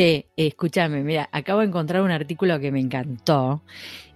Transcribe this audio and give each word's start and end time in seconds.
Che, 0.00 0.28
escúchame, 0.34 1.02
mira, 1.02 1.28
acabo 1.30 1.60
de 1.60 1.66
encontrar 1.66 2.00
un 2.00 2.10
artículo 2.10 2.58
que 2.58 2.72
me 2.72 2.80
encantó. 2.80 3.60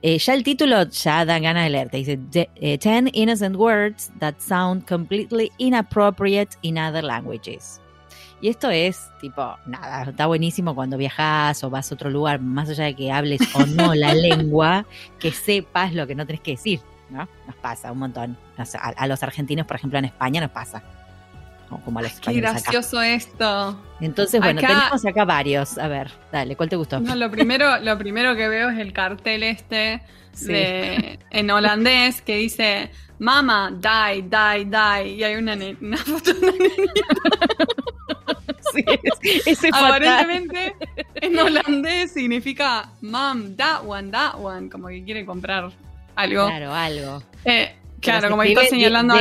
Eh, 0.00 0.16
ya 0.16 0.32
el 0.32 0.42
título 0.42 0.82
ya 0.88 1.26
da 1.26 1.38
ganas 1.38 1.64
de 1.64 1.68
leerte. 1.68 1.98
Dice, 1.98 2.16
"De- 2.16 2.48
eh, 2.56 2.78
10 2.78 3.10
innocent 3.12 3.54
words 3.54 4.10
that 4.18 4.36
sound 4.38 4.88
completely 4.88 5.52
inappropriate 5.58 6.56
in 6.62 6.78
other 6.78 7.04
languages. 7.04 7.82
Y 8.40 8.48
esto 8.48 8.70
es, 8.70 9.10
tipo, 9.20 9.56
nada, 9.66 10.04
está 10.04 10.24
buenísimo 10.24 10.74
cuando 10.74 10.96
viajas 10.96 11.62
o 11.64 11.68
vas 11.68 11.92
a 11.92 11.94
otro 11.96 12.08
lugar, 12.08 12.40
más 12.40 12.70
allá 12.70 12.84
de 12.84 12.96
que 12.96 13.12
hables 13.12 13.42
o 13.54 13.66
no 13.66 13.94
la 13.94 14.14
lengua, 14.14 14.86
que 15.18 15.32
sepas 15.32 15.92
lo 15.92 16.06
que 16.06 16.14
no 16.14 16.24
tenés 16.24 16.40
que 16.40 16.52
decir, 16.52 16.80
¿no? 17.10 17.28
Nos 17.46 17.56
pasa 17.56 17.92
un 17.92 17.98
montón. 17.98 18.38
O 18.56 18.64
sea, 18.64 18.80
a, 18.80 18.88
a 18.88 19.06
los 19.06 19.22
argentinos, 19.22 19.66
por 19.66 19.76
ejemplo, 19.76 19.98
en 19.98 20.06
España 20.06 20.40
nos 20.40 20.50
pasa. 20.50 20.82
O 21.70 21.78
como 21.78 21.98
a 21.98 22.02
los 22.02 22.12
Qué 22.20 22.30
acá. 22.30 22.40
gracioso 22.52 23.00
esto. 23.02 23.80
Entonces, 24.00 24.40
bueno, 24.40 24.60
Acá- 24.60 24.68
tenemos 24.68 25.04
acá 25.06 25.24
varios. 25.24 25.78
A 25.78 25.88
ver, 25.88 26.10
dale, 26.30 26.56
¿cuál 26.56 26.68
te 26.68 26.76
gustó? 26.76 27.00
No, 27.00 27.14
lo 27.16 27.30
primero, 27.30 27.78
lo 27.78 27.96
primero 27.98 28.36
que 28.36 28.48
veo 28.48 28.70
es 28.70 28.78
el 28.78 28.92
cartel 28.92 29.42
este 29.42 30.02
Sí. 30.32 30.46
de, 30.48 31.18
en 31.30 31.50
holandés 31.50 32.20
que 32.20 32.36
dice 32.36 32.90
Mama, 33.20 33.70
die, 33.72 34.22
die, 34.22 34.64
die. 34.64 35.08
Y 35.14 35.22
hay 35.22 35.36
una, 35.36 35.54
una 35.80 35.96
foto 35.96 36.32
de 36.34 36.38
una 36.40 36.52
nena. 36.52 36.92
Sí, 38.72 38.84
es- 39.22 39.46
ese 39.46 39.68
fatal. 39.70 39.84
Aparentemente 40.04 40.74
en 41.14 41.38
holandés 41.38 42.12
significa 42.12 42.90
Mom, 43.02 43.54
that 43.56 43.82
one, 43.86 44.10
that 44.10 44.34
one. 44.40 44.68
Como 44.68 44.88
que 44.88 45.04
quiere 45.04 45.24
comprar 45.24 45.70
algo. 46.16 46.46
Claro, 46.46 46.74
algo. 46.74 47.22
Eh, 47.44 47.76
claro, 48.00 48.30
como 48.30 48.42
está 48.42 48.64
señalando 48.66 49.14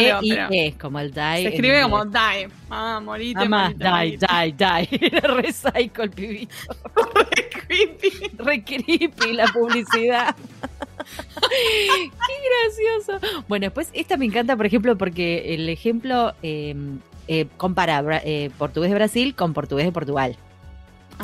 como 0.80 1.00
el 1.00 1.12
die. 1.14 1.22
se 1.24 1.48
escribe 1.50 1.82
como 1.84 2.06
die. 2.06 2.50
Ah, 2.70 3.00
morite, 3.04 3.48
Mamá, 3.48 3.74
die, 3.74 4.18
die, 4.18 4.52
die. 4.52 5.08
Era 5.18 5.34
re 5.34 5.52
psycho 5.54 6.04
el 6.04 6.10
pibito. 6.12 6.56
Creepy. 7.68 8.10
Re 8.38 8.64
creepy 8.64 9.34
la 9.34 9.48
publicidad. 9.48 10.36
Qué 11.50 12.10
gracioso. 12.50 13.44
Bueno, 13.48 13.66
después 13.66 13.90
esta 13.94 14.18
me 14.18 14.26
encanta, 14.26 14.56
por 14.56 14.66
ejemplo, 14.66 14.98
porque 14.98 15.54
el 15.56 15.70
ejemplo 15.70 16.34
eh, 16.44 16.76
eh, 17.28 17.48
compara 17.58 18.04
eh, 18.26 18.52
portugués 18.58 18.92
de 18.92 18.96
Brasil 18.96 19.36
con 19.36 19.54
portugués 19.54 19.86
de 19.86 19.92
Portugal. 19.92 20.36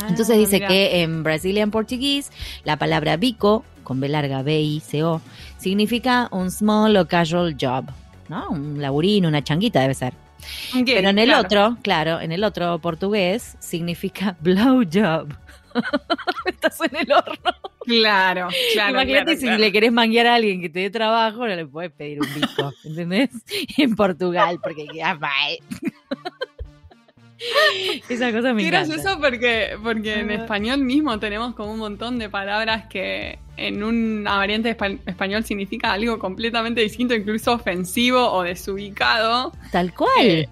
Entonces 0.08 0.36
Ah, 0.36 0.40
dice 0.40 0.56
mira. 0.58 0.68
que 0.68 1.02
en 1.02 1.24
Brazilian 1.24 1.72
Portuguese 1.72 2.32
la 2.64 2.78
palabra 2.78 3.18
bico, 3.18 3.66
con 3.90 4.00
B 4.00 4.08
larga, 4.08 4.44
B-I-C-O, 4.44 5.20
significa 5.58 6.28
un 6.32 6.52
small 6.52 6.96
o 6.96 7.08
casual 7.08 7.56
job, 7.60 7.86
¿no? 8.30 8.52
Un 8.52 8.80
laburín, 8.80 9.26
una 9.26 9.44
changuita 9.44 9.82
debe 9.82 9.96
ser. 9.96 10.14
Ok, 10.76 10.84
Pero 10.86 11.10
en 11.10 11.18
el 11.18 11.26
claro. 11.30 11.42
otro, 11.46 11.78
claro, 11.82 12.22
en 12.22 12.32
el 12.32 12.44
otro 12.44 12.78
portugués 12.80 13.58
significa 13.60 14.38
blow 14.42 14.84
job. 14.92 15.34
Estás 16.46 16.80
en 16.82 16.96
el 16.98 17.12
horno. 17.12 17.52
Claro, 17.86 18.48
claro. 18.74 18.92
Imagínate 18.92 19.24
claro, 19.26 19.40
si 19.40 19.46
claro. 19.48 19.58
le 19.60 19.72
querés 19.72 19.92
manguear 19.92 20.28
a 20.28 20.36
alguien 20.36 20.62
que 20.62 20.70
te 20.70 20.80
dé 20.82 20.90
trabajo, 20.92 21.40
no 21.48 21.56
le 21.56 21.66
puedes 21.66 21.92
pedir 21.92 22.20
un 22.22 22.28
bico, 22.36 22.72
¿entendés? 22.84 23.32
En 23.78 23.96
Portugal, 23.96 24.60
porque 24.62 24.86
queda 24.86 25.16
mal. 25.16 25.58
Esa 28.10 28.32
cosa 28.34 28.54
me 28.54 28.64
Qué 28.64 28.70
gracioso 28.70 29.18
porque, 29.22 29.78
porque 29.82 30.20
en 30.20 30.30
Ah. 30.30 30.34
español 30.36 30.80
mismo 30.84 31.18
tenemos 31.20 31.56
como 31.56 31.72
un 31.72 31.80
montón 31.80 32.20
de 32.20 32.30
palabras 32.30 32.88
que 32.90 33.40
en 33.68 33.84
una 33.84 34.38
variante 34.38 34.76
espa- 34.78 35.00
español 35.06 35.44
significa 35.44 35.94
algo 35.94 36.18
completamente 36.20 36.82
distinto, 36.82 37.14
incluso 37.14 37.54
ofensivo 37.54 38.32
o 38.32 38.44
desubicado. 38.44 39.52
Tal 39.72 39.94
cual. 39.94 40.10
Eh, 40.26 40.50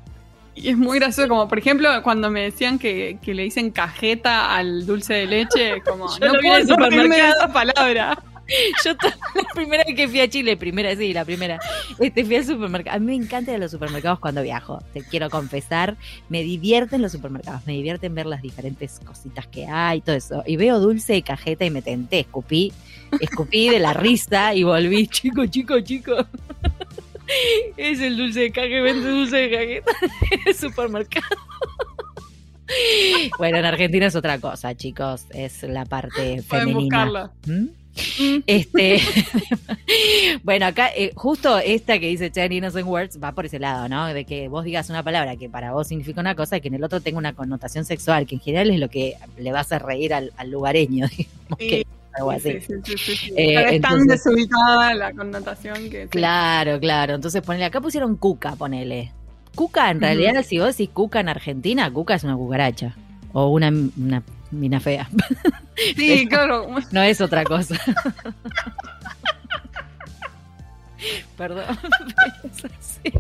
Y 0.56 0.70
es 0.70 0.78
muy 0.78 0.98
gracioso, 1.00 1.30
como 1.30 1.48
por 1.48 1.60
ejemplo 1.60 1.88
cuando 2.04 2.32
me 2.32 2.42
decían 2.42 2.80
que, 2.80 3.20
que 3.22 3.34
le 3.36 3.44
dicen 3.44 3.70
cajeta 3.72 4.56
al 4.56 4.86
dulce 4.88 5.14
de 5.14 5.26
leche, 5.28 5.82
como 5.88 6.06
no 6.20 6.34
puedo 6.42 6.66
sorprenderme 6.66 7.16
de 7.18 7.30
esa 7.30 7.54
palabra. 7.54 8.18
Yo 8.86 8.94
la 8.94 9.54
primera 9.54 9.84
vez 9.84 9.94
que 9.94 10.08
fui 10.08 10.22
a 10.22 10.30
Chile, 10.30 10.56
primera, 10.56 10.96
sí, 10.96 11.12
la 11.14 11.26
primera, 11.26 11.60
este, 12.00 12.24
fui 12.24 12.38
al 12.38 12.46
supermercado. 12.46 12.96
A 12.96 13.00
mí 13.00 13.06
me 13.08 13.16
encanta 13.16 13.52
ir 13.52 13.58
a 13.58 13.60
los 13.60 13.72
supermercados 13.72 14.20
cuando 14.20 14.42
viajo, 14.42 14.80
te 14.94 15.02
quiero 15.04 15.30
confesar. 15.30 15.98
Me 16.30 16.44
divierten 16.44 17.02
los 17.02 17.12
supermercados, 17.12 17.62
me 17.68 17.74
divierten 17.74 18.16
ver 18.16 18.26
las 18.26 18.42
diferentes 18.42 19.02
cositas 19.06 19.48
que 19.48 19.68
hay, 19.68 20.00
todo 20.00 20.16
eso. 20.16 20.44
Y 20.48 20.56
veo 20.56 20.80
dulce 20.80 21.12
de 21.12 21.24
cajeta 21.24 21.66
y 21.66 21.72
me 21.72 21.82
tenté, 21.82 22.22
escupí, 22.22 22.72
escupí 23.20 23.70
de 23.70 23.80
la 23.80 23.94
risa 23.94 24.54
y 24.54 24.64
volví, 24.64 25.08
chico, 25.10 25.46
chico, 25.46 25.80
chico. 25.82 26.14
Es 27.76 28.00
el 28.00 28.18
dulce 28.18 28.42
de 28.42 28.52
cajeta, 28.52 28.82
vende 28.82 29.10
dulce 29.10 29.36
de 29.36 29.52
cajeta 29.52 29.92
en 30.32 30.40
el 30.46 30.56
supermercado. 30.56 31.38
Bueno, 33.38 33.58
en 33.58 33.66
Argentina 33.66 34.06
es 34.06 34.16
otra 34.16 34.40
cosa, 34.40 34.76
chicos, 34.76 35.26
es 35.30 35.64
la 35.64 35.86
parte 35.86 36.42
femenina. 36.42 37.32
¿Mm? 37.46 37.68
Mm. 38.20 38.44
Este, 38.46 39.00
bueno, 40.44 40.68
acá 40.68 40.90
eh, 40.96 41.12
justo 41.16 41.58
esta 41.58 42.00
que 42.00 42.08
dice 42.08 42.30
Ten 42.30 42.52
Innocent 42.52 42.86
Words 42.86 43.20
va 43.22 43.32
por 43.32 43.46
ese 43.46 43.60
lado, 43.60 43.90
¿no? 43.90 44.08
De 44.08 44.26
que 44.26 44.48
vos 44.48 44.64
digas 44.64 44.90
una 44.90 45.04
palabra 45.04 45.36
que 45.36 45.50
para 45.50 45.74
vos 45.74 45.88
significa 45.88 46.22
una 46.22 46.36
cosa 46.36 46.58
y 46.58 46.62
que 46.62 46.68
en 46.68 46.76
el 46.76 46.84
otro 46.84 47.02
tenga 47.02 47.18
una 47.18 47.34
connotación 47.34 47.86
sexual, 47.86 48.28
que 48.28 48.36
en 48.36 48.42
general 48.42 48.70
es 48.72 48.80
lo 48.80 48.90
que 48.90 49.16
le 49.38 49.52
va 49.52 49.60
a 49.60 49.62
hacer 49.62 49.82
reír 49.84 50.14
al, 50.14 50.32
al 50.38 50.52
lugareño, 50.52 51.08
digamos, 51.18 51.60
Sí, 51.60 51.68
que 51.70 51.88
algo 52.18 52.32
así. 52.32 52.60
Sí, 52.62 52.74
sí, 52.84 52.98
sí, 52.98 53.16
sí. 53.16 53.34
Eh, 53.38 53.54
Pero 53.56 53.70
es 53.70 53.82
tan 53.82 53.94
entonces- 54.00 54.24
desubicada 54.24 54.94
la 54.94 55.14
connotación 55.14 55.90
que... 55.90 56.08
Claro, 56.08 56.80
claro. 56.80 57.16
Entonces 57.16 57.42
ponele, 57.42 57.66
acá 57.66 57.80
pusieron 57.82 58.16
cuca, 58.18 58.56
ponele. 58.56 59.12
Cuca, 59.56 59.90
en 59.90 60.02
realidad, 60.02 60.44
si 60.44 60.60
vos 60.60 60.68
decís 60.78 60.90
cuca 60.94 61.20
en 61.20 61.30
Argentina, 61.30 61.92
cuca 61.92 62.16
es 62.16 62.24
una 62.24 62.36
cucaracha. 62.36 62.96
O 63.34 63.48
una, 63.48 63.70
una 63.70 64.24
mina 64.52 64.80
fea. 64.80 65.10
Sí, 65.96 66.28
claro. 66.30 66.68
No 66.92 67.02
es 67.02 67.20
otra 67.22 67.44
cosa. 67.44 67.76
Perdón. 71.38 71.66
Es 72.44 72.66
así. 72.66 73.12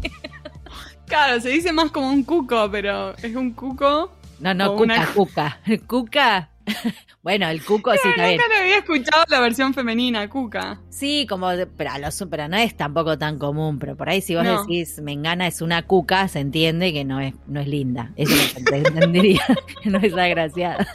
Claro, 1.05 1.39
se 1.39 1.49
dice 1.49 1.71
más 1.71 1.91
como 1.91 2.09
un 2.09 2.23
cuco, 2.23 2.69
pero 2.71 3.15
es 3.17 3.35
un 3.35 3.51
cuco. 3.53 4.11
No, 4.39 4.53
no, 4.53 4.71
cuca, 4.75 4.83
una- 4.83 5.05
cuca. 5.13 5.59
Cuca. 5.87 6.49
Bueno, 7.23 7.49
el 7.49 7.61
cuco 7.65 7.91
sí 7.93 8.07
bien. 8.15 8.37
Nunca 8.37 8.47
le 8.47 8.55
había 8.61 8.77
escuchado 8.77 9.25
la 9.27 9.41
versión 9.41 9.73
femenina, 9.73 10.29
cuca. 10.29 10.79
Sí, 10.89 11.25
como, 11.27 11.49
pero, 11.75 11.91
a 11.91 11.99
los- 11.99 12.25
pero 12.29 12.47
no 12.47 12.55
es 12.55 12.77
tampoco 12.77 13.17
tan 13.17 13.37
común. 13.37 13.79
Pero 13.79 13.97
por 13.97 14.07
ahí, 14.07 14.21
si 14.21 14.33
vos 14.35 14.45
No. 14.45 14.61
decís 14.61 15.01
Mengana 15.01 15.45
es 15.47 15.61
una 15.61 15.81
cuca, 15.81 16.29
se 16.29 16.39
entiende 16.39 16.93
que 16.93 17.03
no 17.03 17.19
es, 17.19 17.33
no 17.47 17.59
es 17.59 17.67
linda. 17.67 18.11
Eso 18.15 18.33
se 18.33 18.59
entendería. 18.77 19.41
no 19.83 19.97
es 19.99 20.13
agraciada. 20.13 20.87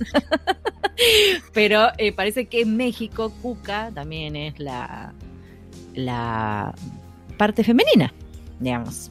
pero 1.52 1.88
eh, 1.98 2.12
parece 2.12 2.46
que 2.46 2.62
en 2.62 2.76
México, 2.76 3.30
cuca 3.42 3.90
también 3.94 4.34
es 4.36 4.58
la, 4.58 5.12
la 5.94 6.74
parte 7.36 7.64
femenina, 7.64 8.12
digamos. 8.60 9.10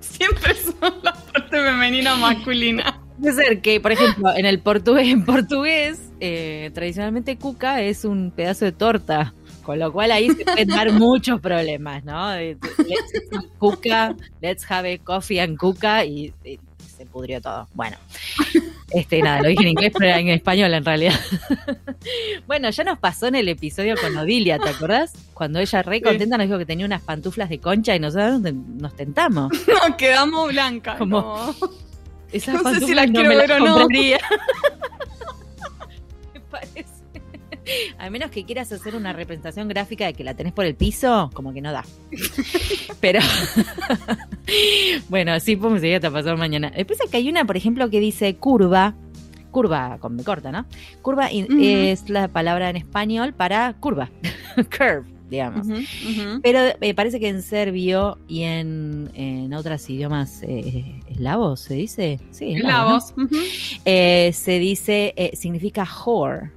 Siempre 0.00 0.54
son 0.54 0.94
la 1.02 1.14
parte 1.14 1.56
femenina 1.56 2.14
o 2.14 2.18
masculina. 2.18 2.98
Puede 3.22 3.34
ser 3.34 3.60
que, 3.62 3.80
por 3.80 3.92
ejemplo, 3.92 4.34
en 4.36 4.46
el 4.46 4.58
portugués, 4.58 5.06
en 5.08 5.24
portugués, 5.24 6.00
eh, 6.20 6.70
tradicionalmente 6.74 7.36
cuca 7.36 7.80
es 7.80 8.04
un 8.04 8.32
pedazo 8.32 8.64
de 8.64 8.72
torta, 8.72 9.32
con 9.62 9.78
lo 9.78 9.92
cual 9.92 10.10
ahí 10.10 10.28
se 10.30 10.44
pueden 10.44 10.68
dar 10.68 10.90
muchos 10.92 11.40
problemas, 11.40 12.04
¿no? 12.04 12.30
De- 12.30 12.56
Let's 12.78 13.46
cuca, 13.58 14.14
let's 14.40 14.64
have 14.70 14.92
a 14.92 14.98
coffee 14.98 15.40
and 15.40 15.56
cuca 15.56 16.04
y, 16.04 16.32
y 16.44 16.58
se 16.96 17.06
pudrió 17.06 17.40
todo. 17.40 17.68
Bueno, 17.74 17.96
este 18.92 19.22
nada, 19.22 19.40
lo 19.42 19.48
dije 19.48 19.62
en 19.62 19.68
inglés, 19.68 19.92
pero 19.96 20.16
en 20.18 20.28
español 20.28 20.74
en 20.74 20.84
realidad. 20.84 21.14
bueno, 22.46 22.70
ya 22.70 22.84
nos 22.84 22.98
pasó 22.98 23.28
en 23.28 23.36
el 23.36 23.48
episodio 23.48 23.94
con 24.00 24.16
Odilia, 24.16 24.58
¿te 24.58 24.68
acordás? 24.68 25.12
Cuando 25.32 25.58
ella 25.60 25.82
re 25.82 26.00
contenta 26.02 26.36
nos 26.38 26.46
dijo 26.48 26.58
que 26.58 26.66
tenía 26.66 26.86
unas 26.86 27.02
pantuflas 27.02 27.48
de 27.48 27.58
concha 27.60 27.94
y 27.94 28.00
nosotros 28.00 28.40
nos 28.40 28.94
tentamos. 28.96 29.50
Nos 29.88 29.96
quedamos 29.96 30.48
blancas. 30.52 30.98
Como- 30.98 31.54
como- 31.58 31.82
Esas 32.32 32.62
No 32.62 32.74
sé 32.74 32.80
si 32.80 32.94
las 32.94 33.08
no 33.08 33.14
quiero 33.14 33.28
me 33.28 33.36
ver 33.36 33.52
o 33.52 33.60
no. 33.60 33.88
Me 33.88 33.96
parece. 36.50 36.92
A 37.98 38.10
menos 38.10 38.30
que 38.30 38.44
quieras 38.44 38.72
hacer 38.72 38.96
una 38.96 39.12
representación 39.12 39.68
gráfica 39.68 40.06
de 40.06 40.14
que 40.14 40.24
la 40.24 40.34
tenés 40.34 40.52
por 40.52 40.64
el 40.64 40.74
piso, 40.74 41.30
como 41.34 41.52
que 41.52 41.60
no 41.60 41.72
da. 41.72 41.84
Pero 43.00 43.20
bueno, 45.08 45.38
sí 45.40 45.56
podemos 45.56 45.80
seguir 45.80 45.96
hasta 45.96 46.10
pasar 46.10 46.36
mañana. 46.36 46.72
Después 46.74 47.00
acá 47.00 47.18
hay 47.18 47.28
una, 47.28 47.44
por 47.44 47.56
ejemplo, 47.56 47.88
que 47.90 48.00
dice 48.00 48.34
curva. 48.36 48.94
Curva 49.50 49.98
con 50.00 50.16
B 50.16 50.24
corta, 50.24 50.50
¿no? 50.50 50.64
Curva 51.02 51.28
es 51.30 52.08
la 52.08 52.28
palabra 52.28 52.70
en 52.70 52.76
español 52.76 53.34
para 53.34 53.74
curva. 53.74 54.10
Curve, 54.56 55.04
digamos. 55.32 55.66
Pero 56.42 56.60
eh, 56.80 56.94
parece 56.94 57.18
que 57.18 57.28
en 57.28 57.42
serbio 57.42 58.18
y 58.28 58.42
en, 58.42 59.10
en 59.14 59.52
otros 59.54 59.88
idiomas 59.90 60.42
eh, 60.42 61.00
eslavos 61.08 61.60
se 61.60 61.74
dice. 61.74 62.20
Sí, 62.30 62.52
La 62.52 62.58
eslavos, 62.58 63.14
¿no? 63.16 63.28
Eh, 63.84 64.32
se 64.32 64.58
dice, 64.58 65.14
eh, 65.16 65.34
significa 65.34 65.84
whore, 65.84 66.50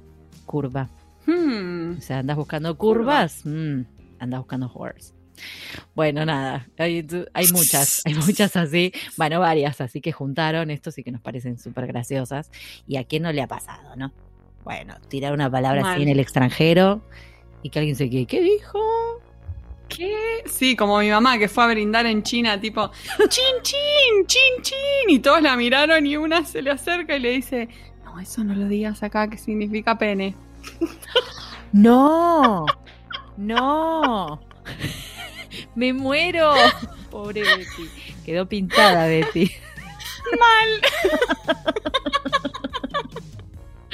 curva. 0.44 0.88
Hmm. 1.26 1.96
O 1.98 2.00
sea, 2.00 2.20
andas 2.20 2.36
buscando 2.36 2.76
curvas, 2.78 3.40
mm, 3.44 3.80
andas 4.20 4.40
buscando 4.40 4.68
whores. 4.68 5.12
Bueno, 5.94 6.24
nada, 6.24 6.68
hay, 6.78 7.06
hay 7.34 7.48
muchas, 7.52 8.02
hay 8.04 8.14
muchas 8.14 8.56
así, 8.56 8.92
bueno, 9.16 9.40
varias, 9.40 9.80
así 9.80 10.00
que 10.00 10.12
juntaron 10.12 10.70
estos 10.70 10.96
y 10.98 11.02
que 11.02 11.10
nos 11.10 11.20
parecen 11.20 11.58
súper 11.58 11.86
graciosas. 11.86 12.50
¿Y 12.86 12.96
a 12.96 13.04
quién 13.04 13.22
no 13.22 13.32
le 13.32 13.42
ha 13.42 13.46
pasado, 13.46 13.96
no? 13.96 14.12
Bueno, 14.64 14.96
tirar 15.08 15.32
una 15.32 15.50
palabra 15.50 15.82
Mal. 15.82 15.94
así 15.94 16.02
en 16.02 16.08
el 16.08 16.20
extranjero 16.20 17.02
y 17.66 17.70
que 17.70 17.80
alguien 17.80 17.96
se 17.96 18.08
quede, 18.08 18.26
¿qué 18.26 18.40
dijo? 18.40 19.20
¿Qué? 19.88 20.14
Sí, 20.46 20.76
como 20.76 20.98
mi 20.98 21.10
mamá 21.10 21.36
que 21.36 21.48
fue 21.48 21.64
a 21.64 21.66
brindar 21.66 22.06
en 22.06 22.22
China, 22.22 22.60
tipo, 22.60 22.90
chin, 23.28 23.62
chin, 23.62 24.26
chin, 24.26 24.62
chin. 24.62 25.08
Y 25.08 25.18
todos 25.18 25.42
la 25.42 25.56
miraron 25.56 26.06
y 26.06 26.16
una 26.16 26.44
se 26.44 26.62
le 26.62 26.70
acerca 26.70 27.16
y 27.16 27.20
le 27.20 27.30
dice, 27.30 27.68
no, 28.04 28.20
eso 28.20 28.44
no 28.44 28.54
lo 28.54 28.68
digas 28.68 29.02
acá, 29.02 29.28
que 29.28 29.36
significa 29.36 29.98
pene. 29.98 30.34
No, 31.72 32.64
no, 33.36 34.40
me 35.74 35.92
muero. 35.92 36.54
Pobre 37.10 37.42
Betty, 37.42 37.90
quedó 38.24 38.48
pintada 38.48 39.08
Betty. 39.08 39.50
Mal. 40.38 40.80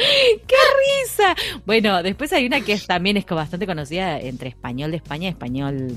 ¡Qué 0.46 0.56
risa! 1.04 1.34
Bueno, 1.66 2.02
después 2.02 2.32
hay 2.32 2.46
una 2.46 2.60
que 2.60 2.72
es, 2.74 2.86
también 2.86 3.16
es 3.16 3.26
bastante 3.26 3.66
conocida 3.66 4.18
entre 4.20 4.48
español 4.48 4.90
de 4.90 4.96
España 4.98 5.28
y 5.28 5.30
español, 5.30 5.92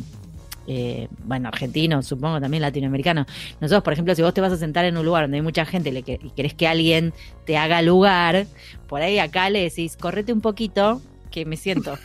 eh, 0.67 1.07
bueno, 1.23 1.47
argentino, 1.49 2.01
supongo 2.03 2.39
también 2.41 2.61
latinoamericano. 2.61 3.25
Nosotros, 3.61 3.83
por 3.83 3.93
ejemplo, 3.93 4.15
si 4.15 4.21
vos 4.21 4.33
te 4.33 4.41
vas 4.41 4.51
a 4.53 4.57
sentar 4.57 4.85
en 4.85 4.97
un 4.97 5.05
lugar 5.05 5.23
donde 5.23 5.37
hay 5.37 5.43
mucha 5.43 5.65
gente 5.65 5.89
y 5.89 5.91
le 5.93 6.03
que- 6.03 6.19
y 6.23 6.29
querés 6.31 6.53
que 6.53 6.67
alguien 6.67 7.13
te 7.45 7.57
haga 7.57 7.81
lugar, 7.81 8.47
por 8.87 9.01
ahí 9.01 9.19
acá 9.19 9.49
le 9.49 9.61
decís, 9.63 9.97
correte 9.97 10.33
un 10.33 10.41
poquito, 10.41 11.01
que 11.31 11.45
me 11.45 11.57
siento. 11.57 11.97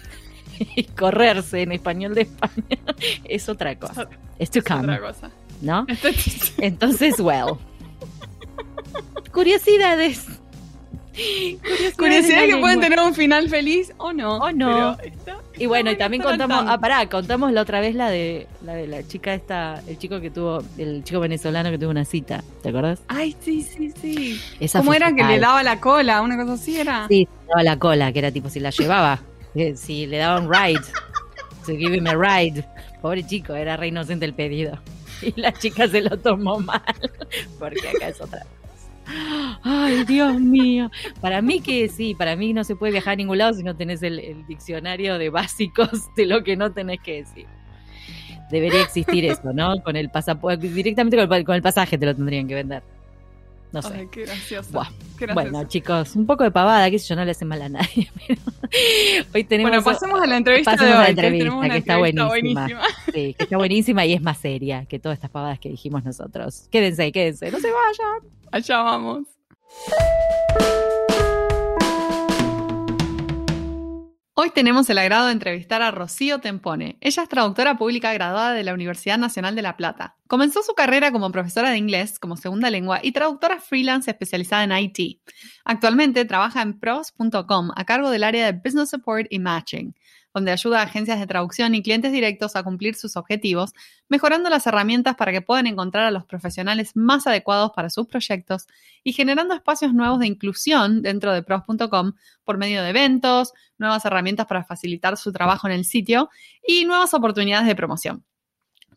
y 0.77 0.85
correrse 0.85 1.63
en 1.63 1.73
español 1.73 2.15
de 2.15 2.23
España 2.23 2.65
es 3.25 3.49
otra 3.49 3.77
cosa. 3.79 4.09
Es 4.39 4.51
to 4.51 4.63
come, 4.63 4.81
otra 4.95 5.01
cosa. 5.01 5.31
¿no? 5.63 5.87
Entonces, 6.59 7.19
well. 7.21 7.55
Curiosidades. 9.33 10.27
Curiosidad 11.97 12.47
que 12.47 12.57
pueden 12.59 12.81
tener 12.81 13.01
un 13.01 13.15
final 13.15 13.49
feliz 13.49 13.93
o 13.99 14.13
no. 14.13 14.39
O 14.39 14.53
no. 14.53 14.97
Pero 15.01 15.13
está- 15.15 15.37
Y 15.59 15.67
bueno, 15.67 15.91
y 15.91 15.97
también 15.97 16.23
contamos, 16.23 16.65
ah, 16.67 16.79
pará, 16.79 17.07
contamos 17.09 17.53
la 17.53 17.63
otra 17.63 17.81
vez 17.81 17.95
la 17.95 18.09
de 18.11 18.47
la 18.63 18.75
de 18.75 18.87
la 18.87 19.07
chica 19.07 19.35
esta, 19.35 19.83
el 19.87 19.99
chico 19.99 20.21
que 20.21 20.31
tuvo, 20.31 20.63
el 20.79 21.03
chico 21.05 21.21
venezolano 21.21 21.71
que 21.71 21.79
tuvo 21.79 21.91
una 21.91 22.05
cita, 22.05 22.43
¿te 22.63 22.69
acordás? 22.71 23.01
Ay, 23.09 23.37
sí, 23.41 23.63
sí, 23.63 23.93
sí. 24.01 24.41
Esa 24.61 24.79
¿Cómo 24.79 24.95
era 24.95 25.13
que 25.15 25.23
le 25.25 25.39
daba 25.39 25.63
la 25.63 25.81
cola? 25.81 26.23
Una 26.23 26.37
cosa 26.37 26.55
así 26.55 26.79
era. 26.79 27.07
Sí, 27.09 27.29
le 27.43 27.49
daba 27.49 27.63
la 27.63 27.79
cola, 27.79 28.13
que 28.13 28.19
era 28.21 28.31
tipo 28.31 28.49
si 28.49 28.61
la 28.61 28.71
llevaba, 28.71 29.21
si 29.77 30.07
le 30.07 30.17
daban 30.19 30.49
ride, 30.51 30.81
to 31.67 31.73
give 31.77 31.95
him 31.97 32.07
a 32.07 32.15
ride. 32.15 32.65
Pobre 33.03 33.27
chico, 33.27 33.55
era 33.55 33.77
re 33.77 33.89
inocente 33.89 34.25
el 34.27 34.35
pedido. 34.35 34.79
Y 35.23 35.39
la 35.39 35.53
chica 35.53 35.87
se 35.87 36.01
lo 36.01 36.17
tomó 36.17 36.59
mal, 36.61 36.81
porque 37.59 37.87
acá 37.89 38.09
es 38.09 38.21
otra. 38.23 38.47
Ay, 39.63 40.05
Dios 40.05 40.41
mío. 40.41 40.91
Para 41.21 41.43
mí 41.43 41.61
que 41.61 41.89
sí, 41.89 42.15
para 42.15 42.37
mí 42.37 42.53
no 42.53 42.65
se 42.65 42.77
puede 42.77 42.93
viajar 42.93 43.15
a 43.15 43.17
ningún 43.17 43.39
lado 43.39 43.55
si 43.55 43.63
no 43.63 43.77
tenés 43.77 44.03
el, 44.03 44.45
diccionario 44.47 45.19
de 45.19 45.31
básicos 45.31 45.91
de 46.17 46.27
lo 46.27 46.43
que 46.43 46.57
no 46.57 46.73
tenés 46.73 47.01
que 47.01 47.17
decir. 47.17 47.47
Debería 48.51 48.83
existir 48.83 49.25
eso, 49.25 49.53
¿no? 49.53 49.81
Con 49.83 49.97
el 49.97 50.11
pasaporte, 50.11 50.69
directamente 50.69 51.17
con 51.17 51.33
el, 51.33 51.45
con 51.45 51.55
el 51.55 51.63
pasaje 51.63 51.99
te 51.99 52.07
lo 52.07 52.15
tendrían 52.15 52.49
que 52.49 52.55
vender. 52.55 52.83
No 53.73 53.83
sé. 53.83 53.95
Ay, 53.95 54.09
qué 54.11 54.23
gracioso. 54.23 54.71
Buah. 54.73 54.89
Qué 55.19 55.27
gracioso. 55.27 55.35
Bueno, 55.35 55.69
chicos, 55.69 56.17
un 56.17 56.27
poco 56.27 56.45
de 56.45 56.51
pavada, 56.51 56.91
que 56.91 56.99
yo 56.99 57.17
no 57.17 57.25
le 57.25 57.31
hace 57.31 57.45
mal 57.45 57.63
a 57.63 57.69
nadie. 57.69 58.11
Pero 58.27 58.41
hoy 59.35 59.45
tenemos. 59.45 59.71
Bueno, 59.71 59.85
pasemos 59.85 60.21
a 60.21 60.27
la 60.27 60.37
entrevista 60.37 60.73
pasemos 60.73 60.91
de 60.91 60.97
a 60.97 61.01
hoy. 61.01 61.15
la 61.15 61.23
que 61.23 61.27
entrevista, 61.29 61.71
que 61.71 61.79
está 61.79 61.97
buenísima. 61.99 62.69
Sí, 63.13 63.35
que 63.35 63.45
está 63.45 63.57
buenísima 63.57 64.07
y 64.07 64.15
es 64.15 64.23
más 64.23 64.39
seria 64.39 64.87
que 64.87 64.99
todas 64.99 65.17
estas 65.17 65.31
pavadas 65.31 65.59
que 65.59 65.69
dijimos 65.69 66.05
nosotros. 66.05 66.69
Quédense, 66.71 67.13
quédense, 67.13 67.51
no 67.51 67.59
se 67.61 67.69
vayan. 67.71 68.31
Allá 68.51 68.83
vamos. 68.83 69.27
Hoy 74.43 74.49
tenemos 74.49 74.89
el 74.89 74.97
agrado 74.97 75.27
de 75.27 75.33
entrevistar 75.33 75.83
a 75.83 75.91
Rocío 75.91 76.39
Tempone. 76.39 76.97
Ella 77.03 77.23
es 77.25 77.29
traductora 77.29 77.77
pública 77.77 78.11
graduada 78.15 78.55
de 78.55 78.65
la 78.65 78.73
Universidad 78.73 79.19
Nacional 79.19 79.55
de 79.55 79.61
La 79.61 79.77
Plata. 79.77 80.17
Comenzó 80.29 80.63
su 80.63 80.73
carrera 80.73 81.13
como 81.13 81.31
profesora 81.31 81.69
de 81.69 81.77
inglés 81.77 82.19
como 82.19 82.39
segunda 82.39 82.71
lengua 82.71 83.01
y 83.03 83.13
traductora 83.13 83.61
freelance 83.61 84.11
especializada 84.11 84.65
en 84.65 84.73
IT. 84.73 85.21
Actualmente 85.67 86.25
trabaja 86.25 86.63
en 86.63 86.81
pros.com 86.81 87.71
a 87.77 87.85
cargo 87.85 88.09
del 88.09 88.25
área 88.25 88.51
de 88.51 88.59
Business 88.59 88.89
Support 88.89 89.27
y 89.29 89.41
Matching, 89.41 89.95
donde 90.35 90.53
ayuda 90.53 90.81
a 90.81 90.85
agencias 90.85 91.19
de 91.19 91.27
traducción 91.27 91.75
y 91.75 91.83
clientes 91.83 92.13
directos 92.13 92.57
a 92.57 92.63
cumplir 92.63 92.95
sus 92.95 93.17
objetivos, 93.17 93.73
mejorando 94.09 94.51
las 94.51 94.67
herramientas 94.67 95.17
para 95.17 95.33
que 95.33 95.43
puedan 95.43 95.67
encontrar 95.67 96.05
a 96.07 96.11
los 96.11 96.25
profesionales 96.25 96.93
más 96.95 97.27
adecuados 97.27 97.73
para 97.75 97.91
sus 97.91 98.07
proyectos 98.07 98.67
y 99.03 99.13
generando 99.13 99.55
espacios 99.55 99.93
nuevos 99.93 100.21
de 100.21 100.27
inclusión 100.27 101.03
dentro 101.03 101.33
de 101.33 101.43
pros.com 101.43 102.13
por 102.45 102.59
medio 102.59 102.83
de 102.83 102.91
eventos, 102.91 103.53
nuevas 103.79 104.05
herramientas 104.05 104.47
para 104.47 104.65
facilitar 104.65 105.17
su 105.17 105.33
trabajo 105.33 105.67
en 105.67 105.75
el 105.75 105.85
sitio 105.85 106.31
y 106.67 106.85
nuevas 106.85 107.15
oportunidades 107.15 107.67
de 107.67 107.75
promoción. 107.75 108.25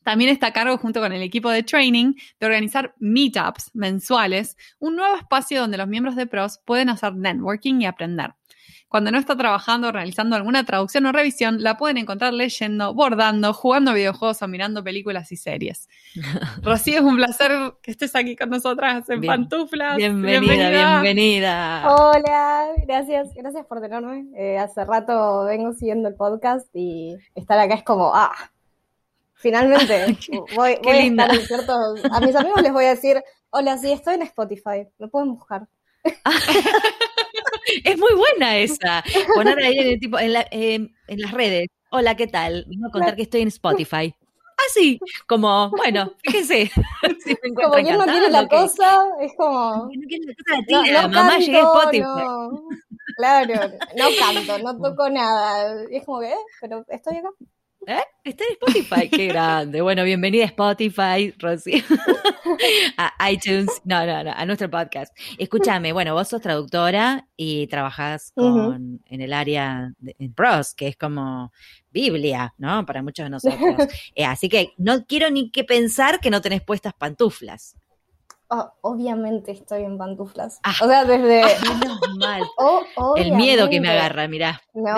También 0.03 0.29
está 0.29 0.47
a 0.47 0.53
cargo 0.53 0.77
junto 0.77 0.99
con 0.99 1.13
el 1.13 1.21
equipo 1.21 1.49
de 1.49 1.63
training 1.63 2.13
de 2.39 2.45
organizar 2.45 2.93
meetups 2.99 3.71
mensuales, 3.73 4.57
un 4.79 4.97
nuevo 4.97 5.15
espacio 5.15 5.61
donde 5.61 5.77
los 5.77 5.87
miembros 5.87 6.15
de 6.15 6.27
pros 6.27 6.59
pueden 6.65 6.89
hacer 6.89 7.15
networking 7.15 7.81
y 7.81 7.85
aprender. 7.85 8.35
Cuando 8.93 9.09
no 9.09 9.17
está 9.17 9.35
trabajando 9.35 9.87
o 9.87 9.91
realizando 9.91 10.35
alguna 10.35 10.65
traducción 10.65 11.07
o 11.07 11.11
revisión, 11.11 11.63
la 11.63 11.77
pueden 11.77 11.97
encontrar 11.97 12.31
leyendo, 12.31 12.93
bordando, 12.93 13.51
jugando 13.51 13.91
videojuegos 13.91 14.43
o 14.43 14.47
mirando 14.47 14.83
películas 14.83 15.31
y 15.31 15.35
series. 15.35 15.89
Rocío, 16.61 16.99
es 16.99 17.01
un 17.01 17.15
placer 17.15 17.73
que 17.81 17.89
estés 17.89 18.15
aquí 18.15 18.35
con 18.35 18.51
nosotras 18.51 19.09
en 19.09 19.21
Bien. 19.21 19.33
Pantuflas. 19.33 19.97
Bienvenida, 19.97 21.01
bienvenida. 21.01 21.91
Hola, 21.91 22.67
gracias, 22.85 23.33
gracias 23.33 23.65
por 23.65 23.81
tenerme. 23.81 24.27
Eh, 24.37 24.59
hace 24.59 24.85
rato 24.85 25.45
vengo 25.45 25.73
siguiendo 25.73 26.07
el 26.07 26.13
podcast 26.13 26.67
y 26.75 27.15
estar 27.33 27.57
acá 27.57 27.73
es 27.73 27.83
como, 27.83 28.11
ah, 28.13 28.35
finalmente 29.33 30.19
voy, 30.55 30.75
qué 30.75 30.81
voy 30.83 30.97
a 30.97 31.01
linda. 31.01 31.23
estar 31.23 31.39
en 31.39 31.47
ciertos... 31.47 32.05
A 32.11 32.19
mis 32.19 32.35
amigos 32.35 32.61
les 32.61 32.71
voy 32.71 32.85
a 32.85 32.89
decir, 32.89 33.23
hola, 33.49 33.75
sí, 33.79 33.91
estoy 33.91 34.13
en 34.13 34.21
Spotify, 34.21 34.87
me 34.99 35.07
pueden 35.07 35.31
buscar. 35.31 35.67
Es 37.83 37.97
muy 37.97 38.13
buena 38.15 38.57
esa. 38.57 39.03
Poner 39.35 39.57
ahí 39.59 39.77
en, 39.79 39.87
el 39.87 39.99
tipo, 39.99 40.19
en, 40.19 40.33
la- 40.33 40.47
en- 40.51 40.95
en 41.07 41.21
las 41.21 41.31
redes. 41.31 41.67
Hola, 41.91 42.15
¿qué 42.15 42.27
tal? 42.27 42.65
Vengo 42.67 42.87
a 42.87 42.91
contar 42.91 43.15
que 43.15 43.23
estoy 43.23 43.41
en 43.41 43.47
Spotify. 43.49 44.15
Así, 44.69 44.99
como, 45.27 45.69
bueno, 45.71 46.13
fíjense. 46.23 46.71
Si 47.23 47.29
me 47.43 47.53
Como 47.53 47.73
quien 47.73 47.97
no 47.97 48.05
cantando, 48.05 48.29
la 48.29 48.47
cosa, 48.47 48.97
es 49.21 49.31
como... 49.37 49.89
no 49.93 50.07
quiere 50.07 50.25
la 50.25 50.33
cosa 50.35 50.61
No, 50.69 50.83
tira, 50.83 51.01
no 51.03 51.09
mamá, 51.09 51.29
canto, 51.31 51.45
llegué 51.45 51.57
a 51.59 51.61
Spotify. 51.63 52.01
no. 52.03 52.63
Claro, 53.17 53.53
no 53.97 54.05
canto, 54.19 54.57
no 54.59 54.77
toco 54.81 55.09
nada. 55.09 55.83
Y 55.91 55.97
es 55.97 56.05
como 56.05 56.21
que, 56.21 56.31
eh, 56.31 56.35
pero 56.61 56.85
estoy 56.89 57.17
acá. 57.17 57.29
¿Eh? 57.87 58.01
Está 58.23 58.45
en 58.45 58.51
Spotify, 58.53 59.09
qué 59.09 59.27
grande. 59.27 59.81
Bueno, 59.81 60.03
bienvenida 60.03 60.43
a 60.43 60.47
Spotify, 60.47 61.33
Rosy. 61.37 61.83
a 62.97 63.29
iTunes, 63.29 63.69
no, 63.83 64.05
no, 64.05 64.23
no, 64.23 64.31
a 64.31 64.45
nuestro 64.45 64.69
podcast. 64.69 65.13
Escúchame, 65.37 65.91
bueno, 65.91 66.13
vos 66.13 66.29
sos 66.29 66.41
traductora 66.41 67.27
y 67.35 67.67
trabajás 67.67 68.31
con, 68.33 69.01
en 69.05 69.21
el 69.21 69.33
área 69.33 69.91
de, 69.99 70.15
en 70.17 70.33
pros, 70.33 70.73
que 70.73 70.87
es 70.87 70.95
como 70.95 71.51
Biblia, 71.91 72.53
¿no? 72.57 72.85
Para 72.85 73.03
muchos 73.03 73.25
de 73.25 73.29
nosotros. 73.29 73.59
Eh, 74.15 74.25
así 74.25 74.47
que 74.47 74.73
no 74.77 75.05
quiero 75.05 75.29
ni 75.31 75.49
que 75.49 75.63
pensar 75.63 76.19
que 76.19 76.29
no 76.29 76.41
tenés 76.41 76.61
puestas 76.61 76.93
pantuflas. 76.93 77.75
Oh, 78.55 78.71
obviamente 78.81 79.51
estoy 79.51 79.83
en 79.83 79.97
pantuflas. 79.97 80.59
Ah. 80.63 80.73
O 80.81 80.87
sea, 80.87 81.05
desde... 81.05 81.41
Menos 81.79 81.99
mal. 82.19 82.41
Oh, 82.95 83.15
El 83.15 83.31
miedo 83.33 83.67
que 83.69 83.81
me 83.81 83.89
agarra, 83.89 84.27
mirá. 84.27 84.61
No, 84.73 84.93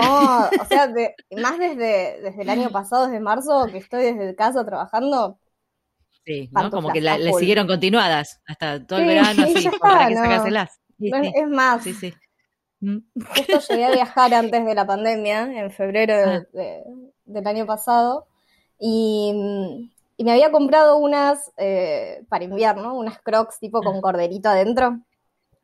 o 0.61 0.65
sea, 0.67 0.87
de- 0.87 1.15
más 1.41 1.57
desde, 1.57 2.19
desde 2.21 2.41
el 2.41 2.49
año 2.49 2.69
pasado, 2.69 3.05
desde 3.05 3.19
marzo, 3.21 3.67
que 3.71 3.77
estoy 3.77 4.03
desde 4.03 4.35
casa 4.35 4.65
trabajando. 4.65 5.39
Sí, 6.25 6.49
¿no? 6.51 6.69
Como 6.69 6.91
que 6.91 6.99
la- 7.01 7.17
le 7.17 7.31
siguieron 7.33 7.67
continuadas 7.67 8.41
hasta 8.47 8.85
todo 8.85 8.99
el 8.99 9.05
Sí, 9.05 9.07
verano, 9.13 9.43
así, 9.55 9.69
para 9.79 10.07
que 10.07 10.15
no. 10.15 10.21
sacáselas. 10.23 10.79
Sí, 10.99 11.09
No, 11.11 11.23
sí, 11.23 11.31
Es 11.35 11.47
más, 11.47 11.83
sí, 11.83 11.93
sí. 11.93 12.13
Justo 12.81 13.59
llegué 13.73 13.85
a 13.85 13.91
viajar 13.91 14.33
antes 14.33 14.65
de 14.65 14.75
la 14.75 14.85
pandemia, 14.85 15.43
en 15.59 15.71
febrero 15.71 16.13
de- 16.17 16.23
Ah. 16.23 16.43
de- 16.53 16.83
del 17.25 17.47
año 17.47 17.65
pasado, 17.65 18.27
y, 18.79 19.91
y 20.17 20.23
me 20.23 20.31
había 20.33 20.51
comprado 20.51 20.97
unas 20.97 21.51
eh, 21.57 22.23
para 22.29 22.43
invierno, 22.45 22.95
unas 22.95 23.19
crocs 23.21 23.59
tipo 23.59 23.83
con 23.83 24.01
corderito 24.01 24.49
adentro. 24.49 24.99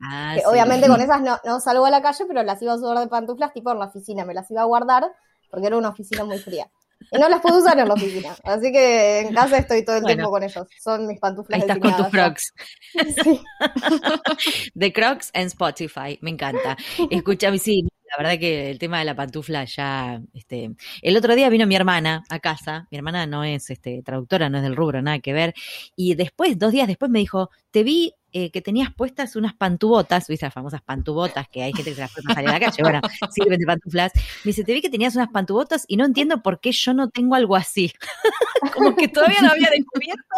Ah, 0.01 0.35
Que 0.35 0.41
sí. 0.41 0.47
obviamente 0.47 0.87
con 0.87 1.01
esas 1.01 1.21
no, 1.21 1.39
no 1.43 1.59
salgo 1.59 1.85
a 1.85 1.89
la 1.91 2.01
calle, 2.01 2.25
pero 2.27 2.43
las 2.43 2.61
iba 2.61 2.73
a 2.73 2.75
usar 2.75 2.97
de 2.99 3.07
pantuflas 3.07 3.53
tipo 3.53 3.71
en 3.71 3.79
la 3.79 3.85
oficina, 3.87 4.25
me 4.25 4.33
las 4.33 4.49
iba 4.51 4.61
a 4.61 4.65
guardar 4.65 5.11
porque 5.49 5.67
era 5.67 5.77
una 5.77 5.89
oficina 5.89 6.23
muy 6.23 6.39
fría. 6.39 6.71
Y 7.11 7.17
no 7.19 7.27
las 7.27 7.41
puedo 7.41 7.57
usar 7.57 7.77
en 7.79 7.87
la 7.89 7.95
oficina, 7.95 8.37
así 8.45 8.71
que 8.71 9.19
en 9.19 9.33
casa 9.33 9.57
estoy 9.57 9.83
todo 9.83 9.97
el 9.97 10.03
Bueno. 10.03 10.07
tiempo 10.07 10.29
con 10.31 10.43
ellos. 10.43 10.67
Son 10.77 11.07
mis 11.07 11.19
pantuflas 11.19 11.57
Ahí 11.57 11.61
estás 11.61 11.79
con 11.79 11.95
tus 11.95 12.07
crocs. 12.09 12.53
Sí. 13.23 13.41
De 14.73 14.91
Crocs 14.93 15.31
en 15.33 15.47
Spotify, 15.47 16.17
me 16.21 16.31
encanta. 16.31 16.77
Escúchame, 17.09 17.57
sí, 17.59 17.87
la 18.11 18.23
verdad 18.23 18.39
que 18.39 18.69
el 18.69 18.77
tema 18.77 18.99
de 18.99 19.05
la 19.05 19.15
pantufla 19.15 19.63
ya, 19.63 20.21
este, 20.33 20.71
el 21.01 21.17
otro 21.17 21.35
día 21.35 21.49
vino 21.49 21.65
mi 21.65 21.75
hermana 21.75 22.23
a 22.29 22.39
casa, 22.39 22.87
mi 22.91 22.97
hermana 22.97 23.25
no 23.25 23.43
es 23.43 23.69
este 23.69 24.01
traductora, 24.03 24.49
no 24.49 24.57
es 24.57 24.63
del 24.63 24.75
rubro, 24.75 25.01
nada 25.01 25.19
que 25.19 25.31
ver, 25.31 25.53
y 25.95 26.15
después, 26.15 26.59
dos 26.59 26.71
días 26.71 26.87
después 26.87 27.09
me 27.09 27.19
dijo, 27.19 27.49
te 27.71 27.83
vi 27.83 28.13
eh, 28.33 28.49
que 28.51 28.61
tenías 28.61 28.93
puestas 28.93 29.35
unas 29.35 29.53
pantubotas, 29.53 30.27
viste 30.27 30.45
las 30.45 30.53
famosas 30.53 30.81
pantubotas 30.81 31.47
que 31.49 31.63
hay 31.63 31.73
gente 31.73 31.91
que 31.91 31.95
se 31.95 32.01
las 32.01 32.13
puede 32.13 32.27
pasar 32.27 32.47
a 32.47 32.51
la 32.51 32.59
calle, 32.59 32.83
bueno, 32.83 33.01
sirven 33.31 33.59
de 33.59 33.65
pantuflas. 33.65 34.11
Me 34.15 34.49
dice, 34.49 34.63
te 34.63 34.73
vi 34.73 34.81
que 34.81 34.89
tenías 34.89 35.15
unas 35.15 35.29
pantubotas 35.29 35.83
y 35.87 35.97
no 35.97 36.05
entiendo 36.05 36.41
por 36.41 36.59
qué 36.59 36.71
yo 36.71 36.93
no 36.93 37.09
tengo 37.09 37.35
algo 37.35 37.55
así. 37.55 37.93
Como 38.73 38.95
que 38.95 39.09
todavía 39.09 39.41
no 39.41 39.51
había 39.51 39.69
descubierto 39.69 40.35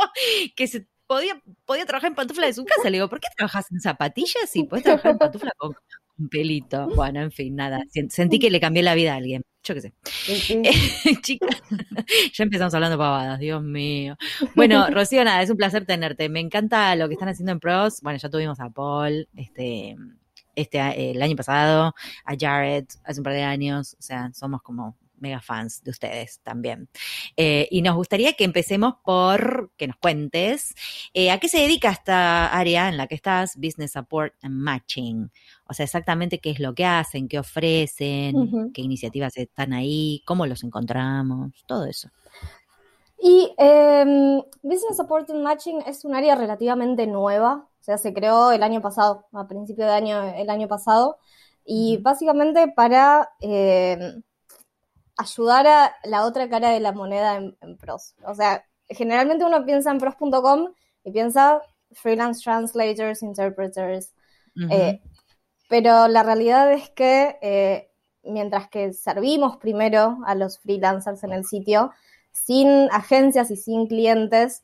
que 0.56 0.68
se 0.68 0.88
podía, 1.06 1.40
podía 1.66 1.86
trabajar 1.86 2.10
en 2.10 2.16
pantuflas 2.16 2.48
de 2.48 2.54
su 2.54 2.66
casa. 2.66 2.90
Le 2.90 2.98
digo, 2.98 3.10
¿por 3.10 3.20
qué 3.20 3.28
trabajas 3.36 3.72
en 3.72 3.80
zapatillas 3.80 4.56
y 4.56 4.64
puedes 4.64 4.84
trabajar 4.84 5.12
en 5.12 5.18
pantuflas 5.20 5.54
con, 5.58 5.76
un 6.24 6.30
pelito? 6.30 6.88
Bueno, 6.96 7.22
en 7.22 7.32
fin, 7.32 7.56
nada. 7.56 7.84
Sentí 8.10 8.40
que 8.40 8.50
le 8.50 8.60
cambié 8.60 8.84
la 8.84 8.96
vida 8.96 9.14
a 9.14 9.18
alguien. 9.18 9.44
Yo 9.64 9.74
qué 9.74 9.82
sé. 9.82 9.94
Chicas, 11.22 11.62
ya 12.34 12.44
empezamos 12.44 12.74
hablando 12.74 12.98
pavadas, 12.98 13.40
Dios 13.40 13.64
mío. 13.64 14.18
Bueno, 14.56 14.90
Rocío, 14.90 15.24
nada, 15.24 15.42
es 15.42 15.50
un 15.50 15.58
placer 15.58 15.86
tenerte. 15.86 16.28
Me 16.30 16.40
encanta 16.40 16.96
lo 16.96 17.08
que 17.08 17.14
están 17.14 17.30
haciendo 17.30 17.52
en 17.52 17.60
pros. 17.60 18.02
Bueno, 18.02 18.20
ya 18.20 18.30
tuvimos 18.30 18.60
a 18.60 18.70
Paul, 18.70 19.28
este, 19.38 19.96
este, 20.56 21.12
el 21.12 21.22
año 21.22 21.36
pasado, 21.36 21.94
a 22.26 22.36
Jared 22.38 22.86
hace 23.06 23.20
un 23.20 23.24
par 23.24 23.34
de 23.34 23.44
años. 23.44 23.96
O 23.98 24.02
sea, 24.02 24.32
somos 24.34 24.62
como 24.62 24.98
mega 25.24 25.42
fans 25.42 25.82
de 25.84 25.90
ustedes 25.90 26.42
también. 26.44 26.90
Eh, 27.36 27.68
y 27.72 27.82
nos 27.82 27.96
gustaría 27.96 28.34
que 28.34 28.44
empecemos 28.44 28.96
por 29.04 29.72
que 29.78 29.88
nos 29.88 29.96
cuentes 29.96 30.76
eh, 31.14 31.32
a 31.32 31.40
qué 31.40 31.48
se 31.48 31.60
dedica 31.60 31.90
esta 31.90 32.48
área 32.48 32.90
en 32.90 32.98
la 32.98 33.08
que 33.08 33.16
estás, 33.16 33.56
Business 33.56 33.94
Support 33.94 34.36
and 34.44 34.56
Matching. 34.56 35.32
O 35.74 35.76
sea, 35.76 35.86
exactamente 35.86 36.38
qué 36.38 36.52
es 36.52 36.60
lo 36.60 36.76
que 36.76 36.86
hacen, 36.86 37.28
qué 37.28 37.40
ofrecen, 37.40 38.72
qué 38.74 38.84
iniciativas 38.84 39.36
están 39.38 39.74
ahí, 39.74 40.22
cómo 40.24 40.46
los 40.46 40.64
encontramos, 40.64 41.52
todo 41.66 41.86
eso. 41.86 42.10
Y 43.18 43.52
em, 43.58 44.44
Business 44.62 44.98
Support 44.98 45.32
and 45.32 45.42
Matching 45.42 45.82
es 45.88 46.06
un 46.06 46.14
área 46.14 46.36
relativamente 46.36 47.08
nueva, 47.08 47.68
o 47.80 47.84
sea, 47.84 47.98
se 47.98 48.14
creó 48.14 48.52
el 48.52 48.62
año 48.62 48.82
pasado, 48.82 49.26
a 49.32 49.48
principio 49.48 49.86
de 49.86 49.94
año, 49.94 50.22
el 50.36 50.48
año 50.52 50.68
pasado, 50.68 51.18
y 51.66 51.98
básicamente 51.98 52.68
para 52.68 53.32
em, 53.40 54.22
ayudar 55.18 55.66
a 55.66 55.96
la 56.04 56.26
otra 56.26 56.48
cara 56.50 56.70
de 56.70 56.82
la 56.82 56.92
moneda 56.92 57.38
en, 57.38 57.78
pros. 57.78 58.14
O 58.28 58.36
sea, 58.36 58.64
generalmente 58.90 59.44
uno 59.44 59.66
piensa 59.66 59.90
en 59.90 59.98
pros.com 59.98 60.68
y 61.04 61.12
piensa 61.12 61.62
freelance 61.94 62.44
translators, 62.44 63.24
interpreters, 63.24 64.14
eh, 64.70 65.02
pero 65.74 66.08
la 66.08 66.22
realidad 66.22 66.72
es 66.72 66.92
que 66.92 67.40
eh, 67.42 67.90
mientras 68.22 68.70
que 68.70 68.94
servimos 68.94 69.58
primero 69.58 70.20
a 70.28 70.36
los 70.36 70.60
freelancers 70.60 71.24
en 71.24 71.34
el 71.34 71.46
sitio, 71.46 71.90
sin 72.32 72.68
agencias 72.92 73.50
y 73.50 73.56
sin 73.56 73.88
clientes, 73.88 74.64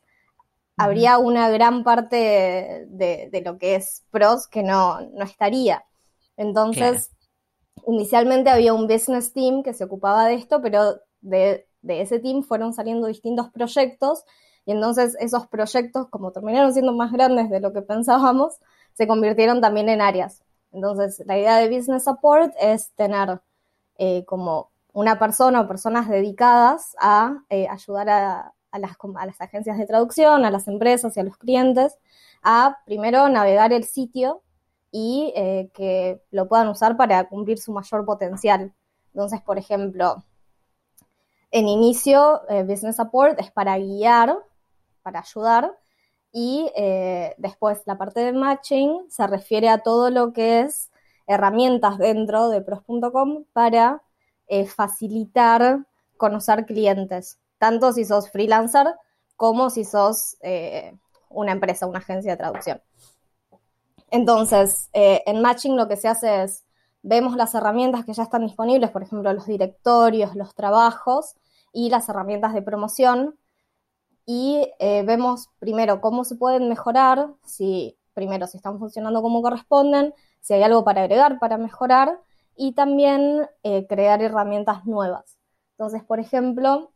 habría 0.77 1.17
una 1.17 1.49
gran 1.49 1.83
parte 1.83 2.85
de, 2.89 3.41
lo 3.43 3.57
que 3.57 3.73
es 3.73 4.03
pros 4.11 4.47
que 4.47 4.61
no, 4.61 5.01
no 5.01 5.23
estaría. 5.23 5.83
Entonces, 6.37 7.09
inicialmente 7.87 8.51
había 8.51 8.75
un 8.75 8.85
business 8.85 9.33
team 9.33 9.63
que 9.63 9.73
se 9.73 9.85
ocupaba 9.85 10.27
de 10.27 10.35
esto, 10.35 10.61
pero 10.61 10.99
de, 11.21 11.65
ese 11.87 12.19
team 12.19 12.43
fueron 12.43 12.71
saliendo 12.71 13.07
distintos 13.07 13.49
proyectos 13.49 14.25
y 14.63 14.73
entonces 14.73 15.17
esos 15.19 15.47
proyectos, 15.47 16.07
como 16.11 16.31
terminaron 16.31 16.71
siendo 16.71 16.93
más 16.93 17.11
grandes 17.11 17.49
de 17.49 17.61
lo 17.61 17.73
que 17.73 17.81
pensábamos, 17.81 18.59
se 18.93 19.07
convirtieron 19.07 19.59
también 19.59 19.89
en 19.89 20.01
áreas. 20.01 20.43
Entonces, 20.71 21.23
la 21.25 21.37
idea 21.37 21.57
de 21.57 21.75
Business 21.75 22.03
Support 22.03 22.53
es 22.59 22.91
tener 22.91 23.41
eh, 23.97 24.23
como 24.25 24.71
una 24.93 25.19
persona 25.19 25.61
o 25.61 25.67
personas 25.67 26.07
dedicadas 26.09 26.95
a 26.99 27.43
eh, 27.49 27.67
ayudar 27.67 28.09
a, 28.09 28.53
las, 28.73 29.41
agencias 29.41 29.77
de 29.77 29.85
traducción, 29.85 30.45
a 30.45 30.51
las 30.51 30.67
empresas 30.67 31.15
y 31.17 31.19
a 31.19 31.23
los 31.23 31.37
clientes 31.37 31.97
a 32.41 32.77
primero 32.85 33.27
navegar 33.29 33.73
el 33.73 33.83
sitio 33.83 34.41
y 34.91 35.33
eh, 35.35 35.69
que 35.73 36.21
lo 36.31 36.47
puedan 36.47 36.69
usar 36.69 36.95
para 36.97 37.27
cumplir 37.27 37.57
su 37.57 37.73
mayor 37.73 38.05
potencial. 38.05 38.73
Entonces, 39.13 39.41
por 39.41 39.57
ejemplo, 39.57 40.23
en 41.51 41.67
inicio, 41.67 42.41
Business 42.65 42.95
Support 42.95 43.39
es 43.39 43.51
para 43.51 43.77
guiar, 43.77 44.37
para 45.01 45.19
ayudar, 45.19 45.75
y 46.31 46.71
eh, 46.75 47.33
después 47.37 47.81
la 47.85 47.97
parte 47.97 48.21
de 48.21 48.33
matching 48.33 49.05
se 49.09 49.27
refiere 49.27 49.69
a 49.69 49.79
todo 49.79 50.09
lo 50.09 50.33
que 50.33 50.61
es 50.61 50.91
herramientas 51.27 51.97
dentro 51.97 52.49
de 52.49 52.61
pros.com 52.61 53.45
para 53.53 54.01
facilitar 54.75 55.85
conocer 56.17 56.65
clientes, 56.65 57.37
tanto 57.59 57.93
si 57.93 58.03
sos 58.03 58.31
freelancer 58.31 58.87
como 59.35 59.69
si 59.69 59.83
sos 59.83 60.37
una 61.29 61.51
empresa, 61.51 61.85
una 61.85 61.99
agencia 61.99 62.31
de 62.31 62.37
traducción. 62.37 62.81
Entonces, 64.11 64.89
eh, 64.93 65.21
en 65.25 65.41
Matching 65.41 65.75
lo 65.75 65.87
que 65.87 65.97
se 65.97 66.07
hace 66.07 66.43
es, 66.43 66.65
vemos 67.01 67.35
las 67.35 67.53
herramientas 67.55 68.05
que 68.05 68.13
ya 68.13 68.23
están 68.23 68.45
disponibles, 68.45 68.89
por 68.91 69.03
ejemplo, 69.03 69.31
los 69.33 69.45
directorios, 69.45 70.35
los 70.35 70.55
trabajos 70.55 71.35
y 71.71 71.89
las 71.89 72.09
herramientas 72.09 72.53
de 72.53 72.61
promoción. 72.61 73.37
Y 74.31 74.71
eh, 74.77 75.01
vemos 75.01 75.49
primero 75.57 76.01
cómo 76.01 76.23
se 76.23 76.35
pueden 76.35 76.69
mejorar, 76.69 77.33
si 77.43 77.97
primero 78.13 78.45
si 78.45 78.57
están 78.57 78.77
funcionando 78.77 79.23
como 79.23 79.41
corresponden, 79.41 80.13
si 80.39 80.53
hay 80.53 80.61
algo 80.61 80.83
para 80.83 81.01
agregar, 81.01 81.39
para 81.39 81.57
mejorar, 81.57 82.21
y 82.55 82.73
también 82.73 83.47
eh, 83.63 83.87
crear 83.87 84.21
herramientas 84.21 84.85
nuevas. 84.85 85.39
Entonces, 85.71 86.03
por 86.03 86.19
ejemplo, 86.19 86.91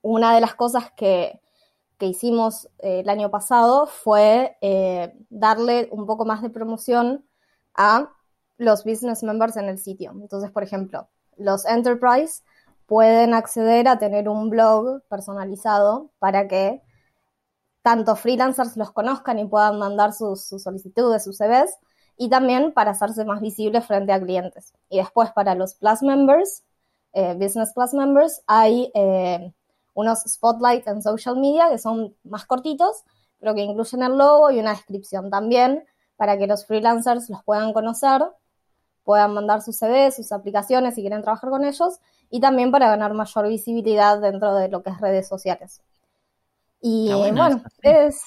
una 0.00 0.34
de 0.34 0.40
las 0.40 0.56
cosas 0.56 0.90
que, 0.96 1.40
que 1.96 2.06
hicimos 2.06 2.66
eh, 2.80 2.98
el 2.98 3.08
año 3.08 3.30
pasado 3.30 3.86
fue 3.86 4.56
eh, 4.62 5.14
darle 5.30 5.88
un 5.92 6.06
poco 6.06 6.24
más 6.24 6.42
de 6.42 6.50
promoción 6.50 7.24
a 7.76 8.10
los 8.56 8.82
business 8.82 9.22
members 9.22 9.56
en 9.56 9.66
el 9.66 9.78
sitio. 9.78 10.10
Entonces, 10.20 10.50
por 10.50 10.64
ejemplo, 10.64 11.08
los 11.36 11.64
enterprise 11.66 12.42
pueden 12.92 13.32
acceder 13.32 13.88
a 13.88 13.98
tener 13.98 14.28
un 14.28 14.50
blog 14.50 15.00
personalizado 15.08 16.10
para 16.18 16.46
que 16.46 16.82
tanto 17.80 18.16
freelancers 18.16 18.76
los 18.76 18.90
conozcan 18.90 19.38
y 19.38 19.46
puedan 19.46 19.78
mandar 19.78 20.12
sus, 20.12 20.42
solicitudes, 20.42 21.24
sus 21.24 21.38
CVs, 21.38 21.74
y 22.18 22.28
también 22.28 22.70
para 22.74 22.90
hacerse 22.90 23.24
más 23.24 23.40
visibles 23.40 23.86
frente 23.86 24.12
a 24.12 24.20
clientes. 24.20 24.74
Y 24.90 24.98
después 24.98 25.30
para 25.30 25.54
los 25.54 25.72
Plus 25.72 26.02
Members, 26.02 26.64
eh, 27.14 27.32
Business 27.32 27.72
Plus 27.72 27.94
Members, 27.94 28.42
hay 28.46 28.92
unos 29.94 30.24
spotlights 30.28 30.86
en 30.86 31.00
social 31.00 31.38
media 31.38 31.70
que 31.70 31.78
son 31.78 32.14
más 32.24 32.44
cortitos, 32.44 33.04
pero 33.38 33.54
que 33.54 33.62
incluyen 33.62 34.02
el 34.02 34.18
logo 34.18 34.50
y 34.50 34.60
una 34.60 34.72
descripción 34.72 35.30
también 35.30 35.82
para 36.16 36.36
que 36.36 36.46
los 36.46 36.66
freelancers 36.66 37.30
los 37.30 37.42
puedan 37.42 37.72
conocer, 37.72 38.22
puedan 39.02 39.32
mandar 39.32 39.62
sus 39.62 39.78
CVs, 39.78 40.16
sus 40.16 40.30
aplicaciones 40.30 40.94
si 40.94 41.00
quieren 41.00 41.22
trabajar 41.22 41.48
con 41.48 41.64
ellos 41.64 42.00
y 42.32 42.40
también 42.40 42.72
para 42.72 42.88
ganar 42.88 43.12
mayor 43.12 43.46
visibilidad 43.46 44.18
dentro 44.20 44.54
de 44.56 44.68
lo 44.68 44.82
que 44.82 44.90
es 44.90 45.00
redes 45.00 45.28
sociales. 45.28 45.82
Y 46.80 47.12
bueno, 47.12 47.62
es 47.82 48.26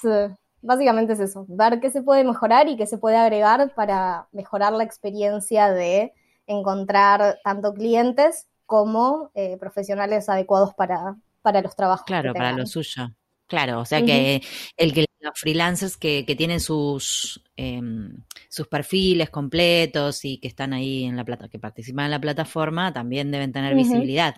básicamente 0.62 1.12
es 1.14 1.20
eso, 1.20 1.44
ver 1.48 1.80
qué 1.80 1.90
se 1.90 2.02
puede 2.02 2.24
mejorar 2.24 2.68
y 2.68 2.76
qué 2.76 2.86
se 2.86 2.98
puede 2.98 3.16
agregar 3.16 3.74
para 3.74 4.28
mejorar 4.32 4.72
la 4.72 4.84
experiencia 4.84 5.70
de 5.70 6.12
encontrar 6.46 7.38
tanto 7.44 7.74
clientes 7.74 8.46
como 8.64 9.30
eh, 9.34 9.56
profesionales 9.58 10.28
adecuados 10.28 10.72
para, 10.74 11.16
para 11.42 11.60
los 11.60 11.74
trabajos. 11.74 12.06
Claro, 12.06 12.32
para 12.32 12.52
lo 12.52 12.66
suyo. 12.66 13.08
Claro, 13.48 13.80
o 13.80 13.84
sea 13.84 14.04
que 14.04 14.42
el 14.76 14.92
que 14.92 15.06
los 15.26 15.38
freelancers 15.38 15.96
que, 15.96 16.24
tienen 16.36 16.60
sus 16.60 17.42
em, 17.56 18.24
sus 18.48 18.66
perfiles 18.68 19.30
completos 19.30 20.24
y 20.24 20.38
que 20.38 20.48
están 20.48 20.72
ahí 20.72 21.04
en 21.04 21.16
la 21.16 21.24
plata, 21.24 21.48
que 21.48 21.58
participan 21.58 22.06
en 22.06 22.12
la 22.12 22.20
plataforma, 22.20 22.92
también 22.92 23.30
deben 23.30 23.52
tener 23.52 23.74
visibilidad 23.74 24.36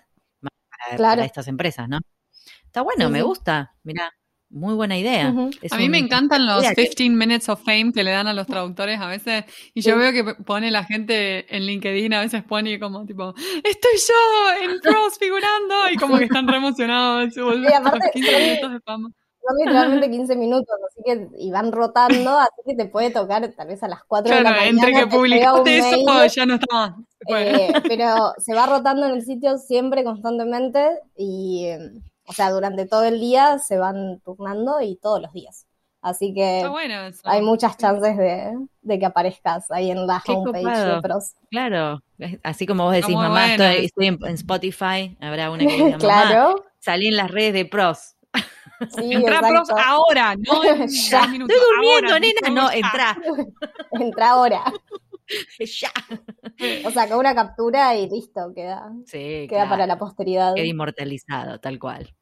para, 0.96 1.24
estas 1.24 1.48
empresas, 1.48 1.88
¿no? 1.88 2.00
Está 2.64 2.82
bueno, 2.82 3.10
me 3.10 3.22
gusta. 3.22 3.74
Mira, 3.82 4.12
muy 4.50 4.74
buena 4.74 4.96
idea. 4.96 5.28
a 5.28 5.76
mí 5.76 5.88
me 5.88 5.98
encantan 5.98 6.46
los 6.46 6.64
15 6.64 7.10
minutes 7.10 7.48
of 7.48 7.62
fame 7.62 7.92
que 7.92 8.02
le 8.02 8.12
dan 8.12 8.28
a 8.28 8.32
los 8.32 8.46
traductores 8.46 8.98
a 9.00 9.06
veces. 9.06 9.44
Y 9.74 9.82
yo 9.82 9.96
veo 9.96 10.12
que 10.12 10.34
pone 10.42 10.70
la 10.70 10.84
gente 10.84 11.54
en 11.54 11.66
LinkedIn, 11.66 12.14
a 12.14 12.20
veces 12.20 12.42
pone 12.44 12.78
como 12.80 13.04
tipo, 13.04 13.34
estoy 13.62 13.92
yo 14.08 14.64
en 14.64 14.80
pros 14.82 15.18
figurando. 15.18 15.90
Y 15.92 15.96
como 15.96 16.18
que 16.18 16.24
están 16.24 16.48
re 16.48 16.56
emocionados. 16.56 17.36
Y 17.36 17.72
aparte, 17.72 18.10
15 18.12 18.38
minutos 18.38 18.72
de 18.72 18.80
fama. 18.80 19.10
Son 19.48 19.56
literalmente 19.56 20.10
15 20.10 20.36
minutos, 20.36 20.76
así 20.90 21.02
que 21.04 21.28
y 21.38 21.50
van 21.50 21.72
rotando, 21.72 22.38
así 22.38 22.62
que 22.66 22.74
te 22.74 22.86
puede 22.86 23.10
tocar 23.10 23.48
tal 23.56 23.68
vez 23.68 23.82
a 23.82 23.88
las 23.88 24.04
4 24.04 24.34
de 24.34 24.42
la 24.42 24.50
mañana. 24.50 24.68
Entre 24.68 24.92
que 24.92 25.06
publicaste 25.06 25.78
eso, 25.78 26.26
ya 26.26 26.46
no 26.46 26.54
está. 26.54 26.96
Eh, 27.28 27.72
pero 27.88 28.34
se 28.38 28.54
va 28.54 28.66
rotando 28.66 29.06
en 29.06 29.14
el 29.14 29.24
sitio 29.24 29.56
siempre, 29.58 30.04
constantemente, 30.04 31.00
y 31.16 31.68
o 32.28 32.32
sea, 32.34 32.50
durante 32.50 32.86
todo 32.86 33.04
el 33.04 33.20
día 33.20 33.58
se 33.58 33.78
van 33.78 34.20
turnando 34.20 34.82
y 34.82 34.96
todos 34.96 35.22
los 35.22 35.32
días. 35.32 35.66
Así 36.00 36.32
que 36.32 36.64
hay 37.24 37.42
muchas 37.42 37.76
chances 37.76 38.16
de, 38.16 38.98
que 38.98 39.06
aparezcas 39.06 39.70
ahí 39.70 39.90
en 39.90 40.06
la 40.06 40.22
homepage 40.26 40.94
de 40.94 41.00
Pros. 41.02 41.34
Claro, 41.50 42.00
así 42.44 42.66
como 42.66 42.84
vos 42.84 42.92
decís, 42.92 43.14
mamá, 43.14 43.54
estoy, 43.54 44.06
en, 44.06 44.18
Spotify, 44.34 45.16
habrá 45.20 45.50
una 45.50 45.66
que 45.66 45.76
diga, 45.76 45.98
claro. 45.98 46.64
salí 46.78 47.08
en 47.08 47.16
las 47.16 47.30
redes 47.30 47.54
de 47.54 47.64
Pros. 47.64 48.14
Sí, 48.94 49.12
Entra 49.12 49.40
prof 49.40 49.68
ahora, 49.84 50.36
no 50.36 50.64
en 50.64 50.86
Ya. 50.88 51.20
10 51.20 51.30
minutos. 51.30 51.56
Estoy 51.56 51.74
durmiendo, 51.74 52.08
ahora, 52.14 52.20
nena. 52.20 52.62
No, 52.62 52.70
entra. 52.70 53.18
Entra 53.92 54.30
ahora. 54.30 54.64
ya. 55.58 55.90
O 56.84 56.90
sea, 56.90 57.08
con 57.08 57.18
una 57.18 57.34
captura 57.34 57.94
y 57.96 58.08
listo, 58.08 58.52
queda, 58.54 58.90
Sí, 59.04 59.46
queda 59.48 59.62
claro. 59.62 59.70
para 59.70 59.86
la 59.86 59.98
posteridad. 59.98 60.54
Queda 60.54 60.66
inmortalizado, 60.66 61.58
tal 61.60 61.78
cual. 61.78 62.14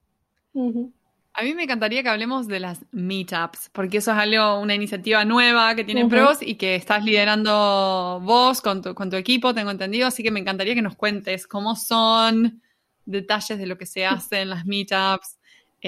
A 1.39 1.43
mí 1.43 1.55
me 1.55 1.65
encantaría 1.65 2.03
que 2.03 2.09
hablemos 2.09 2.49
de 2.49 2.61
las 2.61 2.85
meetups, 2.93 3.69
porque 3.73 3.99
eso 3.99 4.11
es 4.13 4.17
algo, 4.19 4.59
una 4.59 4.75
iniciativa 4.75 5.23
nueva 5.27 5.75
que 5.75 5.85
tiene 5.85 6.01
Ujú. 6.05 6.11
pros 6.11 6.39
y 6.41 6.55
que 6.55 6.75
estás 6.77 7.05
liderando 7.05 8.21
vos 8.25 8.63
con 8.63 8.81
tu, 8.81 8.95
con 8.95 9.11
tu 9.11 9.17
equipo, 9.17 9.53
tengo 9.53 9.71
entendido, 9.71 10.07
así 10.07 10.23
que 10.23 10.31
me 10.31 10.41
encantaría 10.41 10.75
que 10.75 10.81
nos 10.81 10.97
cuentes 10.97 11.47
cómo 11.47 11.77
son, 11.77 12.63
detalles 13.05 13.59
de 13.59 13.67
lo 13.67 13.77
que 13.77 13.85
se 13.85 14.07
hace 14.07 14.41
en 14.41 14.49
las 14.51 14.65
meetups, 14.65 15.36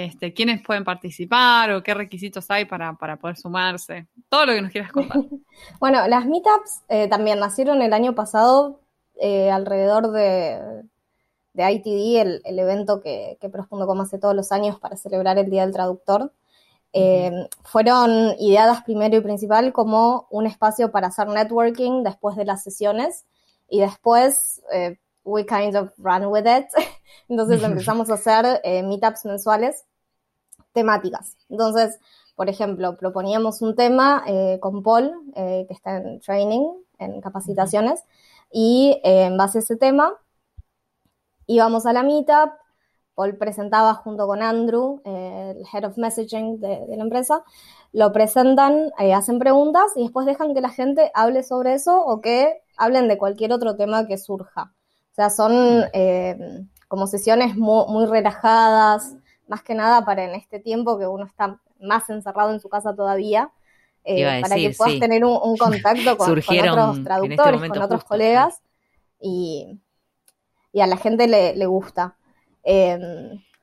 este, 0.05 0.33
quiénes 0.33 0.63
pueden 0.63 0.85
participar 0.85 1.73
o 1.73 1.83
qué 1.83 1.95
requisitos 1.95 2.51
hay 2.51 2.65
para, 2.65 2.95
para 2.95 3.17
poder 3.17 3.37
sumarse, 3.37 4.07
todo 4.29 4.47
lo 4.47 4.53
que 4.53 4.63
nos 4.63 4.73
quieras 4.73 4.93
contar. 4.93 5.23
Bueno, 5.81 6.07
las 6.07 6.25
meetups 6.25 6.83
eh, 6.89 7.09
también 7.09 7.41
nacieron 7.41 7.83
el 7.83 7.93
año 7.93 8.15
pasado 8.15 8.81
eh, 9.21 9.51
alrededor 9.51 10.13
de, 10.13 10.85
de 11.53 11.73
ITD, 11.73 12.21
el, 12.21 12.43
el 12.45 12.59
evento 12.59 13.01
que, 13.01 13.37
que 13.41 13.49
Pros.com 13.49 14.01
hace 14.01 14.19
todos 14.19 14.37
los 14.37 14.53
años 14.53 14.79
para 14.79 14.97
celebrar 14.97 15.37
el 15.39 15.51
Día 15.51 15.63
del 15.63 15.75
Traductor. 15.75 16.33
Eh, 16.93 17.49
Fueron 17.65 18.35
ideadas 18.39 18.83
primero 18.85 19.17
y 19.17 19.21
principal 19.21 19.73
como 19.73 20.27
un 20.31 20.47
espacio 20.47 20.91
para 20.91 21.09
hacer 21.09 21.29
networking 21.29 22.03
después 22.03 22.37
de 22.37 22.45
las 22.45 22.63
sesiones 22.63 23.27
y 23.69 23.81
después 23.81 24.63
eh, 24.73 24.99
we 25.25 25.45
kind 25.45 25.77
of 25.77 25.91
ran 25.99 26.27
with 26.27 26.47
it. 26.47 26.67
Entonces 27.29 27.63
empezamos 27.65 28.11
a 28.11 28.15
hacer 28.15 28.61
eh, 28.65 28.83
meetups 28.83 29.25
mensuales 29.25 29.85
temáticas. 30.73 31.37
Entonces, 31.49 31.99
por 32.39 32.49
ejemplo, 32.49 32.97
proponíamos 32.97 33.63
un 33.63 33.75
tema 33.75 34.23
eh, 34.27 34.59
con 34.61 34.85
Paul, 34.85 35.13
eh, 35.35 35.65
que 35.67 35.75
está 35.75 35.97
en 35.97 36.21
training, 36.21 36.71
en 36.99 37.21
capacitaciones, 37.21 38.05
y 38.53 39.01
eh, 39.03 39.25
en 39.25 39.37
base 39.37 39.59
a 39.59 39.61
ese 39.61 39.77
tema 39.77 40.15
íbamos 41.47 41.85
a 41.87 41.93
la 41.93 42.05
meetup, 42.05 42.53
Paul 43.17 43.37
presentaba 43.37 43.95
junto 43.95 44.29
con 44.29 44.41
Andrew, 44.41 45.03
eh, 45.05 45.55
el 45.57 45.67
head 45.73 45.85
of 45.85 45.99
messaging 45.99 46.61
de, 46.61 46.87
de 46.87 46.97
la 46.97 47.03
empresa, 47.03 47.43
lo 47.93 48.13
presentan, 48.13 48.93
hacen 49.13 49.41
preguntas 49.41 49.91
y 49.97 50.03
después 50.03 50.25
dejan 50.25 50.55
que 50.55 50.61
la 50.61 50.69
gente 50.69 51.11
hable 51.15 51.43
sobre 51.43 51.75
eso 51.75 52.01
o 52.01 52.21
que 52.21 52.63
hablen 52.77 53.09
de 53.09 53.19
cualquier 53.19 53.53
otro 53.53 53.75
tema 53.77 54.07
que 54.07 54.17
surja. 54.19 54.73
O 55.11 55.15
sea, 55.15 55.31
son 55.31 55.53
como 56.87 57.07
sesiones 57.09 57.57
muy, 57.57 57.87
muy 57.89 58.07
relajadas, 58.07 59.17
más 59.49 59.63
que 59.63 59.75
nada 59.75 60.05
para 60.05 60.25
en 60.25 60.35
este 60.35 60.61
tiempo 60.61 60.99
que 60.99 61.07
uno 61.07 61.25
está 61.25 61.61
más 61.81 62.09
encerrado 62.11 62.53
en 62.53 62.61
su 62.61 62.69
casa 62.69 62.95
todavía, 62.95 63.51
eh, 64.05 64.25
para 64.41 64.55
decir, 64.55 64.71
que 64.71 64.77
puedas 64.77 64.95
sí. 64.95 65.01
tener 65.01 65.25
un, 65.25 65.39
un 65.43 65.57
contacto 65.59 66.17
con, 66.17 66.27
Surgieron 66.27 66.79
otros 66.79 66.99
este 66.99 67.05
traductores, 67.05 67.61
con 67.61 67.71
otros 67.71 68.01
justo, 68.01 68.09
colegas 68.09 68.61
y, 69.21 69.81
y 70.73 70.81
a 70.81 70.87
la 70.87 70.97
gente 70.97 71.27
le, 71.27 71.57
le 71.57 71.67
gusta. 71.67 72.17
Eh, 72.63 72.99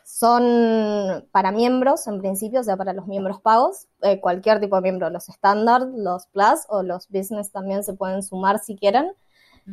son 0.06 1.28
para 1.32 1.52
miembros, 1.52 2.08
en 2.08 2.20
principio, 2.20 2.62
o 2.62 2.64
sea, 2.64 2.78
para 2.78 2.94
los 2.94 3.08
miembros 3.08 3.42
pagos, 3.42 3.88
eh, 4.02 4.22
cualquier 4.22 4.62
tipo 4.62 4.76
de 4.78 4.84
miembro, 4.84 5.10
los 5.10 5.28
estándar, 5.28 5.82
los 5.82 6.28
plus 6.28 6.66
o 6.70 6.84
los 6.84 7.10
business 7.10 7.52
también 7.52 7.84
se 7.84 7.96
pueden 7.96 8.24
sumar 8.24 8.60
si 8.60 8.78
quieren. 8.78 9.12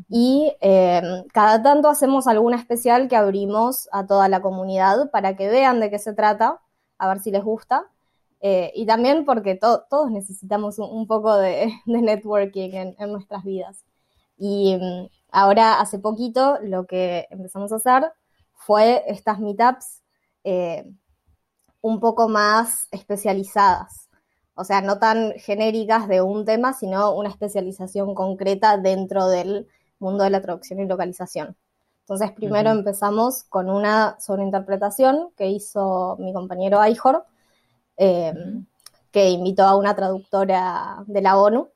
Y 0.09 0.55
eh, 0.61 1.03
cada 1.33 1.63
tanto 1.63 1.89
hacemos 1.89 2.27
alguna 2.27 2.57
especial 2.59 3.09
que 3.09 3.17
abrimos 3.17 3.89
a 3.93 4.07
toda 4.07 4.29
la 4.29 4.43
comunidad 4.43 5.11
para 5.11 5.37
que 5.37 5.49
vean 5.49 5.81
de 5.81 5.91
qué 5.91 5.99
se 5.99 6.13
trata, 6.15 6.61
a 6.99 7.09
ver 7.09 7.21
si 7.21 7.31
les 7.31 7.43
gusta. 7.45 7.87
Eh, 8.41 8.73
y 8.75 8.87
también 8.87 9.25
porque 9.25 9.55
to- 9.55 9.85
todos 9.89 10.11
necesitamos 10.11 10.79
un, 10.79 10.91
un 10.91 11.07
poco 11.07 11.37
de, 11.37 11.73
de 11.87 12.03
networking 12.03 12.71
en, 12.73 12.97
en 12.99 13.13
nuestras 13.13 13.45
vidas. 13.45 13.85
Y 14.39 14.77
mm, 14.77 15.09
ahora, 15.31 15.81
hace 15.81 15.99
poquito, 15.99 16.59
lo 16.63 16.87
que 16.87 17.27
empezamos 17.31 17.73
a 17.73 17.77
hacer 17.77 18.13
fue 18.55 19.05
estas 19.07 19.41
meetups 19.41 20.03
eh, 20.45 20.85
un 21.81 22.01
poco 22.01 22.29
más 22.29 22.89
especializadas. 22.91 24.09
O 24.55 24.65
sea, 24.65 24.81
no 24.83 24.99
tan 24.99 25.33
genéricas 25.39 26.09
de 26.09 26.21
un 26.23 26.45
tema, 26.45 26.73
sino 26.75 27.15
una 27.15 27.29
especialización 27.31 28.15
concreta 28.15 28.77
dentro 28.77 29.29
del 29.29 29.67
mundo 30.03 30.25
de 30.25 30.31
la 30.31 30.43
traducción 30.43 30.81
y 30.81 30.87
localización. 30.87 31.57
Entonces, 32.01 32.33
primero 32.33 32.71
Ujú. 32.71 32.81
empezamos 32.81 33.45
con 33.45 33.71
una 33.71 34.19
sobreinterpretación 34.21 35.31
que 35.37 35.49
hizo 35.49 36.17
mi 36.19 36.33
compañero 36.33 36.81
Aijor, 36.81 37.25
eh, 37.97 38.33
Ujú. 38.35 38.65
que 39.11 39.31
invitó 39.31 39.65
a 39.65 39.77
una 39.77 39.95
traductora 39.95 41.05
de 41.07 41.23
la 41.23 41.39
ONU 41.39 41.69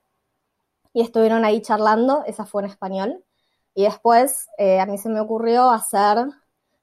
y 0.93 1.03
estuvieron 1.03 1.45
ahí 1.45 1.61
charlando, 1.61 2.25
esa 2.27 2.45
fue 2.47 2.63
en 2.63 2.71
español. 2.71 3.25
Y 3.75 3.85
después 3.85 4.49
eh, 4.59 4.81
a 4.81 4.87
mí 4.87 4.97
se 4.99 5.11
me 5.11 5.21
ocurrió 5.21 5.71
hacer 5.71 6.17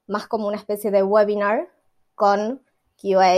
más 0.06 0.26
como 0.28 0.46
una 0.46 0.56
especie 0.56 0.90
de 0.90 1.02
webinar 1.02 1.68
con 2.14 2.62
QA 3.00 3.36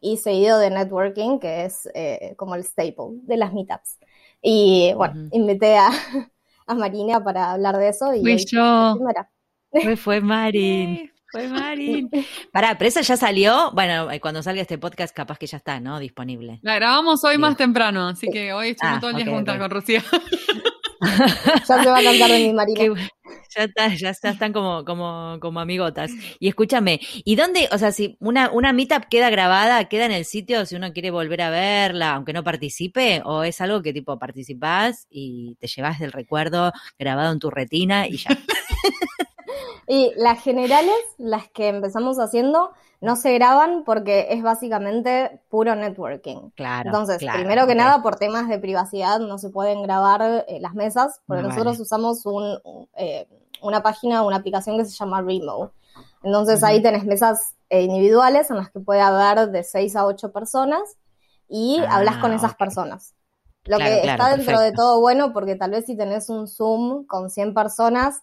y 0.00 0.16
seguido 0.18 0.58
de 0.58 0.70
networking, 0.70 1.38
que 1.38 1.64
es 1.64 1.88
eh, 1.94 2.34
como 2.36 2.54
el 2.54 2.64
staple 2.64 3.20
de 3.22 3.36
las 3.38 3.52
meetups. 3.52 3.98
Y 4.42 4.92
bueno, 4.94 5.14
Ujú. 5.14 5.28
invité 5.32 5.78
a, 5.78 5.90
a 6.68 6.74
Marina 6.74 7.22
para 7.24 7.52
hablar 7.52 7.76
de 7.78 7.88
eso 7.88 8.14
y 8.14 8.20
Fui 8.20 8.36
yo. 8.46 8.98
Fue, 9.70 9.96
fue 9.96 10.20
Marin. 10.20 11.10
Fue 11.30 11.46
Marin. 11.46 12.08
Pará, 12.52 12.78
pero 12.78 12.88
esa 12.88 13.02
ya 13.02 13.16
salió. 13.18 13.70
Bueno, 13.72 14.10
eh, 14.10 14.18
cuando 14.18 14.42
salga 14.42 14.62
este 14.62 14.78
podcast, 14.78 15.14
capaz 15.14 15.36
que 15.38 15.46
ya 15.46 15.58
está, 15.58 15.78
¿no? 15.78 15.98
Disponible. 15.98 16.58
La 16.62 16.76
grabamos 16.76 17.22
hoy 17.24 17.34
Sí. 17.34 17.38
más 17.38 17.56
temprano, 17.56 18.08
así 18.08 18.30
que 18.30 18.52
hoy 18.54 18.70
estuvimos 18.70 18.96
Ah, 18.96 19.00
todo 19.00 19.10
el 19.10 19.16
día 19.16 19.26
juntas 19.26 19.58
con 19.58 19.70
Rocío. 19.70 20.00
Ya 21.00 21.82
se 21.82 21.90
va 21.90 21.98
a 21.98 22.02
cantar 22.02 22.30
de 22.30 22.38
mi 22.40 22.52
bu- 22.88 22.96
ya, 23.56 23.64
está, 23.64 23.94
ya 23.94 24.10
está- 24.10 24.30
están 24.30 24.52
como, 24.52 24.84
como, 24.84 25.38
como 25.40 25.60
amigotas. 25.60 26.10
Y 26.38 26.48
escúchame, 26.48 27.00
¿y 27.24 27.36
dónde, 27.36 27.68
o 27.72 27.78
sea, 27.78 27.92
si 27.92 28.16
una, 28.20 28.50
una 28.50 28.72
meetup 28.72 29.04
queda 29.10 29.30
grabada, 29.30 29.84
queda 29.88 30.06
en 30.06 30.12
el 30.12 30.24
sitio 30.24 30.64
si 30.66 30.76
uno 30.76 30.92
quiere 30.92 31.10
volver 31.10 31.42
a 31.42 31.50
verla, 31.50 32.14
aunque 32.14 32.32
no 32.32 32.44
participe, 32.44 33.22
o 33.24 33.42
es 33.44 33.60
algo 33.60 33.82
que 33.82 33.92
tipo 33.92 34.18
participás 34.18 35.06
y 35.10 35.56
te 35.60 35.66
llevas 35.66 35.98
del 35.98 36.12
recuerdo 36.12 36.72
grabado 36.98 37.32
en 37.32 37.38
tu 37.38 37.50
retina 37.50 38.06
y 38.08 38.16
ya? 38.18 38.30
Y 39.88 40.12
las 40.16 40.42
generales, 40.42 40.94
las 41.18 41.48
que 41.50 41.68
empezamos 41.68 42.18
haciendo, 42.18 42.72
no 43.00 43.16
se 43.16 43.34
graban 43.34 43.84
porque 43.84 44.28
es 44.30 44.42
básicamente 44.42 45.40
puro 45.48 45.74
networking. 45.76 46.50
Claro. 46.54 46.90
Entonces, 46.90 47.18
claro, 47.18 47.38
primero 47.38 47.66
que 47.66 47.74
nada, 47.74 48.02
por 48.02 48.16
temas 48.16 48.48
de 48.48 48.58
privacidad, 48.58 49.18
no 49.20 49.38
se 49.38 49.50
pueden 49.50 49.82
grabar 49.82 50.44
eh, 50.48 50.60
las 50.60 50.74
mesas, 50.74 51.20
porque 51.26 51.42
No, 51.42 51.48
nosotros 51.48 51.78
vale. 51.78 51.82
usamos 51.82 52.26
un, 52.26 52.58
eh, 52.96 53.26
una 53.62 53.82
página, 53.82 54.22
una 54.22 54.36
aplicación 54.36 54.78
que 54.78 54.84
se 54.84 54.92
llama 54.96 55.22
Remo. 55.22 55.72
Entonces, 56.22 56.62
ahí 56.62 56.82
tenés 56.82 57.04
mesas 57.04 57.54
eh, 57.70 57.82
individuales 57.82 58.50
en 58.50 58.56
las 58.58 58.70
que 58.70 58.80
puede 58.80 59.00
haber 59.00 59.50
de 59.50 59.64
6 59.64 59.96
a 59.96 60.06
8 60.06 60.32
personas 60.32 60.82
y 61.48 61.82
Ah, 61.82 61.88
hablas 61.90 62.18
con 62.18 62.32
esas 62.32 62.54
personas. 62.56 63.14
Lo 63.64 63.76
Claro, 63.76 63.94
que 63.96 64.02
claro, 64.02 64.22
está 64.22 64.36
dentro 64.36 64.60
de 64.60 64.72
todo 64.72 65.00
bueno, 65.00 65.32
porque 65.32 65.56
tal 65.56 65.72
vez 65.72 65.86
si 65.86 65.96
tenés 65.96 66.28
un 66.30 66.48
Zoom 66.48 67.06
con 67.06 67.30
100 67.30 67.54
personas, 67.54 68.22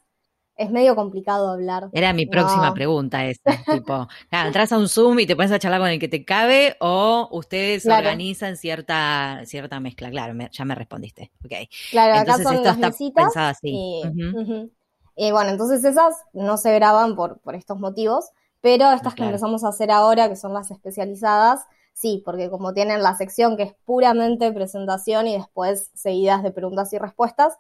es 0.57 0.71
medio 0.71 0.95
complicado 0.95 1.49
hablar. 1.51 1.89
Era 1.91 2.13
mi 2.13 2.25
próxima 2.25 2.67
No. 2.67 2.73
pregunta 2.73 3.25
esa, 3.25 3.41
tipo, 3.65 4.07
claro, 4.29 4.47
entras 4.47 4.71
a 4.71 4.77
un 4.77 4.87
Zoom 4.87 5.19
y 5.19 5.25
te 5.27 5.35
pones 5.35 5.51
a 5.51 5.59
charlar 5.59 5.79
con 5.81 5.89
el 5.89 5.99
que 5.99 6.07
te 6.07 6.23
cabe 6.25 6.77
o 6.79 7.27
ustedes 7.31 7.83
Claro. 7.83 7.99
organizan 8.07 8.57
cierta, 8.57 9.41
cierta 9.45 9.79
mezcla. 9.79 10.09
Claro, 10.09 10.33
me- 10.33 10.49
ya 10.51 10.65
me 10.65 10.75
respondiste. 10.75 11.31
Ok. 11.43 11.51
Claro, 11.91 12.13
acá 12.13 12.21
Entonces 12.21 12.43
son 12.43 12.55
esto 12.55 12.65
las 12.65 12.77
está 13.01 13.13
pensado 13.23 13.47
así. 13.49 13.69
y. 13.69 14.71
Y 15.17 15.31
bueno, 15.31 15.49
entonces 15.51 15.83
esas 15.85 16.13
no 16.33 16.57
se 16.57 16.73
graban 16.75 17.15
por, 17.15 17.39
por 17.39 17.55
estos 17.55 17.79
motivos, 17.79 18.31
pero 18.61 18.91
estas 18.91 19.15
que 19.15 19.23
empezamos 19.23 19.63
a 19.63 19.69
hacer 19.69 19.91
ahora, 19.91 20.27
que 20.27 20.35
son 20.35 20.53
las 20.53 20.71
especializadas, 20.71 21.61
sí, 21.93 22.21
porque 22.25 22.49
como 22.49 22.73
tienen 22.73 23.01
la 23.01 23.15
sección 23.15 23.55
que 23.55 23.63
es 23.63 23.73
puramente 23.85 24.51
presentación 24.51 25.27
y 25.27 25.37
después 25.37 25.89
seguidas 25.93 26.43
de 26.43 26.51
preguntas 26.51 26.91
y 26.91 26.97
respuestas, 26.97 27.53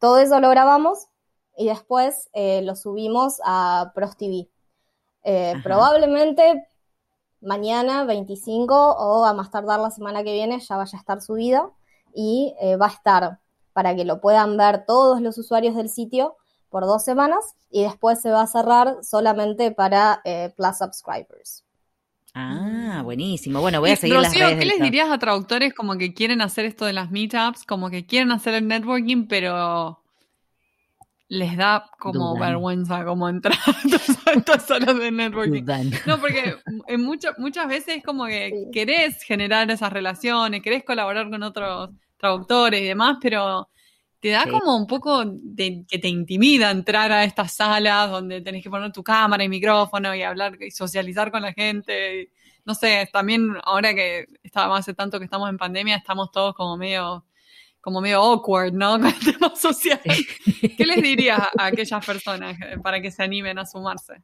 todo 0.00 0.18
eso 0.18 0.40
lo 0.40 0.50
grabamos 0.50 1.06
y 1.56 1.66
después 1.66 2.28
eh, 2.32 2.62
lo 2.62 2.76
subimos 2.76 3.40
a 3.44 3.92
Pros 3.94 4.16
TV. 4.16 4.48
Eh, 5.22 5.54
probablemente 5.62 6.68
mañana 7.40 8.04
25 8.04 8.74
o 8.74 9.24
a 9.24 9.32
más 9.32 9.50
tardar 9.50 9.80
la 9.80 9.90
semana 9.90 10.22
que 10.22 10.32
viene 10.32 10.60
ya 10.60 10.76
vaya 10.76 10.96
a 10.96 11.00
estar 11.00 11.20
subida 11.20 11.70
y 12.14 12.54
eh, 12.60 12.76
va 12.76 12.86
a 12.86 12.90
estar 12.90 13.38
para 13.72 13.94
que 13.94 14.04
lo 14.04 14.20
puedan 14.20 14.56
ver 14.56 14.84
todos 14.86 15.20
los 15.20 15.36
usuarios 15.38 15.74
del 15.76 15.88
sitio 15.88 16.36
por 16.70 16.84
dos 16.84 17.04
semanas 17.04 17.54
y 17.70 17.82
después 17.82 18.20
se 18.20 18.30
va 18.30 18.42
a 18.42 18.46
cerrar 18.46 18.98
solamente 19.02 19.70
para 19.70 20.20
eh, 20.24 20.52
Plus 20.56 20.78
subscribers. 20.78 21.64
Ah, 22.34 23.00
buenísimo. 23.02 23.60
Bueno, 23.60 23.80
voy 23.80 23.90
a 23.90 23.96
seguir 23.96 24.16
las 24.16 24.32
Rocío, 24.32 24.46
redes 24.46 24.58
¿qué 24.58 24.66
les 24.66 24.80
dirías 24.80 25.10
a 25.10 25.18
traductores 25.18 25.72
como 25.72 25.96
que 25.96 26.12
quieren 26.12 26.42
hacer 26.42 26.66
esto 26.66 26.84
de 26.84 26.92
las 26.92 27.10
meetups, 27.10 27.64
como 27.64 27.88
que 27.88 28.06
quieren 28.06 28.30
hacer 28.30 28.54
el 28.54 28.68
networking, 28.68 29.26
pero 29.26 30.02
les 31.28 31.56
da 31.56 31.90
como 31.98 32.38
vergüenza 32.38 33.04
como 33.04 33.28
entrar 33.28 33.58
a 33.66 34.32
estas 34.32 34.66
salas 34.66 34.98
de 34.98 35.10
networking. 35.10 35.64
No, 36.06 36.20
porque 36.20 36.56
en 36.86 37.02
muchas 37.02 37.68
veces 37.68 37.98
es 37.98 38.04
como 38.04 38.26
que 38.26 38.68
querés 38.72 39.22
generar 39.22 39.70
esas 39.70 39.92
relaciones, 39.92 40.62
querés 40.62 40.84
colaborar 40.84 41.28
con 41.28 41.42
otros 41.42 41.90
traductores 42.16 42.80
y 42.80 42.84
demás, 42.84 43.18
pero 43.20 43.68
te 44.20 44.30
da 44.30 44.44
como 44.48 44.76
un 44.76 44.86
poco 44.86 45.24
de 45.24 45.84
que 45.88 45.98
te 45.98 46.08
intimida 46.08 46.70
entrar 46.70 47.12
a 47.12 47.24
estas 47.24 47.54
salas 47.54 48.10
donde 48.10 48.40
tenés 48.40 48.62
que 48.62 48.70
poner 48.70 48.92
tu 48.92 49.02
cámara 49.02 49.44
y 49.44 49.48
micrófono 49.48 50.14
y 50.14 50.22
hablar 50.22 50.56
y 50.60 50.70
socializar 50.70 51.30
con 51.30 51.42
la 51.42 51.52
gente. 51.52 52.30
No 52.64 52.74
sé, 52.74 53.08
también 53.12 53.54
ahora 53.64 53.94
que 53.94 54.26
estábamos 54.42 54.80
hace 54.80 54.94
tanto 54.94 55.18
que 55.18 55.24
estamos 55.24 55.50
en 55.50 55.58
pandemia, 55.58 55.96
estamos 55.96 56.30
todos 56.30 56.54
como 56.54 56.76
medio 56.76 57.24
como 57.86 58.00
medio 58.00 58.20
awkward, 58.20 58.72
¿no? 58.72 58.94
Con 58.98 59.06
el 59.06 59.20
tema 59.20 59.54
social. 59.54 60.00
¿Qué 60.02 60.84
les 60.84 61.00
dirías 61.00 61.38
a 61.56 61.66
aquellas 61.66 62.04
personas 62.04 62.58
para 62.82 63.00
que 63.00 63.12
se 63.12 63.22
animen 63.22 63.60
a 63.60 63.64
sumarse? 63.64 64.14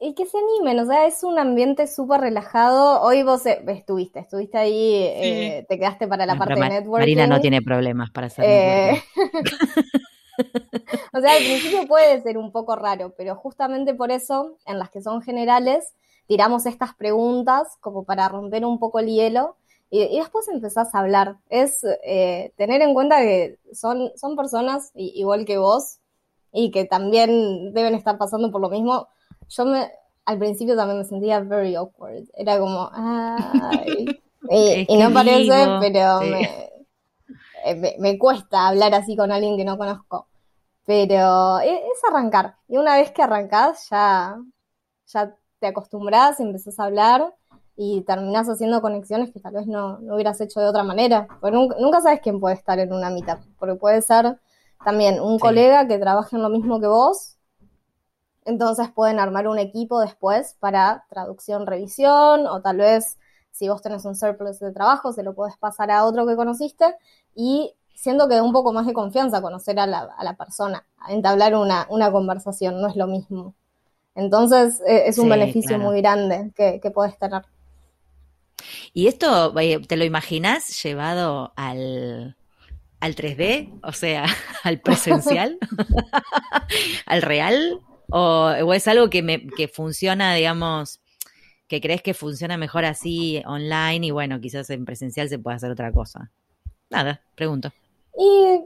Y 0.00 0.12
que 0.14 0.26
se 0.26 0.38
animen, 0.38 0.80
o 0.80 0.86
sea, 0.86 1.06
es 1.06 1.22
un 1.22 1.38
ambiente 1.38 1.86
súper 1.86 2.22
relajado. 2.22 3.00
Hoy 3.02 3.22
vos 3.22 3.46
eh, 3.46 3.62
estuviste, 3.68 4.18
estuviste 4.18 4.58
ahí, 4.58 5.04
eh, 5.04 5.64
te 5.68 5.78
quedaste 5.78 6.08
para 6.08 6.26
la 6.26 6.36
parte 6.36 6.54
de 6.54 6.68
networking. 6.68 7.02
Marina 7.02 7.28
no 7.28 7.40
tiene 7.40 7.62
problemas 7.62 8.10
para 8.10 8.26
hacer 8.26 8.44
eh... 8.44 9.02
O 11.12 11.20
sea, 11.20 11.30
al 11.30 11.44
principio 11.44 11.86
puede 11.86 12.20
ser 12.22 12.38
un 12.38 12.50
poco 12.50 12.74
raro, 12.74 13.14
pero 13.16 13.36
justamente 13.36 13.94
por 13.94 14.10
eso, 14.10 14.56
en 14.66 14.80
las 14.80 14.90
que 14.90 15.00
son 15.00 15.22
generales, 15.22 15.94
tiramos 16.26 16.66
estas 16.66 16.92
preguntas 16.96 17.76
como 17.78 18.02
para 18.02 18.28
romper 18.28 18.64
un 18.64 18.80
poco 18.80 18.98
el 18.98 19.06
hielo 19.06 19.56
y, 19.90 20.18
después 20.18 20.48
empezás 20.48 20.94
a 20.94 21.00
hablar. 21.00 21.36
Es 21.48 21.84
eh, 22.04 22.52
tener 22.56 22.82
en 22.82 22.94
cuenta 22.94 23.20
que 23.20 23.58
son, 23.72 24.10
son 24.16 24.36
personas 24.36 24.90
igual 24.94 25.44
que 25.44 25.58
vos 25.58 25.98
y 26.52 26.70
que 26.70 26.84
también 26.84 27.72
deben 27.72 27.94
estar 27.94 28.18
pasando 28.18 28.50
por 28.50 28.60
lo 28.60 28.70
mismo. 28.70 29.08
Yo 29.48 29.64
me, 29.66 29.90
al 30.24 30.38
principio 30.38 30.76
también 30.76 30.98
me 30.98 31.04
sentía 31.04 31.40
very 31.40 31.74
awkward. 31.74 32.24
Era 32.34 32.58
como, 32.58 32.90
ay. 32.92 34.20
y, 34.88 34.96
no 34.96 35.12
parece, 35.12 35.66
pero 35.80 36.22
eh, 36.22 37.76
me, 37.76 37.96
me, 37.98 38.18
cuesta 38.18 38.68
hablar 38.68 38.94
así 38.94 39.16
con 39.16 39.30
alguien 39.32 39.56
que 39.56 39.64
no 39.64 39.78
conozco. 39.78 40.26
Pero 40.86 41.60
es, 41.60 41.78
es 41.78 42.04
arrancar. 42.10 42.56
Y 42.68 42.76
una 42.76 42.96
vez 42.96 43.10
que 43.12 43.22
arrancás, 43.22 43.88
ya, 43.90 44.36
ya 45.06 45.34
te 45.60 45.68
acostumbras, 45.68 46.40
empezás 46.40 46.78
a 46.78 46.84
hablar 46.84 47.32
y 47.76 48.02
terminás 48.02 48.48
haciendo 48.48 48.80
conexiones 48.80 49.32
que 49.32 49.40
tal 49.40 49.54
vez 49.54 49.66
no, 49.66 49.98
hubieras 50.00 50.40
hecho 50.40 50.60
de 50.60 50.66
otra 50.66 50.84
manera. 50.84 51.26
Porque 51.40 51.56
nunca, 51.56 52.00
sabes 52.00 52.20
quién 52.20 52.40
puede 52.40 52.54
estar 52.54 52.78
en 52.78 52.92
una 52.92 53.10
mitad, 53.10 53.38
porque 53.58 53.74
puede 53.74 54.02
ser 54.02 54.38
también 54.84 55.20
un 55.20 55.38
colega 55.38 55.88
que 55.88 55.98
trabaje 55.98 56.36
en 56.36 56.42
lo 56.42 56.48
mismo 56.50 56.80
que 56.80 56.86
vos, 56.86 57.36
entonces 58.44 58.90
pueden 58.94 59.18
armar 59.18 59.48
un 59.48 59.58
equipo 59.58 60.00
después 60.00 60.56
para 60.60 61.06
traducción, 61.08 61.66
revisión, 61.66 62.46
o 62.46 62.60
tal 62.60 62.76
vez 62.78 63.18
si 63.50 63.68
vos 63.68 63.80
tenés 63.80 64.04
un 64.04 64.14
surplus 64.14 64.58
de 64.58 64.72
trabajo, 64.72 65.12
se 65.12 65.22
lo 65.22 65.34
podés 65.34 65.56
pasar 65.56 65.90
a 65.90 66.04
otro 66.04 66.26
que 66.26 66.36
conociste, 66.36 66.94
y 67.34 67.74
siento 67.94 68.28
que 68.28 68.34
da 68.34 68.42
un 68.42 68.52
poco 68.52 68.72
más 68.72 68.86
de 68.86 68.92
confianza 68.92 69.40
conocer 69.40 69.78
a 69.78 69.86
la, 69.86 70.00
a 70.16 70.24
la 70.24 70.36
persona, 70.36 70.84
entablar 71.08 71.54
una, 71.54 71.86
una 71.88 72.12
conversación, 72.12 72.80
no 72.80 72.88
es 72.88 72.96
lo 72.96 73.06
mismo. 73.06 73.54
Entonces 74.14 74.80
e, 74.86 75.08
es 75.08 75.18
un 75.18 75.28
beneficio 75.28 75.78
muy 75.78 76.00
grande 76.00 76.52
que, 76.54 76.80
que 76.80 76.90
podés 76.90 77.18
tener. 77.18 77.42
¿Y 78.96 79.08
esto 79.08 79.52
te 79.88 79.96
lo 79.96 80.04
imaginas 80.04 80.80
llevado 80.84 81.52
al, 81.56 82.36
al 83.00 83.16
3D? 83.16 83.80
O 83.82 83.90
sea, 83.90 84.24
al 84.62 84.80
presencial, 84.80 85.58
al 87.06 87.22
real, 87.22 87.80
o, 88.08 88.72
es 88.72 88.86
algo 88.86 89.10
que, 89.10 89.22
me, 89.22 89.48
que 89.48 89.66
funciona, 89.66 90.32
digamos, 90.34 91.00
que 91.66 91.80
crees 91.80 92.02
que 92.02 92.14
funciona 92.14 92.56
mejor 92.56 92.84
así 92.84 93.42
online 93.46 94.06
y 94.06 94.10
bueno, 94.12 94.40
quizás 94.40 94.70
en 94.70 94.84
presencial 94.84 95.28
se 95.28 95.40
puede 95.40 95.56
hacer 95.56 95.72
otra 95.72 95.90
cosa. 95.90 96.30
Nada, 96.88 97.20
pregunto. 97.34 97.72
Y 98.16 98.60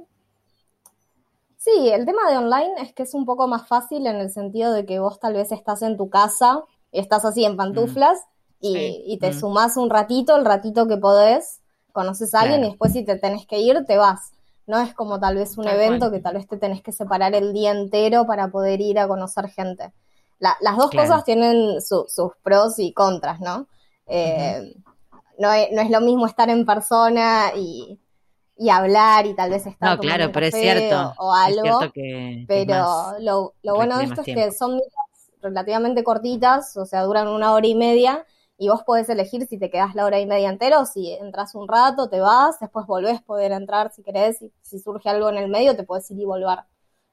sí, 1.56 1.88
el 1.88 2.04
tema 2.04 2.30
de 2.30 2.36
online 2.36 2.82
es 2.82 2.92
que 2.92 3.04
es 3.04 3.14
un 3.14 3.24
poco 3.24 3.48
más 3.48 3.66
fácil 3.66 4.06
en 4.06 4.16
el 4.16 4.30
sentido 4.30 4.74
de 4.74 4.84
que 4.84 4.98
vos 4.98 5.20
tal 5.20 5.32
vez 5.32 5.52
estás 5.52 5.80
en 5.80 5.96
tu 5.96 6.10
casa, 6.10 6.64
y 6.92 7.00
estás 7.00 7.24
así 7.24 7.46
en 7.46 7.56
pantuflas 7.56 8.26
y, 8.60 9.18
te 9.20 9.32
sumás 9.32 9.76
un 9.76 9.90
ratito, 9.90 10.36
el 10.36 10.44
ratito 10.44 10.88
que 10.88 10.96
podés, 10.96 11.60
conoces 11.92 12.34
a 12.34 12.40
alguien 12.40 12.64
y 12.64 12.68
después 12.68 12.92
si 12.92 13.04
te 13.04 13.16
tenés 13.16 13.46
que 13.46 13.58
ir, 13.58 13.84
te 13.86 13.96
vas. 13.96 14.32
No 14.66 14.78
es 14.78 14.94
como 14.94 15.18
tal 15.18 15.36
vez 15.36 15.56
un 15.56 15.66
evento 15.66 16.10
que 16.10 16.20
tal 16.20 16.34
vez 16.34 16.46
te 16.46 16.58
tenés 16.58 16.82
que 16.82 16.92
separar 16.92 17.34
el 17.34 17.52
día 17.52 17.70
entero 17.70 18.26
para 18.26 18.48
poder 18.48 18.80
ir 18.80 18.98
a 18.98 19.08
conocer 19.08 19.48
gente. 19.48 19.92
las 20.38 20.76
dos 20.76 20.90
cosas 20.90 21.24
tienen 21.24 21.80
sus 21.80 22.32
pros 22.42 22.78
y 22.78 22.92
contras, 22.92 23.40
¿no? 23.40 23.66
Eh, 24.06 24.74
no, 25.38 25.52
es, 25.52 25.68
no, 25.72 25.82
es, 25.82 25.90
lo 25.90 26.00
mismo 26.00 26.26
estar 26.26 26.50
en 26.50 26.66
persona 26.66 27.52
y, 27.56 27.98
hablar 28.70 29.26
y 29.26 29.34
tal 29.34 29.50
vez 29.50 29.66
estar 29.66 29.96
no, 29.96 30.00
claro, 30.00 30.32
pero 30.32 30.46
es 30.46 30.54
cierto, 30.54 31.14
o 31.18 31.32
algo. 31.32 31.80
pero 32.48 33.14
lo, 33.20 33.54
lo 33.62 33.74
bueno 33.76 33.98
de 33.98 34.04
esto 34.04 34.22
es 34.22 34.34
que 34.34 34.50
son 34.50 34.80
relativamente 35.40 36.02
cortitas, 36.02 36.76
o 36.76 36.84
sea, 36.84 37.04
duran 37.04 37.28
una 37.28 37.52
hora 37.52 37.66
y 37.66 37.74
media 37.74 38.26
y 38.58 38.68
vos 38.68 38.82
podés 38.84 39.08
elegir 39.08 39.46
si 39.46 39.56
te 39.58 39.70
quedás 39.70 39.94
la 39.94 40.04
hora 40.04 40.20
y 40.20 40.26
media 40.26 40.50
entera 40.50 40.80
o 40.80 40.84
si 40.84 41.12
entras 41.12 41.54
un 41.54 41.68
rato, 41.68 42.08
te 42.10 42.18
vas, 42.18 42.58
después 42.60 42.86
volvés, 42.86 43.22
poder 43.22 43.52
entrar 43.52 43.92
si 43.94 44.02
querés, 44.02 44.42
y 44.42 44.52
si 44.62 44.80
surge 44.80 45.08
algo 45.08 45.30
en 45.30 45.36
el 45.36 45.48
medio 45.48 45.76
te 45.76 45.84
podés 45.84 46.10
ir 46.10 46.18
y 46.18 46.24
volver. 46.24 46.58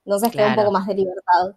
Entonces 0.05 0.31
queda 0.31 0.49
un 0.49 0.55
poco 0.55 0.71
más 0.71 0.88
de 0.88 0.95
libertad. 0.95 1.55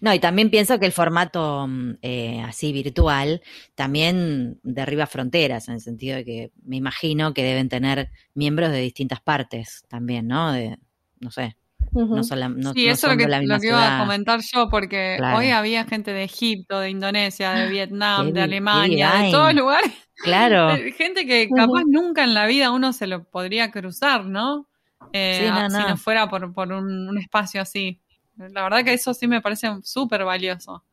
No, 0.00 0.12
y 0.12 0.20
también 0.20 0.50
pienso 0.50 0.78
que 0.78 0.86
el 0.86 0.92
formato 0.92 1.66
mm, 1.66 1.98
eh, 2.02 2.42
así 2.42 2.72
virtual 2.72 3.42
también 3.74 4.60
derriba 4.62 5.06
fronteras, 5.06 5.68
en 5.68 5.74
el 5.74 5.80
sentido 5.80 6.16
de 6.16 6.24
que 6.24 6.52
me 6.62 6.76
imagino 6.76 7.34
que 7.34 7.42
deben 7.42 7.68
tener 7.68 8.10
miembros 8.34 8.70
de 8.70 8.78
distintas 8.78 9.20
partes 9.20 9.84
también, 9.88 10.28
¿no? 10.28 10.52
De, 10.52 10.78
no 11.20 11.30
sé, 11.30 11.56
no 11.96 12.72
sí, 12.72 12.86
eso 12.88 13.10
es 13.10 13.12
lo 13.12 13.58
que, 13.60 13.66
iba 13.66 13.96
a 13.96 14.00
comentar 14.00 14.40
yo, 14.52 14.68
porque 14.68 15.18
hoy 15.34 15.50
había 15.50 15.84
gente 15.84 16.12
de 16.12 16.24
Egipto, 16.24 16.80
de 16.80 16.90
Indonesia, 16.90 17.52
de 17.52 17.68
Vietnam, 17.68 18.32
de 18.32 18.42
Alemania, 18.42 19.12
de 19.22 19.30
todos 19.30 19.54
lugares. 19.54 19.92
Claro. 20.22 20.68
gente 20.96 21.26
que 21.26 21.48
capaz 21.48 21.82
nunca 21.86 22.24
en 22.24 22.34
la 22.34 22.46
vida 22.46 22.70
uno 22.70 22.92
se 22.92 23.06
lo 23.06 23.24
podría 23.24 23.70
cruzar, 23.70 24.24
¿no? 24.24 24.68
Eh, 25.12 25.50
si 25.70 25.78
no 25.78 25.96
fuera 25.96 26.28
por, 26.28 26.44
un, 26.44 27.18
espacio 27.18 27.60
así. 27.60 28.00
La 28.36 28.62
verdad 28.62 28.84
que 28.84 28.92
eso 28.92 29.14
sí 29.14 29.26
me 29.26 29.40
parece 29.40 29.68
súper 29.82 30.24
valioso. 30.24 30.84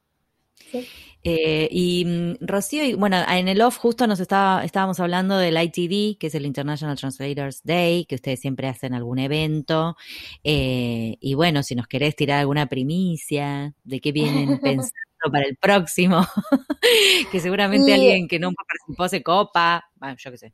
Sí. 0.71 0.87
Eh, 1.23 1.69
y 1.71 2.03
mm, 2.05 2.35
Rocío, 2.41 2.97
bueno, 2.97 3.17
en 3.29 3.47
el 3.47 3.61
off 3.61 3.77
justo 3.77 4.07
nos 4.07 4.19
estaba, 4.19 4.63
estábamos 4.65 4.99
hablando 4.99 5.37
del 5.37 5.57
ITD, 5.57 6.17
que 6.19 6.27
es 6.27 6.35
el 6.35 6.45
International 6.45 6.97
Translators 6.97 7.63
Day, 7.63 8.05
que 8.05 8.15
ustedes 8.15 8.41
siempre 8.41 8.67
hacen 8.67 8.93
algún 8.93 9.19
evento. 9.19 9.95
Eh, 10.43 11.17
y 11.21 11.33
bueno, 11.35 11.63
si 11.63 11.75
nos 11.75 11.87
querés 11.87 12.15
tirar 12.15 12.39
alguna 12.39 12.67
primicia 12.67 13.73
de 13.83 14.01
qué 14.01 14.11
vienen 14.11 14.59
pensando 14.61 14.93
para 15.31 15.45
el 15.45 15.55
próximo, 15.55 16.25
que 17.31 17.39
seguramente 17.39 17.93
alguien 17.93 18.27
que 18.27 18.39
no 18.39 18.51
participó 18.51 19.07
se 19.07 19.23
copa, 19.23 19.85
bueno, 19.95 20.15
yo 20.17 20.31
qué 20.31 20.37
sé. 20.37 20.53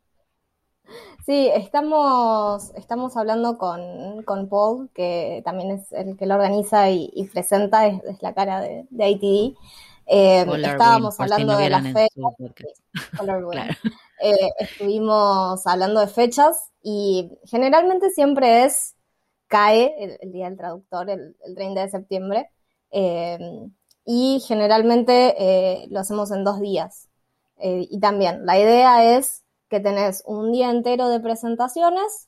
Sí, 1.26 1.50
estamos, 1.54 2.72
estamos 2.76 3.16
hablando 3.16 3.58
con, 3.60 4.24
con, 4.24 4.50
Paul, 4.50 4.90
que 4.94 5.44
también 5.46 5.72
es 5.72 5.92
el 5.92 6.18
que 6.18 6.26
lo 6.26 6.36
organiza 6.36 6.90
y, 6.90 7.30
presenta, 7.32 7.86
es, 7.86 8.02
la 8.22 8.34
cara 8.34 8.62
de, 8.62 8.88
de 8.90 9.10
ITD. 9.10 9.58
Eh, 10.12 10.42
estábamos 10.42 11.20
hablando 11.20 11.56
de 11.56 11.70
las 11.70 11.84
fechas. 11.84 12.10
Eh, 14.22 14.50
estuvimos 14.60 15.66
hablando 15.66 16.02
de 16.02 16.08
fechas 16.08 16.72
y 16.82 17.32
generalmente 17.46 18.10
siempre 18.10 18.66
es, 18.66 18.96
cae 19.48 20.18
el, 20.22 20.32
Día 20.32 20.50
del 20.50 20.58
Traductor, 20.58 21.10
el, 21.10 21.36
30 21.56 21.82
de 21.82 21.90
septiembre, 21.90 22.50
eh, 22.92 23.40
y 24.04 24.44
generalmente 24.46 25.88
lo 25.90 26.00
hacemos 26.00 26.32
en 26.32 26.44
dos 26.44 26.60
días. 26.60 27.08
y 27.62 28.00
también 28.00 28.46
la 28.46 28.60
idea 28.60 29.16
es 29.16 29.44
que 29.70 29.80
tenés 29.80 30.24
un 30.26 30.52
día 30.52 30.72
entero 30.72 31.08
de 31.10 31.20
presentaciones 31.20 32.28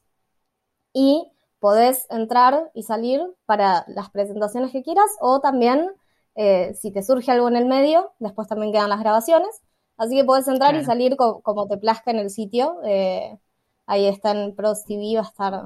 y 0.94 1.32
podés 1.60 2.06
entrar 2.10 2.72
y 2.74 2.84
salir 2.84 3.22
para 3.46 3.86
las 3.88 4.10
presentaciones 4.12 4.72
que 4.72 4.84
quieras 4.84 5.10
o 5.20 5.42
también 5.42 5.92
eh, 6.36 6.74
si 6.80 6.92
te 6.92 7.04
surge 7.04 7.32
algo 7.32 7.48
en 7.48 7.56
el 7.56 7.66
medio, 7.66 8.14
después 8.20 8.48
también 8.48 8.72
quedan 8.72 8.90
las 8.90 9.00
grabaciones. 9.00 9.62
Así 9.98 10.16
que 10.16 10.24
puedes 10.24 10.48
entrar 10.48 10.76
y 10.76 10.84
salir 10.84 11.16
como 11.16 11.68
te 11.68 11.78
plazca 11.78 12.12
en 12.12 12.20
el 12.20 12.30
sitio. 12.30 12.80
Eh, 12.84 13.38
ahí 13.86 14.08
está 14.08 14.32
en 14.32 14.56
Pros 14.56 14.86
TV, 14.86 15.16
va 15.16 15.22
a 15.22 15.24
estar 15.24 15.66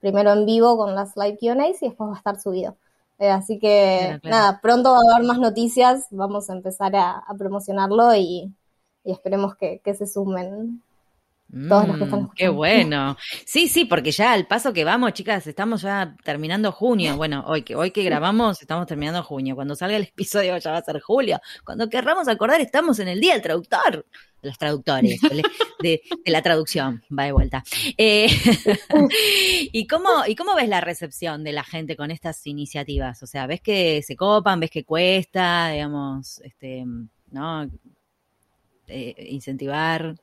primero 0.00 0.32
en 0.32 0.46
vivo 0.46 0.76
con 0.76 0.94
las 0.94 1.16
live 1.16 1.36
QA 1.38 1.68
y 1.68 1.72
después 1.72 2.10
va 2.10 2.14
a 2.14 2.18
estar 2.18 2.40
subido. 2.40 2.76
Eh, 3.18 3.30
así 3.30 3.58
que 3.58 4.20
nada, 4.22 4.60
pronto 4.60 4.92
va 4.92 4.98
a 4.98 5.14
haber 5.14 5.26
más 5.26 5.38
noticias, 5.38 6.06
vamos 6.10 6.50
a 6.50 6.52
empezar 6.52 6.94
a, 6.96 7.24
promocionarlo 7.38 8.14
y, 8.14 8.52
esperemos 9.04 9.56
que, 9.56 9.80
se 9.84 10.06
sumen 10.06 10.82
que 11.48 12.04
están 12.04 12.22
Mm, 12.22 12.30
Qué 12.34 12.48
bueno. 12.48 13.16
Sí, 13.44 13.68
sí, 13.68 13.84
porque 13.84 14.10
ya 14.10 14.32
al 14.32 14.46
paso 14.46 14.72
que 14.72 14.84
vamos, 14.84 15.12
chicas, 15.12 15.46
estamos 15.46 15.82
ya 15.82 16.16
terminando 16.24 16.72
junio. 16.72 17.16
Bueno, 17.16 17.44
hoy 17.46 17.62
que 17.62 17.76
hoy 17.76 17.92
que 17.92 18.02
grabamos 18.02 18.60
estamos 18.60 18.86
terminando 18.86 19.22
junio. 19.22 19.54
Cuando 19.54 19.74
salga 19.76 19.96
el 19.96 20.02
episodio 20.04 20.56
ya 20.58 20.72
va 20.72 20.78
a 20.78 20.82
ser 20.84 21.00
julio. 21.00 21.40
Cuando 21.64 21.88
querramos 21.88 22.26
acordar 22.28 22.60
estamos 22.60 22.98
en 22.98 23.08
el 23.08 23.20
día 23.20 23.34
del 23.34 23.42
traductor. 23.42 24.06
Los 24.42 24.58
traductores, 24.58 25.20
de, 25.22 25.42
de- 25.80 26.02
de 26.24 26.30
la 26.30 26.40
traducción, 26.42 27.02
va 27.16 27.24
de 27.24 27.32
vuelta. 27.32 27.64
Eh, 27.96 28.28
¿y, 29.72 29.86
cómo, 29.86 30.08
¿Y 30.26 30.36
cómo 30.36 30.54
ves 30.54 30.68
la 30.68 30.80
recepción 30.80 31.42
de 31.42 31.52
la 31.52 31.64
gente 31.64 31.96
con 31.96 32.10
estas 32.10 32.46
iniciativas? 32.46 33.22
O 33.22 33.26
sea, 33.26 33.46
¿ves 33.46 33.60
que 33.60 34.02
se 34.02 34.14
copan? 34.14 34.60
¿Ves 34.60 34.70
que 34.70 34.84
cuesta? 34.84 35.70
Digamos, 35.70 36.40
este, 36.44 36.84
¿no? 37.30 37.68
Eh, 38.88 39.14
incentivar. 39.30 40.14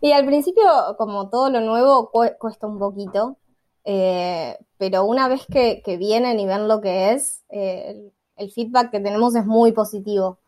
Y 0.00 0.12
al 0.12 0.26
principio, 0.26 0.64
como 0.96 1.28
todo 1.28 1.50
lo 1.50 1.60
nuevo, 1.60 2.10
cu- 2.10 2.36
cuesta 2.38 2.66
un 2.66 2.78
poquito, 2.78 3.36
eh, 3.84 4.56
pero 4.78 5.04
una 5.04 5.28
vez 5.28 5.46
que, 5.50 5.82
que 5.84 5.96
vienen 5.96 6.38
y 6.40 6.46
ven 6.46 6.68
lo 6.68 6.80
que 6.80 7.12
es, 7.12 7.44
eh, 7.48 8.10
el, 8.36 8.50
feedback 8.52 8.90
que 8.92 9.00
tenemos 9.00 9.34
es 9.34 9.44
muy 9.46 9.72
positivo. 9.72 10.38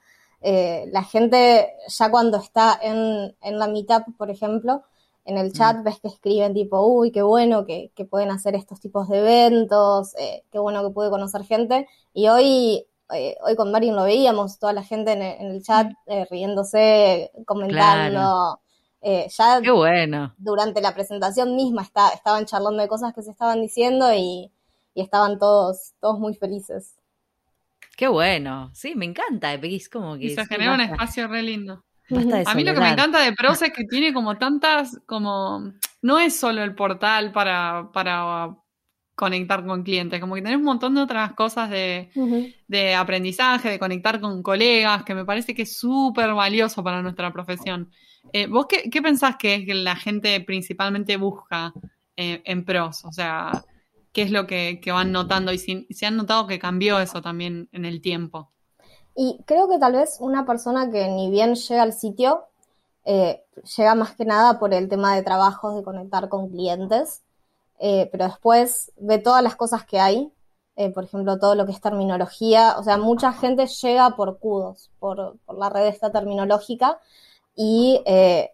Eh, 0.40 0.86
la 0.92 1.02
gente 1.04 1.72
ya 1.88 2.10
cuando 2.10 2.38
está 2.38 2.78
en, 2.82 3.36
en 3.42 3.58
la 3.58 3.66
meetup, 3.68 4.16
por 4.16 4.30
ejemplo, 4.30 4.82
en 5.24 5.36
el 5.38 5.52
chat 5.52 5.82
ves 5.84 6.00
que 6.00 6.08
escriben 6.08 6.54
tipo, 6.54 6.80
uy, 6.86 7.10
qué 7.12 7.22
bueno 7.22 7.66
que, 7.66 7.92
que 7.94 8.04
pueden 8.04 8.30
hacer 8.30 8.54
estos 8.54 8.80
tipos 8.80 9.08
de 9.08 9.18
eventos, 9.18 10.14
eh, 10.18 10.44
qué 10.50 10.58
bueno 10.58 10.82
que 10.82 10.90
pude 10.94 11.10
conocer 11.10 11.44
gente. 11.44 11.88
Y 12.14 12.28
hoy, 12.28 12.86
eh, 13.12 13.36
hoy 13.44 13.56
con 13.56 13.70
Marin 13.72 13.96
lo 13.96 14.04
veíamos, 14.04 14.58
toda 14.58 14.72
la 14.72 14.82
gente 14.84 15.12
en 15.12 15.22
el, 15.22 15.40
en 15.40 15.46
el 15.52 15.62
chat 15.62 15.92
eh, 16.06 16.26
riéndose, 16.30 17.32
comentando. 17.46 18.60
Eh, 19.02 19.28
ya 19.30 19.60
Qué 19.62 19.70
bueno. 19.70 20.34
durante 20.36 20.80
la 20.80 20.94
presentación 20.94 21.56
misma 21.56 21.82
está, 21.82 22.10
estaban 22.10 22.46
charlando 22.46 22.82
de 22.82 22.88
cosas 22.88 23.14
que 23.14 23.22
se 23.22 23.30
estaban 23.30 23.60
diciendo 23.60 24.12
y, 24.14 24.50
y 24.94 25.02
estaban 25.02 25.38
todos, 25.38 25.92
todos 26.00 26.18
muy 26.18 26.34
felices. 26.34 26.96
Qué 27.96 28.08
bueno. 28.08 28.70
Sí, 28.74 28.94
me 28.94 29.04
encanta. 29.04 29.52
Es 29.54 29.88
como 29.88 30.16
que 30.16 30.26
Y 30.26 30.30
se 30.30 30.46
genera 30.46 30.74
un 30.74 30.80
espacio 30.80 31.28
re 31.28 31.42
lindo. 31.42 31.84
basta 32.08 32.36
de 32.38 32.42
A 32.46 32.54
mí 32.54 32.64
lo 32.64 32.74
que 32.74 32.80
me 32.80 32.88
encanta 32.90 33.20
de 33.20 33.32
Prosa 33.32 33.66
es 33.66 33.72
que 33.72 33.84
tiene 33.84 34.12
como 34.12 34.38
tantas, 34.38 34.98
como, 35.06 35.72
no 36.02 36.18
es 36.18 36.38
solo 36.38 36.62
el 36.62 36.74
portal 36.74 37.32
para, 37.32 37.90
para 37.92 38.56
conectar 39.14 39.64
con 39.66 39.82
clientes, 39.82 40.18
como 40.20 40.34
que 40.34 40.42
tenés 40.42 40.56
un 40.58 40.64
montón 40.64 40.94
de 40.94 41.02
otras 41.02 41.34
cosas 41.34 41.68
de, 41.70 42.10
de 42.68 42.94
aprendizaje, 42.94 43.68
de 43.70 43.78
conectar 43.78 44.20
con 44.20 44.42
colegas, 44.42 45.04
que 45.04 45.14
me 45.14 45.24
parece 45.26 45.54
que 45.54 45.62
es 45.62 45.78
súper 45.78 46.32
valioso 46.34 46.82
para 46.82 47.02
nuestra 47.02 47.32
profesión. 47.32 47.90
Eh, 48.32 48.46
¿Vos 48.46 48.66
qué, 48.68 48.90
qué 48.90 49.02
pensás 49.02 49.36
que 49.36 49.54
es 49.56 49.66
que 49.66 49.74
la 49.74 49.96
gente 49.96 50.40
principalmente 50.40 51.16
busca 51.16 51.72
eh, 52.16 52.42
en 52.44 52.64
pros? 52.64 53.04
O 53.04 53.12
sea, 53.12 53.64
¿qué 54.12 54.22
es 54.22 54.30
lo 54.30 54.46
que, 54.46 54.80
que 54.80 54.92
van 54.92 55.12
notando? 55.12 55.52
Y 55.52 55.58
si, 55.58 55.86
si 55.90 56.04
han 56.04 56.16
notado 56.16 56.46
que 56.46 56.58
cambió 56.58 57.00
eso 57.00 57.20
también 57.22 57.68
en 57.72 57.84
el 57.84 58.00
tiempo. 58.00 58.50
Y 59.16 59.40
creo 59.46 59.68
que 59.68 59.78
tal 59.78 59.92
vez 59.92 60.18
una 60.20 60.46
persona 60.46 60.90
que 60.90 61.08
ni 61.08 61.30
bien 61.30 61.54
llega 61.54 61.82
al 61.82 61.92
sitio, 61.92 62.44
eh, 63.04 63.42
llega 63.76 63.94
más 63.94 64.14
que 64.14 64.24
nada 64.24 64.58
por 64.58 64.72
el 64.72 64.88
tema 64.88 65.16
de 65.16 65.22
trabajos, 65.22 65.76
de 65.76 65.82
conectar 65.82 66.28
con 66.28 66.48
clientes, 66.48 67.22
pero 67.78 68.26
después 68.26 68.92
ve 68.98 69.18
todas 69.18 69.42
las 69.42 69.56
cosas 69.56 69.86
que 69.86 69.98
hay, 69.98 70.30
por 70.94 71.04
ejemplo, 71.04 71.38
todo 71.38 71.54
lo 71.54 71.64
que 71.64 71.72
es 71.72 71.80
terminología, 71.80 72.76
o 72.78 72.82
sea, 72.82 72.98
mucha 72.98 73.32
gente 73.32 73.66
llega 73.66 74.16
por 74.16 74.38
CUDOS, 74.38 74.90
por, 74.98 75.38
por 75.46 75.58
la 75.58 75.70
red 75.70 75.86
esta 75.86 76.12
terminológica, 76.12 77.00
y 77.54 78.02
eh, 78.06 78.50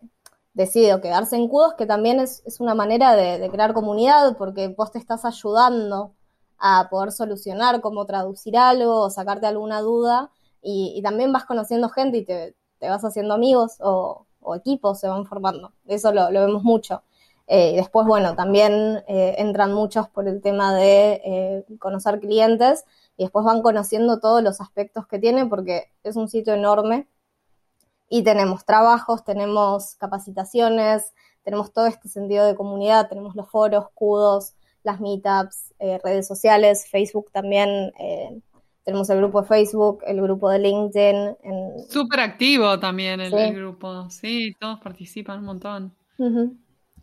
decide 0.54 1.00
quedarse 1.00 1.36
en 1.36 1.48
CUDOS, 1.48 1.74
que 1.74 1.86
también 1.86 2.20
es, 2.20 2.42
es 2.46 2.60
una 2.60 2.74
manera 2.74 3.14
de, 3.14 3.48
crear 3.50 3.74
comunidad, 3.74 4.36
porque 4.36 4.68
vos 4.68 4.90
te 4.90 4.98
estás 4.98 5.24
ayudando 5.24 6.14
a 6.58 6.88
poder 6.90 7.12
solucionar 7.12 7.80
cómo 7.80 8.06
traducir 8.06 8.56
algo 8.56 9.02
o 9.02 9.10
sacarte 9.10 9.46
alguna 9.46 9.80
duda 9.80 10.30
y, 10.62 11.00
también 11.02 11.32
vas 11.32 11.44
conociendo 11.44 11.88
gente 11.90 12.18
y 12.18 12.24
te, 12.24 12.56
te 12.78 12.88
vas 12.88 13.04
haciendo 13.04 13.34
amigos 13.34 13.76
o, 13.80 14.26
equipos 14.56 15.00
se 15.00 15.08
van 15.08 15.26
formando. 15.26 15.72
Eso 15.86 16.12
lo, 16.12 16.30
vemos 16.30 16.62
mucho. 16.62 17.02
Eh, 17.48 17.72
y 17.72 17.76
después, 17.76 18.06
bueno, 18.06 18.34
también 18.36 19.02
eh, 19.08 19.34
entran 19.38 19.72
muchos 19.72 20.08
por 20.08 20.28
el 20.28 20.40
tema 20.40 20.74
de 20.74 21.64
conocer 21.78 22.20
clientes 22.20 22.84
y 23.16 23.24
después 23.24 23.44
van 23.44 23.62
conociendo 23.62 24.20
todos 24.20 24.42
los 24.42 24.60
aspectos 24.60 25.06
que 25.06 25.18
tiene 25.18 25.46
porque 25.46 25.92
es 26.04 26.16
un 26.16 26.28
sitio 26.28 26.54
enorme 26.54 27.08
y 28.08 28.22
tenemos 28.22 28.64
trabajos, 28.64 29.24
tenemos 29.24 29.94
capacitaciones, 29.96 31.12
tenemos 31.42 31.72
todo 31.72 31.86
este 31.86 32.08
sentido 32.08 32.44
de 32.46 32.54
comunidad, 32.54 33.08
tenemos 33.08 33.34
los 33.36 33.48
foros, 33.50 33.86
cudos, 33.94 34.54
las 34.82 35.00
meetups, 35.00 35.74
eh, 35.78 35.98
redes 36.02 36.26
sociales, 36.26 36.88
Facebook 36.90 37.30
también, 37.32 37.92
eh, 37.98 38.40
tenemos 38.84 39.10
el 39.10 39.18
grupo 39.18 39.42
de 39.42 39.48
Facebook, 39.48 39.98
el 40.06 40.22
grupo 40.22 40.48
de 40.48 40.60
LinkedIn. 40.60 41.36
En... 41.42 41.90
Súper 41.90 42.20
activo 42.20 42.78
también 42.78 43.20
el, 43.20 43.32
Sí. 43.32 43.36
el 43.36 43.54
grupo. 43.56 44.08
Sí, 44.10 44.54
todos 44.60 44.78
participan 44.80 45.40
un 45.40 45.44
montón. 45.44 45.94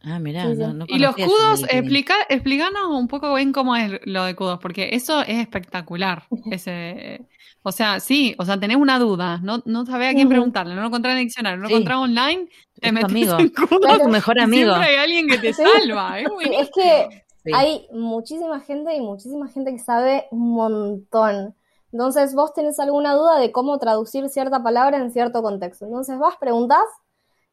Ah, 0.05 0.19
mirá, 0.19 0.43
Sí, 0.47 0.55
sí. 0.55 0.61
no, 0.61 0.73
no 0.73 0.85
Y 0.89 0.99
los 0.99 1.15
kudos, 1.15 1.63
explica, 1.69 2.13
explícanos 2.27 2.87
un 2.89 3.07
poco 3.07 3.33
bien 3.35 3.53
cómo 3.53 3.75
es 3.75 3.99
lo 4.03 4.25
de 4.25 4.35
kudos, 4.35 4.59
porque 4.59 4.89
eso 4.93 5.21
es 5.21 5.37
espectacular. 5.39 6.23
Ese, 6.51 7.25
o 7.63 7.71
sea, 7.71 8.01
sí, 8.01 8.35
o 8.37 8.43
sea, 8.43 8.59
tenés 8.59 8.75
una 8.77 8.99
duda, 8.99 9.39
no, 9.41 9.61
no 9.65 9.85
sabés 9.85 10.11
a 10.11 10.13
quién 10.13 10.27
preguntarle, 10.27 10.75
no 10.75 10.81
lo 10.81 10.87
encontrás 10.87 11.13
en 11.13 11.19
el 11.19 11.25
diccionario, 11.25 11.57
no 11.57 11.63
lo 11.63 11.67
Sí. 11.69 11.73
encontrás 11.75 11.97
online, 11.99 12.49
te 12.81 12.87
Es 12.87 12.93
metes 12.93 13.11
amigo. 13.11 13.39
en 13.39 13.49
kudos 13.49 13.79
Claro. 13.79 14.03
Tu 14.03 14.09
mejor 14.09 14.39
amigo. 14.41 14.71
siempre 14.73 14.89
hay 14.89 14.95
alguien 14.97 15.27
que 15.29 15.37
te 15.37 15.53
Sí. 15.53 15.63
salva. 15.63 16.19
Es 16.19 16.27
que 16.75 17.07
Sí. 17.45 17.51
hay 17.53 17.87
muchísima 17.93 18.59
gente 18.59 18.93
y 18.95 18.99
muchísima 19.01 19.47
gente 19.47 19.71
que 19.71 19.79
sabe 19.79 20.25
un 20.31 20.51
montón. 20.53 21.55
Entonces 21.93 22.33
vos 22.35 22.53
tenés 22.53 22.79
alguna 22.79 23.13
duda 23.13 23.37
de 23.39 23.51
cómo 23.53 23.77
traducir 23.79 24.27
cierta 24.29 24.63
palabra 24.63 24.97
en 24.97 25.11
cierto 25.11 25.41
contexto. 25.41 25.85
Entonces 25.85 26.17
vas, 26.19 26.35
preguntás 26.41 26.83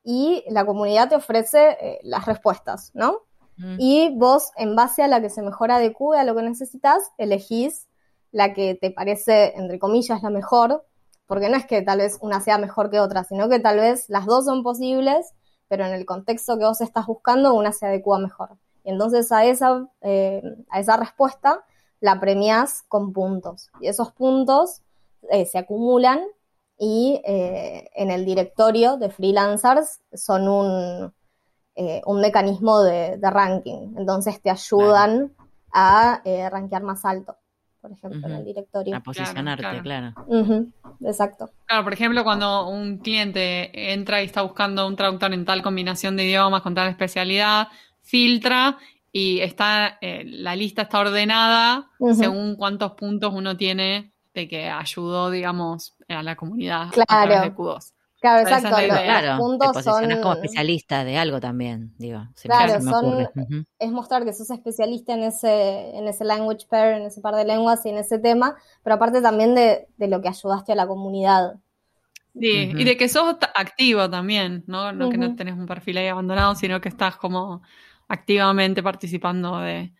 y 0.03 0.45
la 0.49 0.65
comunidad 0.65 1.09
te 1.09 1.17
ofrece 1.17 1.77
eh, 1.81 2.01
las 2.03 2.27
respuestas, 2.27 2.91
¿no? 2.95 3.19
Mm. 3.57 3.77
Y 3.79 4.17
vos, 4.17 4.51
en 4.57 4.75
base 4.75 5.03
a 5.03 5.09
la 5.09 5.21
que 5.21 5.31
se 5.31 5.43
mejor 5.43 5.71
adecue 5.71 6.19
a 6.19 6.25
lo 6.25 6.35
que 6.35 6.43
necesitas, 6.43 7.13
elegís 7.19 7.87
la 8.33 8.55
que 8.55 8.75
te 8.75 8.91
parece, 8.91 9.57
entre 9.57 9.79
comillas, 9.79 10.23
la 10.23 10.31
mejor, 10.31 10.85
porque 11.27 11.49
no 11.49 11.57
es 11.57 11.67
que 11.67 11.83
tal 11.83 11.99
vez 11.99 12.19
una 12.23 12.41
sea 12.41 12.59
mejor 12.59 12.91
que 12.91 13.01
otra, 13.01 13.25
sino 13.25 13.49
que 13.49 13.61
tal 13.61 13.79
vez 13.79 14.09
las 14.09 14.27
dos 14.27 14.45
son 14.45 14.63
posibles, 14.63 15.35
pero 15.69 15.85
en 15.85 15.93
el 15.93 16.07
contexto 16.07 16.59
que 16.59 16.65
vos 16.65 16.81
estás 16.81 17.07
buscando, 17.07 17.55
una 17.55 17.73
se 17.73 17.87
adecua 17.87 18.19
mejor. 18.19 18.51
Y 18.83 18.91
entonces 18.91 19.31
a 19.31 19.45
esa, 19.45 19.89
eh, 20.01 20.43
a 20.71 20.81
esa 20.81 20.97
respuesta 20.97 21.65
la 22.01 22.19
premiás 22.19 22.83
con 22.89 23.13
puntos. 23.13 23.71
Y 23.81 23.89
esos 23.89 24.11
puntos 24.13 24.83
eh, 25.31 25.47
se 25.47 25.59
acumulan 25.59 26.21
y 26.83 27.21
eh, 27.27 27.91
en 27.95 28.11
el 28.11 28.25
directorio 28.25 28.97
de 28.97 29.11
freelancers 29.11 30.01
son 30.15 30.49
un, 30.49 31.13
eh, 31.77 32.01
un 32.07 32.21
mecanismo 32.23 32.83
de, 32.83 33.19
de 33.19 33.31
ranking. 33.31 33.95
Entonces 33.99 34.41
te 34.41 34.49
ayudan 34.49 35.31
a 35.75 36.23
eh, 36.25 36.49
rankear 36.49 36.83
más 36.83 37.05
alto, 37.05 37.37
por 37.83 37.93
ejemplo, 37.93 38.27
en 38.27 38.35
el 38.35 38.45
directorio. 38.47 38.97
A 38.97 39.01
posicionarte, 39.01 39.83
claro. 39.83 40.15
exacto. 41.05 41.51
Claro, 41.67 41.85
por 41.85 41.93
ejemplo, 41.93 42.25
cuando 42.25 42.67
un 42.71 42.97
cliente 42.97 43.93
entra 43.93 44.23
y 44.23 44.25
está 44.25 44.41
buscando 44.41 44.87
un 44.87 44.97
traductor 44.97 45.35
en 45.35 45.45
tal 45.45 45.63
combinación 45.63 46.17
de 46.17 46.25
idiomas, 46.25 46.63
con 46.63 46.75
tal 46.75 46.89
especialidad, 46.89 47.69
filtra 48.01 48.79
y 49.13 49.41
está 49.41 49.99
eh, 50.01 50.25
la 50.25 50.57
lista 50.57 50.83
está 50.83 51.01
ordenada 51.01 51.91
según 52.15 52.57
cuántos 52.57 52.93
puntos 52.93 53.35
uno 53.35 53.57
tiene 53.57 54.13
de 54.35 54.49
que 54.49 54.69
ayudó, 54.69 55.31
digamos, 55.31 55.97
a 56.09 56.23
la 56.23 56.37
comunidad 56.37 56.83
a 56.89 56.91
Claro. 56.91 57.07
través 57.09 57.43
de 57.43 57.55
Q2. 57.55 57.93
Claro, 58.21 58.41
es 58.41 58.53
exacto. 58.55 58.79
Los, 58.81 58.89
los 58.89 59.01
Claro, 59.01 59.33
te 59.33 59.39
puntos 59.39 59.73
posicionas 59.73 60.13
son, 60.13 60.21
como 60.23 60.35
especialista 60.35 61.05
de 61.05 61.17
algo 61.17 61.41
también, 61.41 61.95
digo. 61.97 62.23
Se 62.35 62.49
me- 62.49 62.55
Claro, 62.55 62.83
me 62.85 62.91
son- 62.91 63.65
es 63.79 63.91
mostrar 63.93 64.25
que 64.27 64.33
sos 64.35 64.51
especialista 64.51 65.15
en 65.15 65.23
ese, 65.23 65.97
en 65.97 66.07
ese 66.07 66.25
language 66.25 66.67
pair, 66.69 66.97
en 66.97 67.05
ese 67.05 67.23
par 67.23 67.35
de 67.35 67.47
lenguas 67.47 67.85
y 67.87 67.89
en 67.89 67.97
ese 67.97 68.19
tema, 68.19 68.57
pero 68.83 68.97
aparte 68.97 69.23
también 69.23 69.55
de, 69.55 69.89
de 69.97 70.09
lo 70.09 70.21
que 70.21 70.29
ayudaste 70.29 70.73
a 70.73 70.75
la 70.75 70.87
comunidad. 70.87 71.55
Sí, 72.35 72.73
y 72.77 72.85
de 72.85 72.97
que 72.97 73.09
sos 73.09 73.37
activo 73.55 74.09
también, 74.09 74.65
¿no? 74.67 74.93
No 74.93 75.09
que 75.11 75.17
no 75.19 75.35
tenés 75.35 75.55
un 75.55 75.67
perfil 75.67 75.97
ahí 75.97 76.07
abandonado, 76.07 76.55
sino 76.55 76.81
que 76.81 76.89
estás 76.91 77.17
como 77.17 77.63
activamente 78.07 78.83
participando 78.83 79.59
de, 79.61 79.93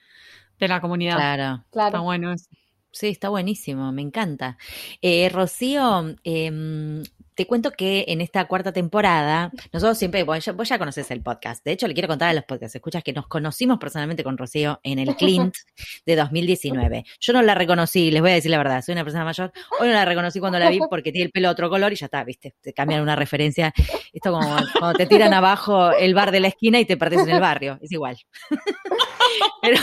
de 0.59 0.69
la 0.69 0.81
comunidad. 0.81 1.17
Claro. 1.17 1.55
Está 1.65 1.71
Claro. 1.71 2.03
bueno 2.03 2.33
eso. 2.33 2.47
Sí, 2.93 3.09
está 3.09 3.29
buenísimo, 3.29 3.93
me 3.93 4.03
encanta. 4.03 4.59
Eh, 5.01 5.29
Rocío, 5.29 6.17
em, 6.25 7.03
te 7.41 7.47
cuento 7.47 7.71
que 7.71 8.05
en 8.09 8.21
esta 8.21 8.47
cuarta 8.47 8.73
temporada, 8.73 9.53
nosotros 9.73 9.97
siempre, 9.97 10.25
vos 10.25 10.45
ya, 10.45 10.53
vos 10.53 10.69
ya 10.69 10.79
conoces 10.79 11.11
el 11.11 11.23
podcast, 11.23 11.65
de 11.65 11.73
hecho 11.73 11.89
le 11.89 11.95
quiero 11.95 12.09
contar 12.09 12.29
a 12.29 12.35
los 12.35 12.45
podcast, 12.45 12.75
escuchas 12.75 13.03
que 13.05 13.13
nos 13.13 13.29
conocimos 13.29 13.79
personalmente 13.79 14.25
con 14.25 14.37
Rocío 14.37 14.81
en 14.83 14.99
el 14.99 15.15
Clint 15.17 15.55
de 16.07 16.17
2019. 16.17 17.05
Yo 17.21 17.33
no 17.33 17.43
la 17.43 17.55
reconocí, 17.55 18.11
les 18.11 18.21
voy 18.21 18.33
a 18.33 18.35
decir 18.35 18.51
la 18.51 18.59
verdad, 18.59 18.83
soy 18.83 18.93
una 18.93 19.05
persona 19.05 19.25
mayor, 19.25 19.53
hoy 19.79 19.89
no 19.89 19.95
la 19.95 20.05
reconocí 20.05 20.41
cuando 20.41 20.59
la 20.59 20.69
vi 20.69 20.81
porque 20.91 21.13
tiene 21.13 21.27
el 21.27 21.31
pelo 21.31 21.49
otro 21.49 21.71
color 21.71 21.93
y 21.93 21.97
ya 21.97 22.07
está, 22.07 22.25
viste, 22.25 22.57
te 22.61 22.73
cambian 22.73 23.01
una 23.01 23.17
referencia, 23.17 23.73
esto 24.13 24.33
como 24.33 24.57
cuando 24.79 24.99
te 24.99 25.07
tiran 25.07 25.33
abajo 25.33 25.93
el 25.93 26.13
bar 26.13 26.33
de 26.33 26.41
la 26.41 26.49
esquina 26.49 26.81
y 26.81 26.85
te 26.85 26.97
perdés 26.97 27.21
en 27.21 27.31
el 27.31 27.41
barrio, 27.41 27.79
es 27.81 27.93
igual. 27.93 28.19
Pero, 29.63 29.77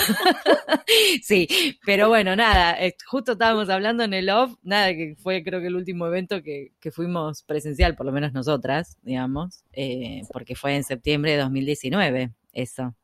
sí, 1.21 1.47
pero 1.85 2.09
bueno, 2.09 2.35
nada, 2.35 2.83
eh, 2.83 2.95
justo 3.05 3.33
estábamos 3.33 3.69
hablando 3.69 4.03
en 4.03 4.13
el 4.13 4.29
off, 4.29 4.55
nada, 4.63 4.87
que 4.93 5.15
fue 5.17 5.43
creo 5.43 5.61
que 5.61 5.67
el 5.67 5.75
último 5.75 6.07
evento 6.07 6.41
que, 6.41 6.71
que 6.79 6.91
fuimos 6.91 7.43
presencial, 7.43 7.95
por 7.95 8.07
lo 8.07 8.11
menos 8.11 8.33
nosotras, 8.33 8.97
digamos, 9.03 9.63
eh, 9.73 10.21
porque 10.33 10.55
fue 10.55 10.75
en 10.75 10.83
septiembre 10.83 11.33
de 11.33 11.37
2019, 11.37 12.31
eso. 12.53 12.95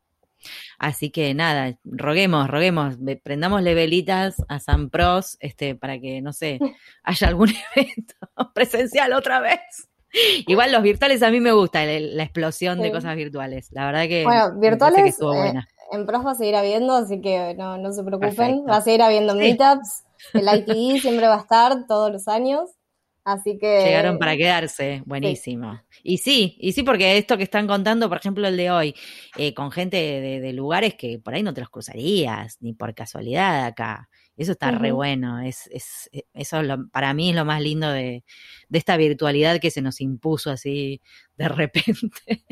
Así 0.78 1.10
que 1.10 1.32
nada, 1.34 1.78
roguemos, 1.84 2.48
roguemos, 2.48 2.96
prendámosle 3.22 3.74
velitas 3.74 4.36
a 4.48 4.58
San 4.58 4.90
Pros, 4.90 5.36
este, 5.40 5.74
para 5.74 5.98
que, 6.00 6.20
no 6.20 6.32
sé, 6.32 6.58
haya 7.02 7.28
algún 7.28 7.50
evento 7.76 8.16
presencial 8.54 9.12
otra 9.12 9.40
vez. 9.40 9.60
Igual 10.46 10.70
los 10.70 10.82
virtuales 10.82 11.22
a 11.22 11.30
mí 11.30 11.40
me 11.40 11.52
gusta 11.52 11.84
la, 11.84 12.22
explosión 12.22 12.80
de 12.80 12.92
cosas 12.92 13.16
virtuales. 13.16 13.68
La 13.72 13.86
verdad 13.86 14.06
que, 14.06 14.22
bueno, 14.22 14.60
virtuales, 14.60 15.18
eh, 15.20 15.54
en 15.94 16.06
pros 16.06 16.24
va 16.24 16.32
a 16.32 16.34
seguir 16.34 16.56
habiendo, 16.56 16.94
así 16.94 17.20
que 17.20 17.54
no, 17.56 17.78
no 17.78 17.92
se 17.92 18.02
preocupen. 18.02 18.64
Va 18.68 18.76
a 18.76 18.82
seguir 18.82 19.02
habiendo 19.02 19.34
meetups. 19.34 20.04
El 20.32 20.48
ITE 20.48 20.98
siempre 21.00 21.26
va 21.26 21.36
a 21.36 21.40
estar 21.40 21.86
todos 21.86 22.12
los 22.12 22.28
años. 22.28 22.70
Así 23.24 23.56
que. 23.58 23.84
Llegaron 23.84 24.18
para 24.18 24.36
quedarse, 24.36 25.02
buenísimo. 25.06 25.80
Y 26.02 26.18
sí, 26.18 26.56
y 26.60 26.72
sí, 26.72 26.82
porque 26.82 27.16
esto 27.16 27.38
que 27.38 27.44
están 27.44 27.66
contando, 27.66 28.08
por 28.08 28.18
ejemplo, 28.18 28.46
el 28.46 28.56
de 28.56 28.70
hoy, 28.70 28.94
eh, 29.38 29.54
con 29.54 29.70
gente 29.70 29.96
de, 29.96 30.52
lugares 30.52 30.94
que 30.94 31.18
por 31.18 31.34
ahí 31.34 31.42
no 31.42 31.54
te 31.54 31.60
los 31.60 31.70
cruzarías, 31.70 32.58
ni 32.60 32.74
por 32.74 32.94
casualidad 32.94 33.64
acá. 33.64 34.10
Eso 34.36 34.52
está 34.52 34.70
re 34.72 34.92
bueno. 34.92 35.40
Es, 35.40 35.68
es, 35.70 36.08
e, 36.12 36.24
eso 36.34 36.60
para 36.90 37.14
mí 37.14 37.30
es 37.30 37.36
lo 37.36 37.44
más 37.44 37.60
lindo 37.62 37.90
de, 37.90 38.24
de, 38.68 38.78
esta 38.78 38.96
virtualidad 38.96 39.60
que 39.60 39.70
se 39.70 39.82
nos 39.82 40.00
impuso 40.00 40.50
así 40.50 41.00
de 41.36 41.48
repente. 41.48 42.44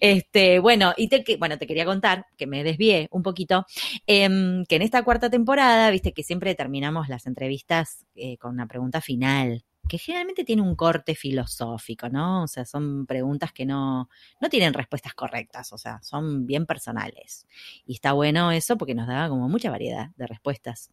este, 0.00 0.58
bueno, 0.58 0.94
y 0.96 1.08
te, 1.08 1.24
bueno, 1.36 1.58
te 1.58 1.66
quería 1.66 1.84
contar, 1.84 2.26
que 2.36 2.46
me 2.46 2.64
desvié 2.64 3.08
un 3.10 3.22
poquito, 3.22 3.66
em, 4.06 4.64
que 4.66 4.76
en 4.76 4.82
esta 4.82 5.02
cuarta 5.02 5.30
temporada, 5.30 5.90
viste 5.90 6.12
que 6.12 6.22
siempre 6.22 6.54
terminamos 6.54 7.08
las 7.08 7.26
entrevistas 7.26 8.06
eh, 8.14 8.36
con 8.38 8.52
una 8.52 8.66
pregunta 8.66 9.00
final 9.00 9.64
que 9.92 9.98
generalmente 9.98 10.42
tiene 10.42 10.62
un 10.62 10.74
corte 10.74 11.14
filosófico, 11.14 12.08
¿no? 12.08 12.44
O 12.44 12.46
sea, 12.48 12.64
son 12.64 13.04
preguntas 13.04 13.52
que 13.52 13.66
no, 13.66 14.08
no 14.40 14.48
tienen 14.48 14.72
respuestas 14.72 15.12
correctas, 15.12 15.70
o 15.74 15.76
sea, 15.76 16.00
son 16.02 16.46
bien 16.46 16.64
personales. 16.64 17.46
Y 17.84 17.92
está 17.92 18.14
bueno 18.14 18.52
eso 18.52 18.78
porque 18.78 18.94
nos 18.94 19.06
da 19.06 19.28
como 19.28 19.50
mucha 19.50 19.70
variedad 19.70 20.08
de 20.16 20.26
respuestas. 20.26 20.90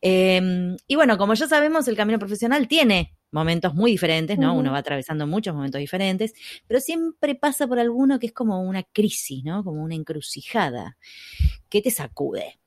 Em, 0.00 0.76
y 0.86 0.94
bueno, 0.94 1.18
como 1.18 1.34
ya 1.34 1.48
sabemos, 1.48 1.88
el 1.88 1.96
camino 1.96 2.20
profesional 2.20 2.68
tiene 2.68 3.16
momentos 3.32 3.74
muy 3.74 3.90
diferentes, 3.90 4.38
¿no? 4.38 4.54
Uno 4.54 4.70
va 4.70 4.78
atravesando 4.78 5.26
muchos 5.26 5.52
momentos 5.52 5.80
diferentes, 5.80 6.32
pero 6.68 6.78
siempre 6.78 7.34
pasa 7.34 7.66
por 7.66 7.80
alguno 7.80 8.20
que 8.20 8.26
es 8.26 8.32
como 8.32 8.60
una 8.60 8.84
crisis, 8.84 9.42
¿no? 9.42 9.64
Como 9.64 9.82
una 9.82 9.96
encrucijada 9.96 10.96
que 11.68 11.82
te 11.82 11.90
sacude. 11.90 12.60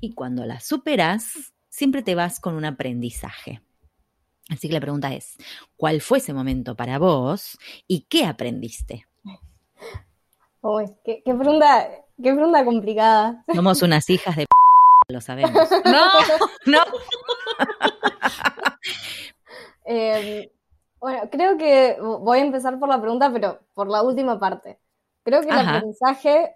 Y 0.00 0.14
cuando 0.14 0.44
la 0.44 0.58
superas, 0.58 1.52
siempre 1.68 2.02
te 2.02 2.16
vas 2.16 2.40
con 2.40 2.56
un 2.56 2.64
aprendizaje. 2.64 3.62
Así 4.48 4.68
que 4.68 4.74
la 4.74 4.80
pregunta 4.80 5.12
es, 5.12 5.36
¿cuál 5.76 6.00
fue 6.00 6.18
ese 6.18 6.32
momento 6.32 6.74
para 6.74 6.98
vos 6.98 7.58
y 7.86 8.06
qué 8.08 8.24
aprendiste? 8.24 9.06
Uy, 10.60 10.86
qué, 11.04 11.22
pregunta, 11.24 11.88
qué 12.22 12.32
pregunta 12.32 12.64
complicada. 12.64 13.44
Somos 13.54 13.82
unas 13.82 14.08
hijas 14.10 14.36
de 14.36 14.46
p 14.46 14.58
lo 15.12 15.20
sabemos. 15.20 15.52
No, 15.84 16.06
no. 16.66 16.80
Em, 19.90 20.46
bueno, 21.00 21.30
creo 21.30 21.56
que 21.56 21.96
voy 21.98 22.40
a 22.40 22.42
empezar 22.42 22.78
por 22.78 22.90
la 22.90 23.00
pregunta, 23.00 23.32
pero 23.32 23.60
por 23.72 23.88
la 23.88 24.02
última 24.02 24.38
parte. 24.38 24.78
Creo 25.22 25.40
que 25.40 25.48
el 25.48 25.58
aprendizaje 25.58 26.54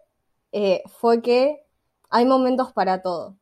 eh, 0.53 0.83
fue 0.99 1.23
que 1.23 1.65
hay 2.11 2.27
momentos 2.27 2.75
para 2.75 3.01
todo. 3.01 3.39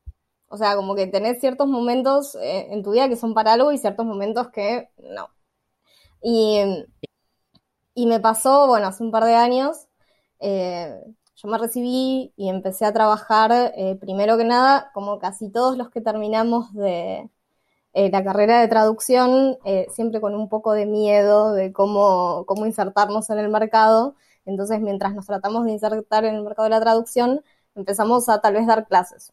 O 0.51 0.57
sea, 0.59 0.77
como 0.77 0.97
que 0.97 1.07
tenés 1.07 1.41
ciertos 1.41 1.69
momentos 1.69 2.35
eh, 2.37 2.67
en 2.73 2.83
tu 2.83 2.93
vida 2.93 3.09
que 3.09 3.17
son 3.17 3.35
para 3.35 3.53
algo 3.55 3.73
y 3.73 3.79
ciertos 3.79 4.05
momentos 4.07 4.49
que 4.51 4.91
no. 4.99 5.29
Y, 6.23 6.87
me 8.07 8.21
pasó, 8.21 8.67
bueno, 8.67 8.89
hace 8.89 9.03
un 9.05 9.11
par 9.13 9.25
de 9.25 9.35
años, 9.35 9.87
eh, 10.41 11.01
yo 11.37 11.49
me 11.49 11.59
recibí 11.59 12.33
y 12.37 12.49
empecé 12.49 12.85
a 12.85 12.93
trabajar, 12.93 13.73
eh, 13.77 13.97
primero 14.01 14.37
que 14.39 14.45
nada, 14.45 14.91
como 14.95 15.19
casi 15.19 15.51
todos 15.51 15.77
los 15.79 15.91
que 15.91 16.01
terminamos 16.01 16.73
de 16.75 17.31
la 17.95 18.25
carrera 18.25 18.61
de 18.61 18.69
traducción, 18.69 19.59
siempre 19.91 20.21
con 20.21 20.35
un 20.35 20.49
poco 20.49 20.73
de 20.73 20.87
miedo 20.87 21.53
de 21.53 21.73
cómo, 21.73 22.45
cómo 22.47 22.67
insertarnos 22.67 23.31
en 23.31 23.39
el 23.39 23.49
mercado. 23.51 24.17
Entonces, 24.47 24.81
mientras 24.81 25.15
nos 25.15 25.27
tratamos 25.27 25.65
de 25.65 25.73
insertar 25.73 26.25
en 26.25 26.37
el 26.37 26.43
mercado 26.43 26.65
de 26.65 26.71
la 26.71 26.81
traducción, 26.81 27.45
empezamos 27.75 28.29
a 28.29 28.41
tal 28.41 28.55
vez 28.55 28.67
dar 28.67 28.87
clases 28.89 29.33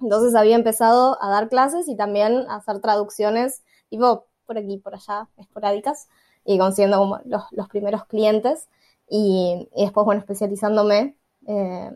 entonces 0.00 0.34
había 0.34 0.56
empezado 0.56 1.22
a 1.22 1.30
dar 1.30 1.48
clases 1.48 1.88
y 1.88 1.96
también 1.96 2.44
a 2.48 2.56
hacer 2.56 2.80
traducciones, 2.80 3.62
tipo 3.88 4.26
por 4.46 4.58
aquí, 4.58 4.78
por 4.78 4.94
allá, 4.94 5.28
esporádicas, 5.36 6.08
y 6.44 6.58
consiguiendo 6.58 6.98
como 6.98 7.20
los, 7.24 7.68
primeros 7.68 8.04
clientes. 8.06 8.68
Y, 9.08 9.68
después, 9.76 10.04
bueno, 10.04 10.20
especializándome. 10.20 11.16
Eh, 11.46 11.90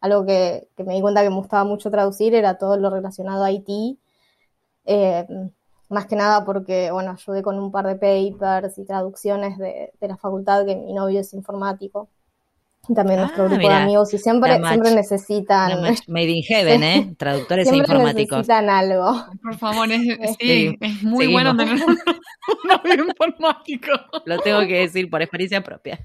algo 0.00 0.26
que, 0.26 0.68
me 0.78 0.94
di 0.94 1.00
cuenta 1.00 1.22
que 1.22 1.30
me 1.30 1.36
gustaba 1.36 1.64
mucho 1.64 1.90
traducir 1.90 2.34
era 2.34 2.58
todo 2.58 2.76
lo 2.76 2.90
relacionado 2.90 3.44
a 3.44 3.50
IT. 3.50 3.98
Eh, 4.86 5.26
más 5.88 6.06
que 6.06 6.16
nada 6.16 6.44
porque, 6.44 6.90
bueno, 6.90 7.12
ayudé 7.12 7.42
con 7.42 7.58
un 7.58 7.70
par 7.72 7.86
de 7.86 7.96
papers 7.96 8.78
y 8.78 8.84
traducciones 8.84 9.58
de, 9.58 9.92
de 10.00 10.08
la 10.08 10.16
facultad, 10.16 10.66
que 10.66 10.76
mi 10.76 10.92
novio 10.92 11.20
es 11.20 11.32
informático 11.34 12.08
también 12.94 13.20
nuestro 13.20 13.44
ah, 13.44 13.48
grupo 13.48 13.68
de 13.68 13.74
amigos 13.74 14.12
y 14.12 14.18
siempre, 14.18 14.56
siempre 14.66 14.94
necesitan. 14.94 15.82
Made 16.08 16.28
in 16.28 16.42
heaven, 16.48 16.82
¿eh? 16.82 17.14
Traductores 17.16 17.70
e 17.70 17.76
informáticos. 17.76 18.38
necesitan 18.38 18.68
algo. 18.68 19.24
Por 19.42 19.56
favor, 19.56 19.90
es, 19.90 20.02
sí, 20.40 20.76
es 20.80 21.02
muy 21.02 21.32
bueno 21.32 21.56
tener 21.56 21.74
un 21.74 21.98
novio 22.64 23.06
informático. 23.06 23.92
Lo 24.24 24.38
tengo 24.38 24.60
que 24.60 24.80
decir 24.80 25.08
por 25.08 25.22
experiencia 25.22 25.62
propia. 25.62 26.00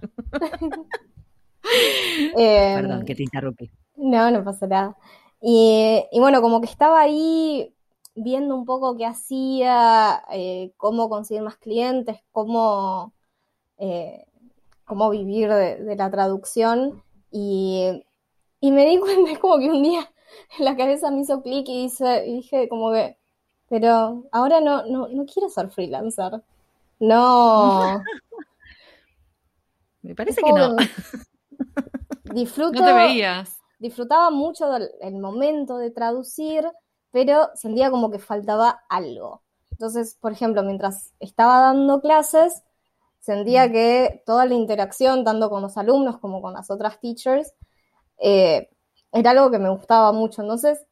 Em, 2.38 2.82
Perdón, 2.82 3.06
que 3.06 3.16
te 3.16 3.24
interrumpí. 3.24 3.70
No, 3.96 4.32
no 4.32 4.44
pasa 4.44 4.68
nada. 4.68 4.98
Y, 5.42 6.04
y, 6.12 6.20
bueno, 6.20 6.42
como 6.42 6.62
que 6.62 6.68
estaba 6.68 7.02
ahí 7.02 7.74
viendo 8.16 8.56
un 8.56 8.66
poco 8.66 8.98
qué 8.98 9.06
hacía, 9.06 10.24
eh, 10.32 10.74
cómo 10.78 11.10
conseguir 11.10 11.44
más 11.44 11.58
clientes, 11.58 12.18
cómo. 12.32 13.14
Eh, 13.78 14.26
cómo 14.90 15.12
vivir 15.12 15.50
de, 15.54 15.96
la 15.96 16.10
traducción 16.10 17.04
y, 17.32 18.04
me 18.60 18.86
di 18.86 18.98
cuenta, 19.00 19.32
es 19.32 19.40
como 19.40 19.60
que 19.60 19.70
un 19.70 19.84
día 19.84 20.12
la 20.60 20.76
cabeza 20.76 21.12
me 21.12 21.22
hizo 21.22 21.42
clic 21.42 21.68
y, 21.70 21.90
dije 22.26 22.68
como 22.68 22.92
que, 22.92 23.16
pero 23.70 24.26
ahora 24.32 24.60
no, 24.60 24.86
no, 24.88 25.08
no 25.08 25.26
quiero 25.26 25.48
ser 25.48 25.70
freelancer. 25.70 26.42
No. 27.00 28.04
me 30.02 30.16
parece 30.16 30.42
que 30.42 30.52
no. 30.52 30.76
Disfruto. 32.34 32.80
No 32.80 32.86
te 32.86 32.94
veías. 32.94 33.58
Disfrutaba 33.78 34.32
mucho 34.32 34.70
del 34.70 35.20
momento 35.22 35.78
de 35.78 35.92
traducir, 35.92 36.66
pero 37.12 37.50
sentía 37.54 37.92
como 37.92 38.10
que 38.10 38.20
faltaba 38.20 38.82
algo. 38.90 39.44
Entonces, 39.72 40.18
por 40.20 40.32
ejemplo, 40.32 40.64
mientras 40.64 41.14
estaba 41.20 41.62
dando 41.62 42.02
clases, 42.02 42.64
Sentía 43.20 43.72
que 43.72 44.24
toda 44.26 44.46
la 44.46 44.56
interacción, 44.56 45.24
tanto 45.24 45.50
con 45.50 45.62
los 45.62 45.78
alumnos 45.78 46.20
como 46.20 46.42
con 46.42 46.54
las 46.54 46.72
otras 46.72 47.00
teachers, 47.00 47.54
eh, 48.18 48.70
era 49.12 49.32
algo 49.32 49.52
que 49.52 49.60
me 49.60 49.70
gustaba 49.70 50.12
mucho. 50.12 50.42
Entonces, 50.42 50.86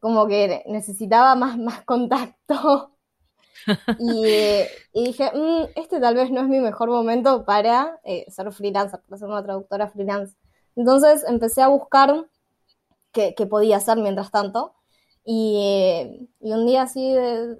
como 0.00 0.26
que 0.26 0.62
necesitaba 0.66 1.34
más, 1.34 1.58
más 1.58 1.84
contacto. 1.84 2.92
y, 3.98 4.64
dije, 4.94 5.32
mm, 5.34 5.72
este 5.74 6.00
tal 6.00 6.14
vez 6.14 6.30
no 6.30 6.40
es 6.40 6.48
mi 6.48 6.60
mejor 6.60 6.90
momento 6.90 7.44
para 7.44 8.00
eh, 8.04 8.24
ser 8.30 8.50
freelancer, 8.52 9.00
para 9.02 9.18
ser 9.18 9.28
una 9.28 9.42
traductora 9.42 9.88
freelance. 9.88 10.36
Entonces 10.76 11.24
empecé 11.26 11.62
a 11.62 11.68
buscar 11.68 12.26
qué, 13.12 13.34
qué 13.34 13.46
podía 13.46 13.78
hacer 13.78 13.98
mientras 13.98 14.30
tanto. 14.30 14.74
Y, 15.30 16.26
un 16.40 16.66
día 16.66 16.80
así, 16.80 17.14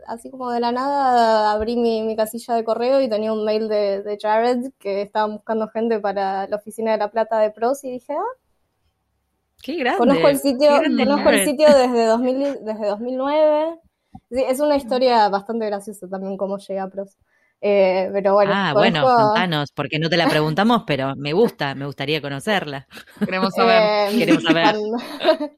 así 0.07 0.31
como 0.31 0.51
de 0.51 0.59
la 0.59 0.73
nada, 0.73 1.53
abrí 1.53 1.77
mi, 1.77 2.16
casilla 2.16 2.55
de 2.55 2.64
correo 2.64 3.03
y 3.03 3.11
tenía 3.11 3.31
un 3.31 3.45
mail 3.45 3.69
de, 3.69 4.19
Jared 4.19 4.73
que 4.79 5.03
estaba 5.03 5.27
buscando 5.27 5.69
gente 5.69 6.01
para 6.01 6.49
la 6.49 6.57
oficina 6.57 6.93
de 6.93 6.97
La 6.97 7.11
Plata 7.11 7.39
de 7.41 7.51
Pros 7.51 7.85
y 7.85 7.91
dije, 7.91 8.14
ah, 8.14 8.39
qué 9.62 9.75
grande. 9.75 9.99
Conozco 9.99 10.29
el 10.29 10.39
sitio, 10.39 10.71
conozco 10.79 11.29
el 11.29 11.45
sitio 11.45 11.66
desde, 11.66 12.07
2000, 12.07 12.64
desde 12.64 12.87
2009. 12.87 13.79
es 14.31 14.61
una 14.61 14.77
historia 14.77 15.29
bastante 15.29 15.66
graciosa 15.66 16.09
también 16.09 16.39
cómo 16.39 16.57
llegué 16.57 16.81
a 16.81 16.89
Pros. 16.89 17.19
Eh, 17.61 18.09
pero 18.12 18.34
bueno, 18.34 18.52
ah, 18.54 18.72
bueno, 18.72 19.02
contanos, 19.02 19.72
porque 19.72 19.98
no 19.98 20.09
te 20.09 20.16
la 20.16 20.28
preguntamos, 20.28 20.84
pero 20.86 21.16
me 21.16 21.32
gusta, 21.32 21.74
me 21.74 21.86
gustaría 21.86 22.22
conocerla. 22.22 22.86
Queremos 23.18 23.52
saber. 23.52 24.12
Eh, 24.12 24.18
Queremos 24.18 24.42
saber. 24.44 24.76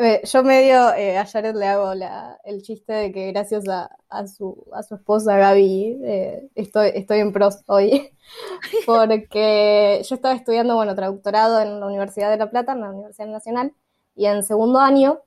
Eh, 0.00 0.22
yo 0.24 0.42
medio 0.42 0.92
eh, 0.94 1.16
a 1.16 1.24
Jared 1.24 1.54
le 1.54 1.66
hago 1.68 1.94
la, 1.94 2.36
el 2.42 2.62
chiste 2.62 2.92
de 2.92 3.12
que 3.12 3.30
gracias 3.30 3.68
a, 3.68 3.88
a, 4.08 4.26
su, 4.26 4.66
a 4.72 4.82
su 4.82 4.96
esposa 4.96 5.36
Gaby 5.36 6.00
eh, 6.02 6.48
estoy, 6.56 6.90
estoy 6.94 7.20
en 7.20 7.32
pros 7.32 7.62
hoy, 7.68 8.10
porque 8.86 10.02
yo 10.04 10.16
estaba 10.16 10.34
estudiando, 10.34 10.74
bueno, 10.74 10.96
traductorado 10.96 11.60
en 11.60 11.78
la 11.78 11.86
Universidad 11.86 12.30
de 12.30 12.38
La 12.38 12.50
Plata, 12.50 12.72
en 12.72 12.80
la 12.80 12.90
Universidad 12.90 13.28
Nacional, 13.28 13.72
y 14.16 14.26
en 14.26 14.42
segundo 14.42 14.80
año 14.80 15.20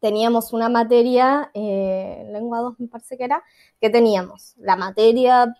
teníamos 0.00 0.52
una 0.52 0.68
materia, 0.68 1.50
lengua 1.54 2.60
2 2.60 2.80
me 2.80 2.88
parece 2.88 3.16
que 3.16 3.24
era, 3.24 3.42
que 3.80 3.90
teníamos 3.90 4.54
la 4.58 4.76
materia 4.76 5.54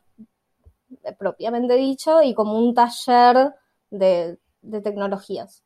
propiamente 1.19 1.75
dicho 1.75 2.23
y 2.23 2.35
como 2.35 2.59
un 2.59 2.75
taller 2.75 3.55
de, 3.91 4.39
de 4.63 4.81
tecnologías. 4.81 5.63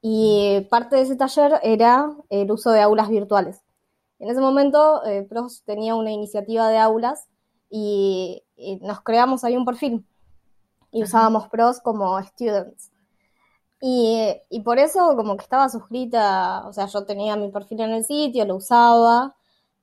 Y 0.00 0.66
parte 0.70 0.96
de 0.96 1.02
ese 1.02 1.16
taller 1.16 1.60
era 1.62 2.10
el 2.28 2.50
uso 2.50 2.70
de 2.70 2.80
aulas 2.82 3.08
virtuales. 3.08 3.62
En 4.18 4.30
ese 4.30 4.40
momento, 4.40 5.04
eh, 5.06 5.22
PROS 5.22 5.62
tenía 5.64 5.94
una 5.94 6.10
iniciativa 6.10 6.68
de 6.68 6.78
aulas 6.78 7.28
y, 7.70 8.42
y 8.56 8.76
nos 8.76 9.02
creamos 9.02 9.44
ahí 9.44 9.56
un 9.56 9.64
perfil 9.64 10.06
y 10.90 11.02
usábamos 11.02 11.48
PROS 11.48 11.80
como 11.80 12.20
students. 12.22 12.90
Y, 13.80 14.34
y, 14.48 14.60
por 14.60 14.78
eso 14.78 15.14
como 15.14 15.36
que 15.36 15.42
estaba 15.42 15.68
suscrita, 15.68 16.66
o 16.66 16.72
sea, 16.72 16.86
yo 16.86 17.04
tenía 17.04 17.36
mi 17.36 17.50
perfil 17.50 17.80
en 17.80 17.90
el 17.90 18.04
sitio, 18.04 18.46
lo 18.46 18.56
usaba 18.56 19.34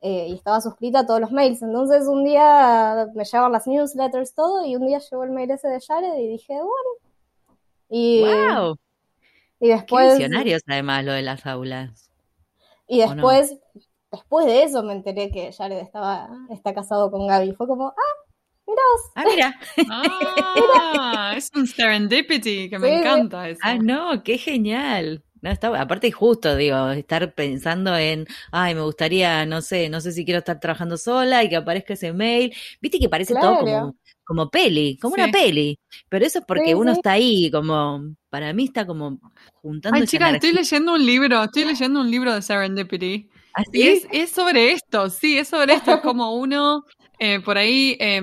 eh, 0.02 0.28
y 0.30 0.34
estaba 0.34 0.60
suscrita 0.62 1.00
a 1.00 1.06
todos 1.06 1.22
los 1.22 1.32
mails. 1.32 1.62
Entonces 1.62 2.08
un 2.08 2.24
día 2.24 3.08
me 3.14 3.24
llegaban 3.24 3.52
las 3.52 3.68
newsletters, 3.68 4.34
todo, 4.34 4.66
y 4.66 4.76
un 4.76 4.88
día 4.88 5.00
llegó 5.00 5.24
el 5.24 5.30
mail 5.30 5.52
ese 5.52 5.68
de 5.68 5.80
Jared 5.80 6.18
y 6.18 6.28
dije, 6.28 6.54
bueno. 6.54 7.12
Y, 7.90 8.22
wow. 8.22 8.78
Y 9.60 9.68
después. 9.68 10.14
Qué 10.14 10.24
visionarios, 10.24 10.62
además, 10.68 11.06
lo 11.06 11.12
de 11.12 11.22
las 11.22 11.46
aulas. 11.46 12.10
Y 12.88 13.00
después, 13.00 13.52
no? 13.52 13.82
después 14.12 14.46
de 14.48 14.64
eso 14.64 14.82
me 14.82 14.94
enteré 14.94 15.30
que 15.30 15.54
Jared 15.54 15.78
estaba, 15.78 16.30
está 16.50 16.74
casado 16.74 17.12
con 17.12 17.28
Gaby. 17.28 17.54
Fue 17.54 17.68
como, 17.68 17.90
ah, 17.90 18.31
mira 18.68 18.82
vos. 18.94 19.12
Ah, 19.16 19.26
mira. 19.26 19.60
ah, 19.90 21.34
es 21.38 21.50
un 21.56 21.68
serendipity 21.68 22.70
que 22.70 22.80
me 22.80 22.90
sí, 22.90 22.94
encanta 22.94 23.50
eso. 23.50 23.60
Ah, 23.64 23.78
no, 23.78 24.24
qué 24.24 24.38
genial. 24.38 25.24
No, 25.42 25.50
está, 25.50 25.68
aparte 25.82 26.12
justo, 26.12 26.56
digo, 26.56 26.92
estar 26.92 27.34
pensando 27.34 27.98
en, 27.98 28.28
ay, 28.52 28.76
me 28.76 28.82
gustaría, 28.82 29.46
no 29.48 29.62
sé, 29.62 29.90
no 29.90 30.00
sé 30.00 30.12
si 30.12 30.24
quiero 30.24 30.40
estar 30.40 30.60
trabajando 30.60 30.98
sola 30.98 31.44
y 31.44 31.50
que 31.50 31.56
aparezca 31.56 31.94
ese 31.94 32.14
mail. 32.14 32.54
Viste 32.80 33.00
que 33.00 33.10
parece 33.10 33.34
claro. 33.34 33.58
todo 33.58 33.58
como, 33.60 33.96
como 34.24 34.50
peli, 34.52 34.98
como 35.00 35.16
sí. 35.16 35.22
una 35.22 35.32
peli. 35.32 35.80
Pero 36.10 36.26
eso 36.26 36.40
es 36.40 36.46
porque 36.46 36.74
Sí, 36.74 36.74
uno 36.76 36.94
sí. 36.94 37.00
está 37.00 37.14
ahí, 37.14 37.50
como, 37.52 38.16
para 38.30 38.54
mí 38.54 38.66
está 38.66 38.86
como 38.86 39.20
juntando 39.56 39.98
Ay, 40.00 40.06
chicas, 40.06 40.34
estoy 40.36 40.54
leyendo 40.54 40.94
un 40.94 41.06
libro, 41.06 41.44
estoy 41.44 41.66
leyendo 41.66 42.02
un 42.02 42.12
libro 42.12 42.34
de 42.36 42.42
Serendipity. 42.42 43.30
¿Ah, 43.54 43.64
Y 43.74 43.82
sí? 43.82 43.90
es, 43.90 44.08
es 44.12 44.32
sobre 44.32 44.72
esto, 44.74 45.10
sí, 45.10 45.38
es 45.38 45.48
sobre 45.50 45.74
esto. 45.74 45.92
Es 45.96 46.02
como 46.02 46.36
uno, 46.36 46.86
eh, 47.22 47.40
por 47.40 47.58
ahí, 47.58 47.96
eh, 48.00 48.22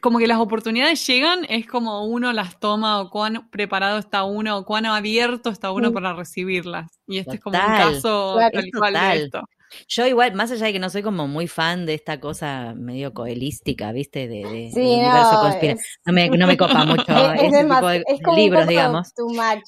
como 0.00 0.18
que 0.18 0.26
las 0.26 0.38
oportunidades 0.38 1.04
llegan, 1.06 1.44
es 1.48 1.66
como 1.66 2.04
uno 2.06 2.32
las 2.32 2.60
toma 2.60 3.00
o 3.00 3.10
cuán 3.10 3.48
preparado 3.50 3.98
está 3.98 4.24
uno 4.24 4.58
o 4.58 4.64
cuán 4.64 4.86
abierto 4.86 5.50
está 5.50 5.70
uno 5.72 5.90
Mm. 5.90 5.94
para 5.94 6.12
recibirlas. 6.14 6.86
Y 7.06 7.18
este 7.18 7.36
es 7.36 7.40
como 7.40 7.58
un 7.58 7.64
caso 7.64 8.34
Claro. 8.36 8.50
tal 8.52 8.64
Es 8.66 8.70
cual 8.78 8.92
de 8.92 8.98
total. 9.00 9.18
esto. 9.18 9.40
Yo 9.88 10.06
igual, 10.06 10.34
más 10.34 10.50
allá 10.52 10.66
de 10.66 10.72
que 10.74 10.78
no 10.78 10.90
soy 10.90 11.02
como 11.02 11.26
muy 11.26 11.48
fan 11.48 11.86
de 11.86 11.94
esta 11.94 12.20
cosa 12.20 12.74
medio 12.76 13.12
coelística, 13.12 13.90
¿viste? 13.92 14.28
De, 14.28 14.44
de, 14.44 14.70
Sí, 14.72 14.80
universo 14.80 15.32
no, 15.32 15.40
conspira- 15.40 15.72
es, 15.72 15.98
no, 16.04 16.12
me, 16.12 16.28
no 16.28 16.46
me 16.46 16.56
copa 16.56 16.84
mucho 16.86 17.02
es, 17.34 17.42
es 17.42 17.52
ese 17.52 17.64
tipo 17.64 17.88
de, 17.88 18.04
como 18.22 18.36
libros, 18.36 18.60
un 18.60 18.66
poco 18.66 18.70
digamos. 18.70 19.14
too 19.14 19.28
much. 19.30 19.64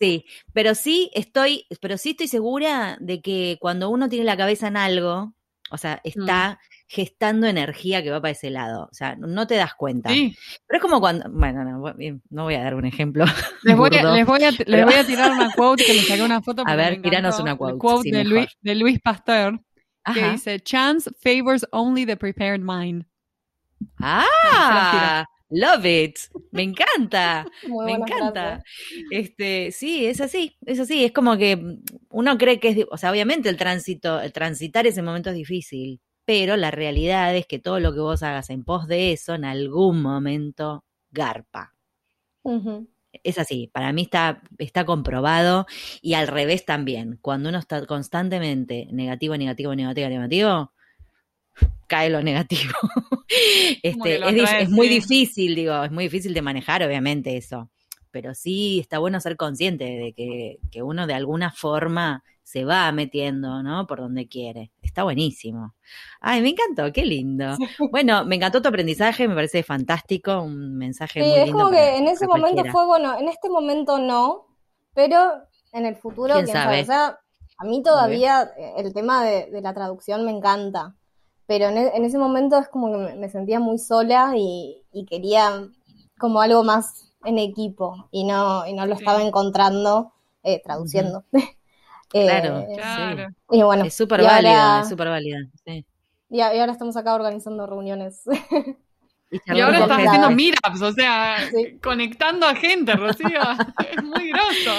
Sí, 0.00 0.24
pero 0.52 0.74
sí 0.74 1.10
estoy, 1.14 1.66
pero 1.80 1.96
sí 1.98 2.10
estoy 2.10 2.26
segura 2.26 2.96
de 3.00 3.20
que 3.22 3.58
cuando 3.60 3.88
uno 3.90 4.08
tiene 4.08 4.24
la 4.24 4.36
cabeza 4.36 4.66
en 4.66 4.76
algo, 4.76 5.34
o 5.72 5.78
sea, 5.78 6.00
está 6.04 6.60
gestando 6.86 7.46
energía 7.46 8.02
que 8.02 8.10
va 8.10 8.20
para 8.20 8.32
ese 8.32 8.50
lado. 8.50 8.88
O 8.90 8.94
sea, 8.94 9.16
no 9.16 9.46
te 9.46 9.54
das 9.54 9.74
cuenta. 9.74 10.10
Sí. 10.10 10.36
Pero 10.66 10.76
es 10.76 10.82
como 10.82 11.00
cuando, 11.00 11.24
bueno, 11.30 11.64
no, 11.64 11.94
no 12.28 12.44
voy 12.44 12.54
a 12.54 12.62
dar 12.62 12.74
un 12.74 12.84
ejemplo. 12.84 13.24
Les 13.62 13.76
voy, 13.76 13.88
a, 13.96 14.12
les, 14.12 14.26
voy 14.26 14.44
a, 14.44 14.50
les 14.50 14.84
voy 14.84 14.94
a 14.94 15.06
tirar 15.06 15.32
una 15.32 15.50
quote 15.52 15.84
que 15.84 15.94
le 15.94 16.02
saqué 16.02 16.22
una 16.22 16.42
foto. 16.42 16.62
A 16.66 16.76
ver, 16.76 17.00
tiranos 17.00 17.40
una 17.40 17.56
quote, 17.56 17.78
quote 17.78 18.02
sí, 18.02 18.10
de. 18.10 18.24
Luis, 18.24 18.48
de 18.60 18.74
Luis 18.74 19.00
Pasteur 19.00 19.58
que 20.12 20.30
dice: 20.32 20.60
Chance 20.60 21.10
favors 21.22 21.64
only 21.72 22.04
the 22.04 22.16
prepared 22.16 22.60
mind. 22.60 23.06
Ah, 23.98 25.24
love 25.52 25.84
it. 25.84 26.18
Me 26.50 26.62
encanta. 26.62 27.46
Muy 27.68 27.86
Me 27.86 27.92
encanta. 27.92 28.62
Este, 29.10 29.70
sí, 29.70 30.06
es 30.06 30.20
así, 30.20 30.56
es 30.66 30.80
así, 30.80 31.04
es 31.04 31.12
como 31.12 31.36
que 31.36 31.78
uno 32.10 32.38
cree 32.38 32.58
que 32.58 32.68
es, 32.68 32.86
o 32.90 32.96
sea, 32.96 33.10
obviamente 33.10 33.48
el 33.48 33.56
tránsito, 33.56 34.20
el 34.20 34.32
transitar 34.32 34.86
ese 34.86 35.02
momento 35.02 35.30
es 35.30 35.36
difícil, 35.36 36.00
pero 36.24 36.56
la 36.56 36.70
realidad 36.70 37.36
es 37.36 37.46
que 37.46 37.58
todo 37.58 37.80
lo 37.80 37.92
que 37.92 38.00
vos 38.00 38.22
hagas 38.22 38.50
en 38.50 38.64
pos 38.64 38.86
de 38.88 39.12
eso 39.12 39.34
en 39.34 39.44
algún 39.44 40.02
momento 40.02 40.84
garpa. 41.10 41.74
Es 43.22 43.38
así, 43.38 43.70
para 43.72 43.92
mí 43.92 44.02
está, 44.02 44.42
está 44.58 44.84
comprobado 44.84 45.66
y 46.00 46.14
al 46.14 46.28
revés 46.28 46.64
también. 46.64 47.18
Cuando 47.20 47.50
uno 47.50 47.58
está 47.58 47.86
constantemente 47.86 48.88
negativo, 48.90 49.36
negativo, 49.36 49.74
negativo, 49.74 50.08
negativo, 50.08 50.72
cae 51.86 52.10
lo 52.10 52.22
negativo. 52.22 52.72
Este, 53.82 54.18
lo 54.18 54.28
es, 54.28 54.52
es 54.60 54.68
muy 54.68 54.88
difícil, 54.88 55.54
digo, 55.54 55.82
es 55.84 55.90
muy 55.90 56.04
difícil 56.04 56.34
de 56.34 56.42
manejar, 56.42 56.82
obviamente, 56.82 57.36
eso. 57.36 57.70
Pero 58.10 58.34
sí 58.34 58.78
está 58.80 58.98
bueno 58.98 59.20
ser 59.20 59.36
consciente 59.38 59.84
de 59.84 60.12
que, 60.12 60.58
que 60.70 60.82
uno 60.82 61.06
de 61.06 61.14
alguna 61.14 61.50
forma 61.50 62.22
se 62.42 62.66
va 62.66 62.92
metiendo, 62.92 63.62
¿no? 63.62 63.86
Por 63.86 64.00
donde 64.00 64.28
quiere. 64.28 64.70
Está 64.82 65.04
buenísimo. 65.04 65.74
Ay, 66.20 66.42
me 66.42 66.50
encantó, 66.50 66.92
qué 66.92 67.06
lindo. 67.06 67.56
Bueno, 67.90 68.24
me 68.26 68.36
encantó 68.36 68.60
tu 68.60 68.68
aprendizaje, 68.68 69.26
me 69.28 69.34
parece 69.34 69.62
fantástico, 69.62 70.42
un 70.42 70.76
mensaje 70.76 71.22
Sí, 71.22 71.28
muy 71.30 71.38
es 71.38 71.44
lindo. 71.46 71.58
como 71.58 71.70
para- 71.70 71.82
que 71.92 71.96
en 71.96 72.08
ese 72.08 72.26
momento 72.26 72.48
cualquiera. 72.50 72.72
fue, 72.72 72.86
bueno, 72.86 73.18
en 73.18 73.28
este 73.28 73.48
momento 73.48 73.98
no, 73.98 74.46
pero 74.92 75.32
en 75.72 75.86
el 75.86 75.96
futuro, 75.96 76.34
¿Quién 76.34 76.44
quién 76.44 76.56
sabe? 76.56 76.64
sabe. 76.64 76.82
O 76.82 76.84
sea, 76.84 77.18
a 77.56 77.64
mí 77.64 77.82
todavía 77.82 78.50
el 78.76 78.92
tema 78.92 79.24
de, 79.24 79.50
de 79.50 79.62
la 79.62 79.72
traducción 79.72 80.26
me 80.26 80.32
encanta, 80.32 80.94
pero 81.52 81.66
en, 81.68 81.76
e- 81.76 81.92
en 81.94 82.04
ese 82.06 82.16
momento 82.16 82.58
es 82.58 82.66
como 82.70 82.90
que 82.90 83.14
me, 83.14 83.28
sentía 83.28 83.60
muy 83.60 83.76
sola 83.78 84.32
y, 84.38 84.82
y 84.90 85.04
quería 85.04 85.68
como 86.18 86.40
algo 86.40 86.64
más 86.64 87.12
en 87.26 87.36
equipo 87.36 88.08
y 88.10 88.24
no, 88.24 88.66
y 88.66 88.72
no 88.72 88.86
lo 88.86 88.94
Sí. 88.96 89.02
estaba 89.02 89.22
encontrando 89.22 90.14
eh, 90.42 90.62
traduciendo. 90.64 91.24
Eh, 92.14 92.26
Claro, 92.26 92.66
Claro. 92.74 93.34
Y 93.50 93.62
bueno, 93.62 93.84
Es 93.84 93.94
súper 93.94 94.22
válida, 94.22 94.72
ahora- 94.76 94.82
es 94.82 94.88
súper 94.90 95.08
válida. 95.08 95.38
Sí. 95.66 95.84
y, 96.30 96.40
a- 96.40 96.54
y 96.54 96.58
ahora 96.58 96.72
estamos 96.72 96.96
acá 96.96 97.14
organizando 97.14 97.66
reuniones. 97.66 98.22
Y, 99.32 99.56
Y 99.56 99.60
ahora 99.60 99.78
estás 99.80 99.98
haciendo 100.06 100.30
meetups, 100.30 100.82
o 100.82 100.92
sea, 100.92 101.38
Sí. 101.50 101.78
conectando 101.82 102.46
a 102.46 102.54
gente, 102.54 102.92
Rocío. 102.92 103.28
es 103.96 104.04
muy 104.04 104.28
groso. 104.30 104.72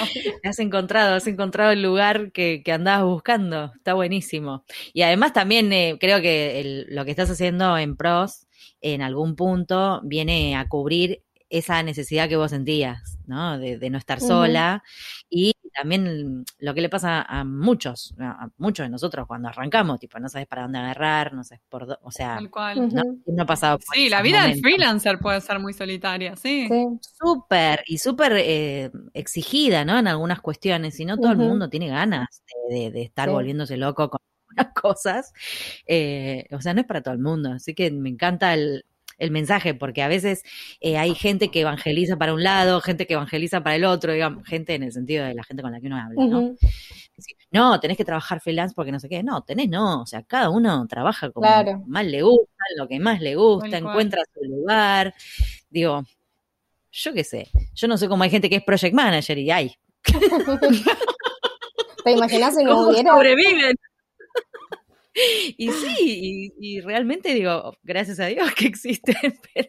Has 0.44 0.58
encontrado, 0.60 1.16
has 1.16 1.26
encontrado 1.26 1.72
el 1.72 1.82
lugar 1.82 2.30
que, 2.32 2.62
que 2.64 2.72
andabas 2.72 3.04
buscando. 3.04 3.72
Está 3.76 3.94
buenísimo. 3.94 4.64
Y 4.92 5.02
además 5.02 5.32
también 5.32 5.72
eh, 5.72 5.96
creo 6.00 6.20
que 6.20 6.60
el- 6.60 6.86
lo 6.90 7.04
que 7.04 7.10
estás 7.10 7.30
haciendo 7.30 7.76
en 7.76 7.96
pros, 7.96 8.46
en 8.80 9.02
algún 9.02 9.34
punto, 9.34 10.00
viene 10.04 10.56
a 10.56 10.68
cubrir 10.68 11.22
esa 11.58 11.82
necesidad 11.82 12.28
que 12.28 12.36
vos 12.36 12.50
sentías, 12.50 13.18
¿no? 13.26 13.58
De, 13.58 13.78
de 13.78 13.90
no 13.90 13.98
estar 13.98 14.20
sola. 14.20 14.82
Y 15.30 15.54
también 15.74 16.44
lo 16.60 16.72
que 16.74 16.80
le 16.80 16.88
pasa 16.88 17.22
a 17.22 17.42
muchos, 17.44 18.14
a 18.18 18.48
muchos 18.58 18.86
de 18.86 18.90
nosotros 18.90 19.26
cuando 19.26 19.48
arrancamos, 19.48 19.98
tipo, 19.98 20.18
no 20.20 20.28
sabes 20.28 20.46
para 20.46 20.62
dónde 20.62 20.78
agarrar, 20.78 21.34
no 21.34 21.42
sabes 21.42 21.62
por 21.68 21.86
dónde, 21.86 21.98
o 22.02 22.10
sea, 22.12 22.36
Tal 22.36 22.50
cual. 22.50 22.88
No, 22.94 23.02
¿quién 23.24 23.36
no 23.36 23.42
ha 23.42 23.46
pasado 23.46 23.78
por 23.78 23.94
Sí, 23.94 24.08
la 24.08 24.22
vida 24.22 24.38
del 24.42 24.50
momentos? 24.50 24.62
freelancer 24.62 25.18
puede 25.18 25.40
ser 25.40 25.58
muy 25.58 25.72
solitaria, 25.72 26.36
sí. 26.36 26.68
Sí. 26.70 26.86
súper 27.18 27.82
y 27.86 27.98
súper 27.98 28.32
eh, 28.36 28.90
exigida, 29.14 29.84
¿no? 29.84 29.98
En 29.98 30.06
algunas 30.06 30.40
cuestiones, 30.40 30.98
y 31.00 31.04
no 31.04 31.16
todo 31.16 31.32
el 31.32 31.38
mundo 31.38 31.68
tiene 31.68 31.88
ganas 31.88 32.42
de, 32.68 32.74
de- 32.74 32.90
de 32.92 33.02
estar 33.02 33.28
Sí. 33.28 33.32
volviéndose 33.34 33.76
loco 33.76 34.10
con 34.10 34.20
algunas 34.56 34.74
cosas. 34.80 35.32
Eh, 35.86 36.46
o 36.52 36.60
sea, 36.60 36.72
no 36.74 36.80
es 36.82 36.86
para 36.86 37.02
todo 37.02 37.14
el 37.14 37.20
mundo. 37.20 37.50
Así 37.52 37.74
que 37.74 37.90
me 37.90 38.10
encanta 38.10 38.54
el, 38.54 38.84
el 39.18 39.30
mensaje, 39.30 39.74
porque 39.74 40.02
a 40.02 40.08
veces 40.08 40.42
eh, 40.80 40.98
hay 40.98 41.14
gente 41.14 41.50
que 41.50 41.60
evangeliza 41.60 42.16
para 42.16 42.34
un 42.34 42.42
lado, 42.42 42.80
gente 42.80 43.06
que 43.06 43.14
evangeliza 43.14 43.62
para 43.62 43.76
el 43.76 43.84
otro, 43.84 44.12
digamos, 44.12 44.46
gente 44.46 44.74
en 44.74 44.82
el 44.82 44.92
sentido 44.92 45.24
de 45.24 45.34
la 45.34 45.42
gente 45.44 45.62
con 45.62 45.72
la 45.72 45.80
que 45.80 45.86
uno 45.86 45.96
habla, 45.98 46.24
¿no? 46.24 46.40
Decir, 47.16 47.36
no, 47.52 47.78
tenés 47.78 47.96
que 47.96 48.04
trabajar 48.04 48.40
freelance 48.40 48.74
porque 48.74 48.90
no 48.90 48.98
sé 48.98 49.08
qué. 49.08 49.22
No, 49.22 49.42
tenés 49.42 49.68
no. 49.68 50.02
O 50.02 50.06
sea, 50.06 50.22
cada 50.24 50.50
uno 50.50 50.84
trabaja 50.88 51.30
como 51.30 51.46
Claro. 51.46 51.82
más 51.86 52.04
le 52.04 52.22
gusta, 52.22 52.64
lo 52.76 52.88
que 52.88 52.98
más 52.98 53.20
le 53.20 53.36
gusta, 53.36 53.68
cual. 53.68 53.82
encuentra 53.84 54.22
su 54.34 54.42
lugar. 54.44 55.14
Digo, 55.70 56.02
yo 56.90 57.12
qué 57.12 57.22
sé. 57.22 57.48
Yo 57.74 57.86
no 57.86 57.96
sé 57.98 58.08
cómo 58.08 58.24
hay 58.24 58.30
gente 58.30 58.50
que 58.50 58.56
es 58.56 58.64
project 58.64 58.94
manager 58.94 59.38
y 59.38 59.50
hay. 59.52 59.76
¿Te 62.04 62.12
imaginas 62.12 62.54
si 62.56 62.64
no 62.64 62.74
¿Cómo 62.74 62.88
hubiera? 62.90 63.12
sobreviven? 63.12 63.76
Y 65.56 65.70
sí, 65.70 66.52
y, 66.58 66.80
realmente 66.80 67.32
digo, 67.34 67.76
gracias 67.84 68.18
a 68.20 68.26
Dios 68.26 68.52
que 68.56 68.66
existen, 68.66 69.38
pero 69.54 69.68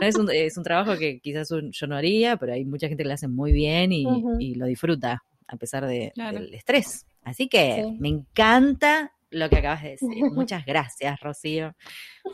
no 0.00 0.06
es, 0.06 0.16
un, 0.16 0.30
es 0.30 0.56
un 0.56 0.64
trabajo 0.64 0.96
que 0.96 1.20
quizás 1.20 1.50
yo 1.50 1.86
no 1.86 1.96
haría, 1.96 2.36
pero 2.36 2.54
hay 2.54 2.64
mucha 2.64 2.88
gente 2.88 3.02
que 3.02 3.08
lo 3.08 3.14
hace 3.14 3.28
muy 3.28 3.52
bien 3.52 3.92
y, 3.92 4.54
lo 4.54 4.66
disfruta 4.66 5.22
a 5.46 5.56
pesar 5.56 5.86
de, 5.86 6.12
del 6.16 6.54
estrés. 6.54 7.06
Así 7.22 7.48
que 7.48 7.94
me 7.98 8.08
encanta 8.08 9.15
lo 9.30 9.48
que 9.48 9.56
acabas 9.56 9.82
de 9.82 9.90
decir. 9.90 10.08
Muchas 10.32 10.64
gracias, 10.64 11.20
Rocío, 11.20 11.74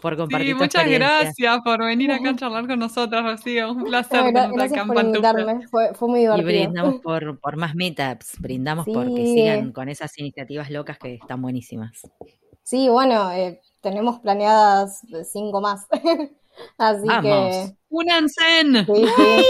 por 0.01 0.17
compartir 0.17 0.49
sí, 0.49 0.55
muchas 0.55 0.89
gracias 0.89 1.61
por 1.65 1.85
venir 1.85 2.13
acá 2.13 2.31
a 2.31 2.37
charlar 2.37 2.67
con 2.67 2.79
nosotras, 2.79 3.23
Rocío. 3.23 3.73
Un 3.73 3.85
placer 3.85 4.33
gracias 4.33 4.87
por 4.87 5.05
invitarme. 5.05 5.69
Fue, 5.69 5.95
fue, 5.95 6.09
muy 6.09 6.21
divertido. 6.21 6.51
Y 6.51 6.53
brindamos 6.53 7.01
por, 7.03 7.39
por 7.41 7.57
más 7.57 7.75
meetups, 7.75 8.41
brindamos 8.41 8.87
porque 8.87 9.27
sigan 9.27 9.73
con 9.73 9.89
esas 9.89 10.17
iniciativas 10.19 10.71
locas 10.71 10.99
que 10.99 11.15
están 11.15 11.43
buenísimas. 11.43 12.03
Sí, 12.63 12.89
bueno, 12.89 13.33
eh, 13.33 13.61
tenemos 13.81 14.21
planeadas 14.21 15.03
cinco 15.31 15.61
más. 15.61 15.87
Así 16.79 17.09
que. 17.23 17.77
¡Únanse! 17.93 18.63
Sí, 18.87 19.07
sí. 19.17 19.45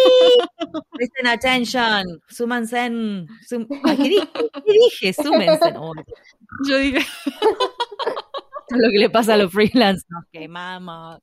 Presten 0.90 1.26
attention. 1.28 2.20
Súmanse. 2.28 2.90
¿Qué 3.48 4.02
dije? 4.02 4.28
¿Qué 4.34 4.72
dije? 4.72 5.12
Súmense. 5.12 5.72
Yo 6.68 6.78
dije. 6.78 7.06
lo 8.76 8.90
que 8.90 8.98
le 8.98 9.10
pasa 9.10 9.34
a 9.34 9.36
los 9.36 9.52
freelance, 9.52 10.04
nos 10.08 10.24
quemamos. 10.30 11.20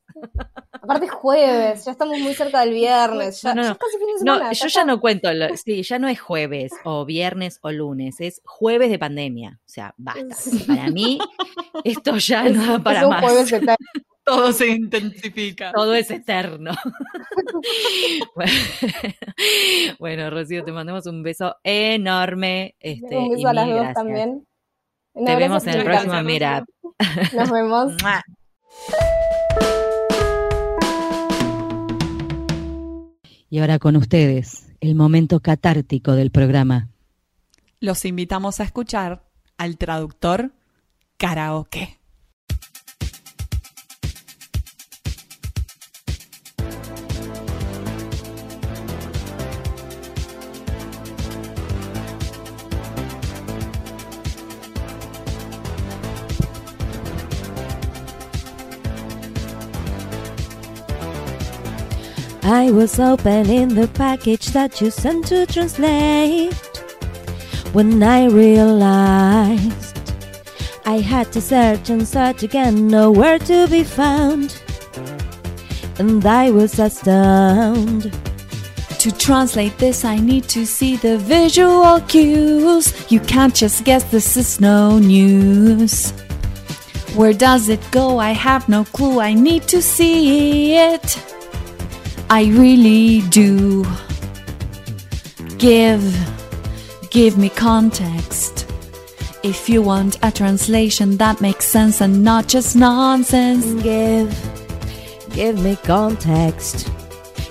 Aparte 0.71 1.05
es 1.05 1.11
jueves, 1.11 1.85
ya 1.85 1.91
estamos 1.91 2.19
muy 2.19 2.33
cerca 2.33 2.61
del 2.61 2.73
viernes, 2.73 3.41
ya, 3.41 3.53
no, 3.53 3.63
no, 3.63 3.77
casi 3.77 3.97
fin 3.97 4.07
de 4.13 4.19
semana. 4.19 4.45
No, 4.45 4.51
yo 4.51 4.67
ya 4.67 4.85
no 4.85 4.99
cuento, 4.99 5.29
sí, 5.63 5.83
ya 5.83 5.99
no 5.99 6.07
es 6.07 6.19
jueves 6.19 6.71
o 6.83 7.05
viernes 7.05 7.59
o 7.61 7.71
lunes, 7.71 8.19
es 8.19 8.41
jueves 8.45 8.89
de 8.89 8.99
pandemia. 8.99 9.59
O 9.59 9.69
sea, 9.69 9.93
basta. 9.97 10.35
Para 10.67 10.89
mí, 10.89 11.19
esto 11.83 12.17
ya 12.17 12.43
no 12.49 12.65
da 12.65 12.79
para 12.79 13.07
más. 13.07 13.23
Todo 14.29 14.51
se 14.51 14.67
intensifica. 14.67 15.71
Todo 15.71 15.95
es 15.95 16.11
eterno. 16.11 16.71
bueno, 19.99 20.29
Rocío, 20.29 20.63
te 20.63 20.71
mandamos 20.71 21.07
un 21.07 21.23
beso 21.23 21.55
enorme. 21.63 22.75
Este, 22.79 23.17
un 23.17 23.31
beso 23.31 23.47
a 23.47 23.53
las 23.53 23.67
dos 23.67 23.93
también. 23.93 24.45
Te 25.13 25.35
vemos 25.35 25.65
en 25.65 25.73
el 25.73 25.83
próximo 25.83 26.21
Mira. 26.21 26.63
Nos 27.35 27.49
vemos. 27.49 27.93
y 33.49 33.57
ahora 33.57 33.79
con 33.79 33.95
ustedes, 33.95 34.71
el 34.79 34.93
momento 34.93 35.39
catártico 35.39 36.11
del 36.11 36.29
programa. 36.29 36.89
Los 37.79 38.05
invitamos 38.05 38.59
a 38.59 38.63
escuchar 38.63 39.23
al 39.57 39.77
traductor 39.77 40.51
karaoke. 41.17 41.98
I 62.51 62.71
was 62.71 62.99
opening 62.99 63.75
the 63.75 63.87
package 63.89 64.47
that 64.47 64.81
you 64.81 64.89
sent 64.89 65.27
to 65.27 65.45
translate 65.45 66.55
when 67.73 68.01
I 68.01 68.25
realized 68.25 70.11
I 70.83 70.97
had 70.97 71.31
to 71.33 71.41
search 71.41 71.91
and 71.91 72.07
search 72.07 72.41
again, 72.41 72.87
nowhere 72.87 73.37
to 73.37 73.67
be 73.67 73.83
found. 73.83 74.59
And 75.99 76.25
I 76.25 76.49
was 76.49 76.79
astounded. 76.79 78.17
To 78.97 79.11
translate 79.11 79.77
this, 79.77 80.03
I 80.03 80.15
need 80.15 80.45
to 80.45 80.65
see 80.65 80.95
the 80.95 81.19
visual 81.19 82.01
cues. 82.01 83.11
You 83.11 83.19
can't 83.19 83.53
just 83.53 83.83
guess 83.83 84.03
this 84.05 84.35
is 84.35 84.59
no 84.59 84.97
news. 84.97 86.09
Where 87.15 87.33
does 87.33 87.69
it 87.69 87.91
go? 87.91 88.17
I 88.17 88.31
have 88.31 88.67
no 88.67 88.85
clue. 88.85 89.19
I 89.19 89.35
need 89.35 89.67
to 89.67 89.83
see 89.83 90.75
it. 90.75 91.38
I 92.31 92.45
really 92.45 93.21
do. 93.29 93.83
Give, 95.57 96.03
give 97.09 97.37
me 97.39 97.49
context. 97.49 98.67
If 99.41 99.67
you 99.67 99.81
want 99.81 100.19
a 100.21 100.31
translation 100.31 101.17
that 101.17 101.41
makes 101.41 101.65
sense 101.65 102.01
and 102.01 102.23
not 102.23 102.47
just 102.47 102.75
nonsense, 102.75 103.65
give, 103.81 104.29
give 105.33 105.59
me 105.63 105.75
context. 105.77 106.91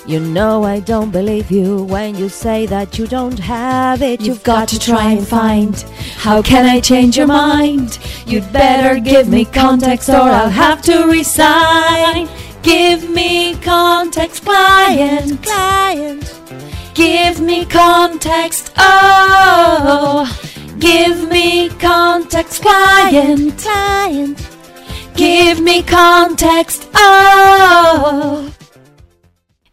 You 0.06 0.20
know 0.20 0.62
I 0.62 0.78
don't 0.78 1.10
believe 1.10 1.50
you 1.50 1.82
when 1.84 2.14
you 2.14 2.28
say 2.28 2.64
that 2.66 2.98
you 2.98 3.08
don't 3.08 3.38
have 3.40 4.00
it. 4.00 4.20
You've, 4.20 4.28
You've 4.28 4.42
got, 4.44 4.60
got, 4.60 4.68
to 4.68 4.78
try 4.78 5.10
and 5.12 5.26
find. 5.26 5.74
How 6.16 6.40
can 6.40 6.66
I 6.66 6.80
change 6.80 7.18
your 7.18 7.26
mind? 7.26 7.98
You'd 8.26 8.50
better 8.52 9.00
give 9.00 9.28
me 9.28 9.44
context 9.44 10.08
or 10.08 10.14
I'll 10.14 10.48
have 10.48 10.82
to 10.82 11.08
resign. 11.08 12.28
Give 12.68 13.08
me 13.08 13.54
context, 13.62 14.44
client, 14.44 15.42
client. 15.42 16.38
Give 16.92 17.40
me 17.40 17.64
context, 17.64 18.74
oh. 18.76 20.28
Give 20.78 21.30
me 21.30 21.70
context, 21.80 22.60
client, 22.60 23.56
client. 23.56 24.50
Give 25.16 25.62
me 25.62 25.82
context, 25.82 26.90
oh. 26.92 28.52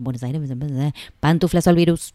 Buenos 0.00 0.22
Aires, 0.22 0.40
pantuflas 1.20 1.66
al 1.66 1.76
virus. 1.76 2.12